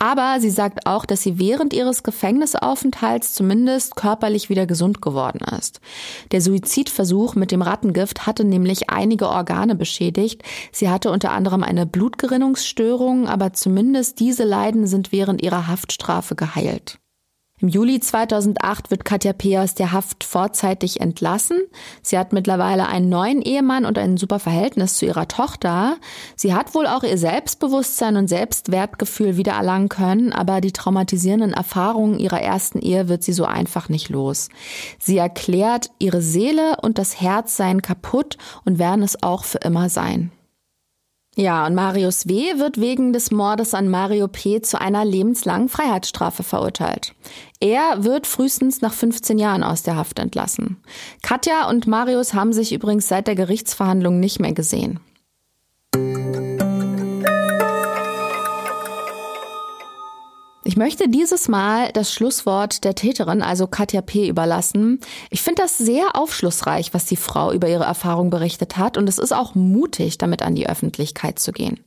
Aber 0.00 0.36
sie 0.40 0.50
sagt 0.50 0.86
auch, 0.86 1.04
dass 1.04 1.22
sie 1.22 1.40
während 1.40 1.72
ihres 1.72 2.04
Gefängnisaufenthalts 2.04 3.34
zumindest 3.34 3.96
körperlich 3.96 4.48
wieder 4.48 4.64
gesund 4.64 5.02
geworden 5.02 5.40
ist. 5.58 5.80
Der 6.30 6.40
Suizidversuch 6.40 7.34
mit 7.34 7.50
dem 7.50 7.62
Rattengift 7.62 8.24
hatte 8.24 8.44
nämlich 8.44 8.90
einige 8.90 9.28
Organe 9.28 9.74
beschädigt. 9.74 10.44
Sie 10.70 10.88
hatte 10.88 11.10
unter 11.10 11.32
anderem 11.32 11.64
eine 11.64 11.84
Blutgerinnungsstörung, 11.84 13.26
aber 13.28 13.52
zumindest 13.52 14.20
diese 14.20 14.44
Leiden 14.44 14.86
sind 14.86 15.10
während 15.10 15.42
ihrer 15.42 15.66
Haftstrafe 15.66 16.36
geheilt. 16.36 17.00
Im 17.60 17.66
Juli 17.66 17.98
2008 17.98 18.92
wird 18.92 19.04
Katja 19.04 19.32
P. 19.32 19.58
aus 19.58 19.74
der 19.74 19.90
Haft 19.90 20.22
vorzeitig 20.22 21.00
entlassen. 21.00 21.58
Sie 22.02 22.16
hat 22.16 22.32
mittlerweile 22.32 22.86
einen 22.86 23.08
neuen 23.08 23.42
Ehemann 23.42 23.84
und 23.84 23.98
ein 23.98 24.16
super 24.16 24.38
Verhältnis 24.38 24.96
zu 24.96 25.06
ihrer 25.06 25.26
Tochter. 25.26 25.96
Sie 26.36 26.54
hat 26.54 26.76
wohl 26.76 26.86
auch 26.86 27.02
ihr 27.02 27.18
Selbstbewusstsein 27.18 28.16
und 28.16 28.28
Selbstwertgefühl 28.28 29.36
wieder 29.36 29.54
erlangen 29.54 29.88
können, 29.88 30.32
aber 30.32 30.60
die 30.60 30.70
traumatisierenden 30.70 31.52
Erfahrungen 31.52 32.20
ihrer 32.20 32.40
ersten 32.40 32.78
Ehe 32.78 33.08
wird 33.08 33.24
sie 33.24 33.32
so 33.32 33.44
einfach 33.44 33.88
nicht 33.88 34.08
los. 34.08 34.50
Sie 35.00 35.18
erklärt, 35.18 35.90
ihre 35.98 36.22
Seele 36.22 36.76
und 36.82 36.96
das 36.96 37.20
Herz 37.20 37.56
seien 37.56 37.82
kaputt 37.82 38.38
und 38.64 38.78
werden 38.78 39.02
es 39.02 39.20
auch 39.20 39.42
für 39.42 39.58
immer 39.58 39.88
sein. 39.88 40.30
Ja, 41.40 41.66
und 41.66 41.76
Marius 41.76 42.26
W. 42.26 42.58
wird 42.58 42.80
wegen 42.80 43.12
des 43.12 43.30
Mordes 43.30 43.72
an 43.72 43.88
Mario 43.88 44.26
P. 44.26 44.60
zu 44.60 44.80
einer 44.80 45.04
lebenslangen 45.04 45.68
Freiheitsstrafe 45.68 46.42
verurteilt. 46.42 47.14
Er 47.60 48.02
wird 48.02 48.26
frühestens 48.26 48.80
nach 48.80 48.92
15 48.92 49.38
Jahren 49.38 49.62
aus 49.62 49.84
der 49.84 49.94
Haft 49.94 50.18
entlassen. 50.18 50.78
Katja 51.22 51.68
und 51.68 51.86
Marius 51.86 52.34
haben 52.34 52.52
sich 52.52 52.72
übrigens 52.72 53.06
seit 53.06 53.28
der 53.28 53.36
Gerichtsverhandlung 53.36 54.18
nicht 54.18 54.40
mehr 54.40 54.52
gesehen. 54.52 54.98
Möchte 60.78 61.08
dieses 61.08 61.48
Mal 61.48 61.90
das 61.92 62.12
Schlusswort 62.12 62.84
der 62.84 62.94
Täterin, 62.94 63.42
also 63.42 63.66
Katja 63.66 64.00
P., 64.00 64.28
überlassen. 64.28 65.00
Ich 65.28 65.42
finde 65.42 65.62
das 65.62 65.76
sehr 65.76 66.16
aufschlussreich, 66.16 66.94
was 66.94 67.04
die 67.04 67.16
Frau 67.16 67.52
über 67.52 67.68
ihre 67.68 67.84
Erfahrung 67.84 68.30
berichtet 68.30 68.78
hat 68.78 68.96
und 68.96 69.08
es 69.08 69.18
ist 69.18 69.32
auch 69.32 69.54
mutig, 69.54 70.16
damit 70.16 70.40
an 70.40 70.54
die 70.54 70.68
Öffentlichkeit 70.68 71.38
zu 71.38 71.52
gehen. 71.52 71.80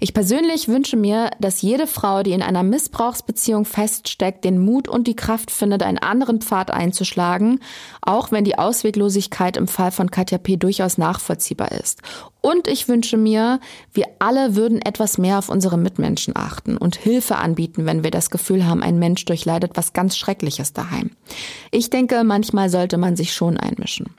Ich 0.00 0.14
persönlich 0.14 0.68
wünsche 0.68 0.96
mir, 0.96 1.30
dass 1.40 1.60
jede 1.60 1.86
Frau, 1.86 2.22
die 2.22 2.32
in 2.32 2.42
einer 2.42 2.62
Missbrauchsbeziehung 2.62 3.64
feststeckt, 3.64 4.44
den 4.44 4.58
Mut 4.58 4.86
und 4.88 5.08
die 5.08 5.16
Kraft 5.16 5.50
findet, 5.50 5.82
einen 5.82 5.98
anderen 5.98 6.40
Pfad 6.40 6.70
einzuschlagen, 6.70 7.60
auch 8.00 8.30
wenn 8.30 8.44
die 8.44 8.58
Ausweglosigkeit 8.58 9.56
im 9.56 9.66
Fall 9.66 9.90
von 9.90 10.10
Katja 10.10 10.38
P. 10.38 10.56
durchaus 10.56 10.98
nachvollziehbar 10.98 11.72
ist. 11.72 12.02
Und 12.40 12.68
ich 12.68 12.86
wünsche 12.88 13.16
mir, 13.16 13.58
wir 13.92 14.06
alle 14.20 14.54
würden 14.54 14.80
etwas 14.80 15.18
mehr 15.18 15.38
auf 15.38 15.48
unsere 15.48 15.76
Mitmenschen 15.76 16.36
achten 16.36 16.76
und 16.76 16.94
Hilfe 16.94 17.36
anbieten, 17.36 17.84
wenn 17.84 18.04
wir 18.04 18.12
das 18.12 18.30
Gefühl 18.30 18.66
haben, 18.66 18.82
ein 18.82 19.00
Mensch 19.00 19.24
durchleidet 19.24 19.72
was 19.74 19.92
ganz 19.92 20.16
Schreckliches 20.16 20.72
daheim. 20.72 21.10
Ich 21.72 21.90
denke, 21.90 22.22
manchmal 22.22 22.70
sollte 22.70 22.98
man 22.98 23.16
sich 23.16 23.34
schon 23.34 23.56
einmischen. 23.56 24.14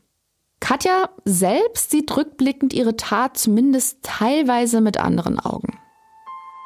Katja 0.59 1.09
selbst 1.25 1.91
sieht 1.91 2.15
rückblickend 2.15 2.73
ihre 2.73 2.95
Tat 2.95 3.37
zumindest 3.37 3.99
teilweise 4.03 4.81
mit 4.81 4.97
anderen 4.97 5.39
Augen. 5.39 5.79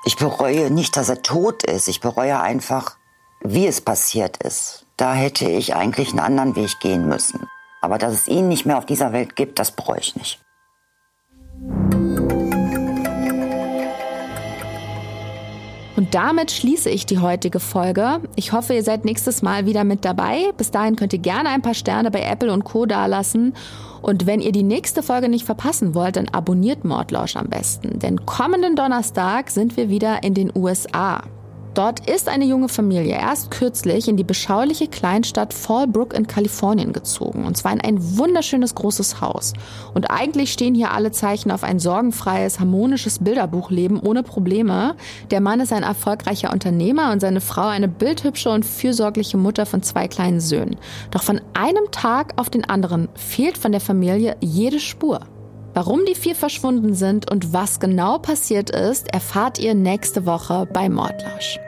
Ich 0.05 0.17
bereue 0.17 0.71
nicht, 0.71 0.97
dass 0.97 1.09
er 1.09 1.21
tot 1.21 1.63
ist. 1.63 1.87
Ich 1.87 2.01
bereue 2.01 2.39
einfach, 2.39 2.97
wie 3.41 3.67
es 3.67 3.81
passiert 3.81 4.37
ist. 4.43 4.85
Da 4.97 5.13
hätte 5.13 5.49
ich 5.49 5.75
eigentlich 5.75 6.09
einen 6.09 6.19
anderen 6.19 6.55
Weg 6.55 6.79
gehen 6.81 7.07
müssen. 7.07 7.47
Aber 7.81 7.97
dass 7.97 8.13
es 8.13 8.27
ihn 8.27 8.47
nicht 8.47 8.65
mehr 8.65 8.77
auf 8.77 8.85
dieser 8.85 9.13
Welt 9.13 9.35
gibt, 9.35 9.59
das 9.59 9.71
bereue 9.71 9.99
ich 9.99 10.15
nicht. 10.15 10.41
Damit 16.13 16.51
schließe 16.51 16.89
ich 16.89 17.05
die 17.05 17.19
heutige 17.19 17.59
Folge. 17.59 18.19
Ich 18.35 18.51
hoffe, 18.51 18.73
ihr 18.75 18.83
seid 18.83 19.03
nächstes 19.03 19.41
Mal 19.41 19.65
wieder 19.65 19.83
mit 19.83 20.05
dabei. 20.05 20.51
Bis 20.57 20.69
dahin 20.69 20.95
könnt 20.95 21.13
ihr 21.13 21.19
gerne 21.19 21.49
ein 21.49 21.61
paar 21.61 21.73
Sterne 21.73 22.11
bei 22.11 22.21
Apple 22.21 22.53
und 22.53 22.63
Co. 22.63 22.85
dalassen. 22.85 23.53
Und 24.01 24.27
wenn 24.27 24.39
ihr 24.41 24.51
die 24.51 24.63
nächste 24.63 25.01
Folge 25.01 25.29
nicht 25.29 25.45
verpassen 25.45 25.95
wollt, 25.95 26.17
dann 26.17 26.29
abonniert 26.29 26.85
Mordlausch 26.85 27.35
am 27.35 27.47
besten. 27.47 27.99
Denn 27.99 28.25
kommenden 28.25 28.75
Donnerstag 28.75 29.49
sind 29.49 29.75
wir 29.75 29.89
wieder 29.89 30.23
in 30.23 30.33
den 30.33 30.51
USA. 30.55 31.23
Dort 31.73 32.07
ist 32.07 32.29
eine 32.29 32.45
junge 32.45 32.69
Familie 32.69 33.15
erst 33.15 33.49
kürzlich 33.49 34.07
in 34.07 34.15
die 34.15 34.23
beschauliche 34.23 34.87
Kleinstadt 34.87 35.55
Fallbrook 35.55 36.13
in 36.13 36.27
Kalifornien 36.27 36.93
gezogen. 36.93 37.45
Und 37.45 37.57
zwar 37.57 37.73
in 37.73 37.81
ein 37.81 38.17
wunderschönes 38.17 38.75
großes 38.75 39.21
Haus. 39.21 39.53
Und 39.95 40.11
eigentlich 40.11 40.53
stehen 40.53 40.75
hier 40.75 40.91
alle 40.91 41.11
Zeichen 41.11 41.49
auf 41.49 41.63
ein 41.63 41.79
sorgenfreies, 41.79 42.59
harmonisches 42.59 43.19
Bilderbuchleben 43.19 43.99
ohne 43.99 44.21
Probleme. 44.21 44.95
Der 45.31 45.41
Mann 45.41 45.61
ist 45.61 45.73
ein 45.73 45.81
erfolgreicher 45.81 46.53
Unternehmer 46.53 47.11
und 47.11 47.21
seine 47.21 47.41
Frau 47.41 47.67
eine 47.67 47.87
bildhübsche 47.87 48.51
und 48.51 48.65
fürsorgliche 48.65 49.37
Mutter 49.37 49.65
von 49.65 49.81
zwei 49.81 50.07
kleinen 50.07 50.41
Söhnen. 50.41 50.77
Doch 51.09 51.23
von 51.23 51.41
einem 51.55 51.89
Tag 51.89 52.33
auf 52.35 52.51
den 52.51 52.65
anderen 52.65 53.09
fehlt 53.15 53.57
von 53.57 53.71
der 53.71 53.81
Familie 53.81 54.37
jede 54.41 54.79
Spur. 54.79 55.21
Warum 55.73 56.05
die 56.05 56.15
vier 56.15 56.35
verschwunden 56.35 56.93
sind 56.93 57.31
und 57.31 57.51
was 57.51 57.79
genau 57.79 58.19
passiert 58.19 58.69
ist, 58.69 59.11
erfahrt 59.11 59.57
ihr 59.57 59.73
nächste 59.73 60.25
Woche 60.25 60.67
bei 60.71 60.87
Mordlausch. 60.87 61.59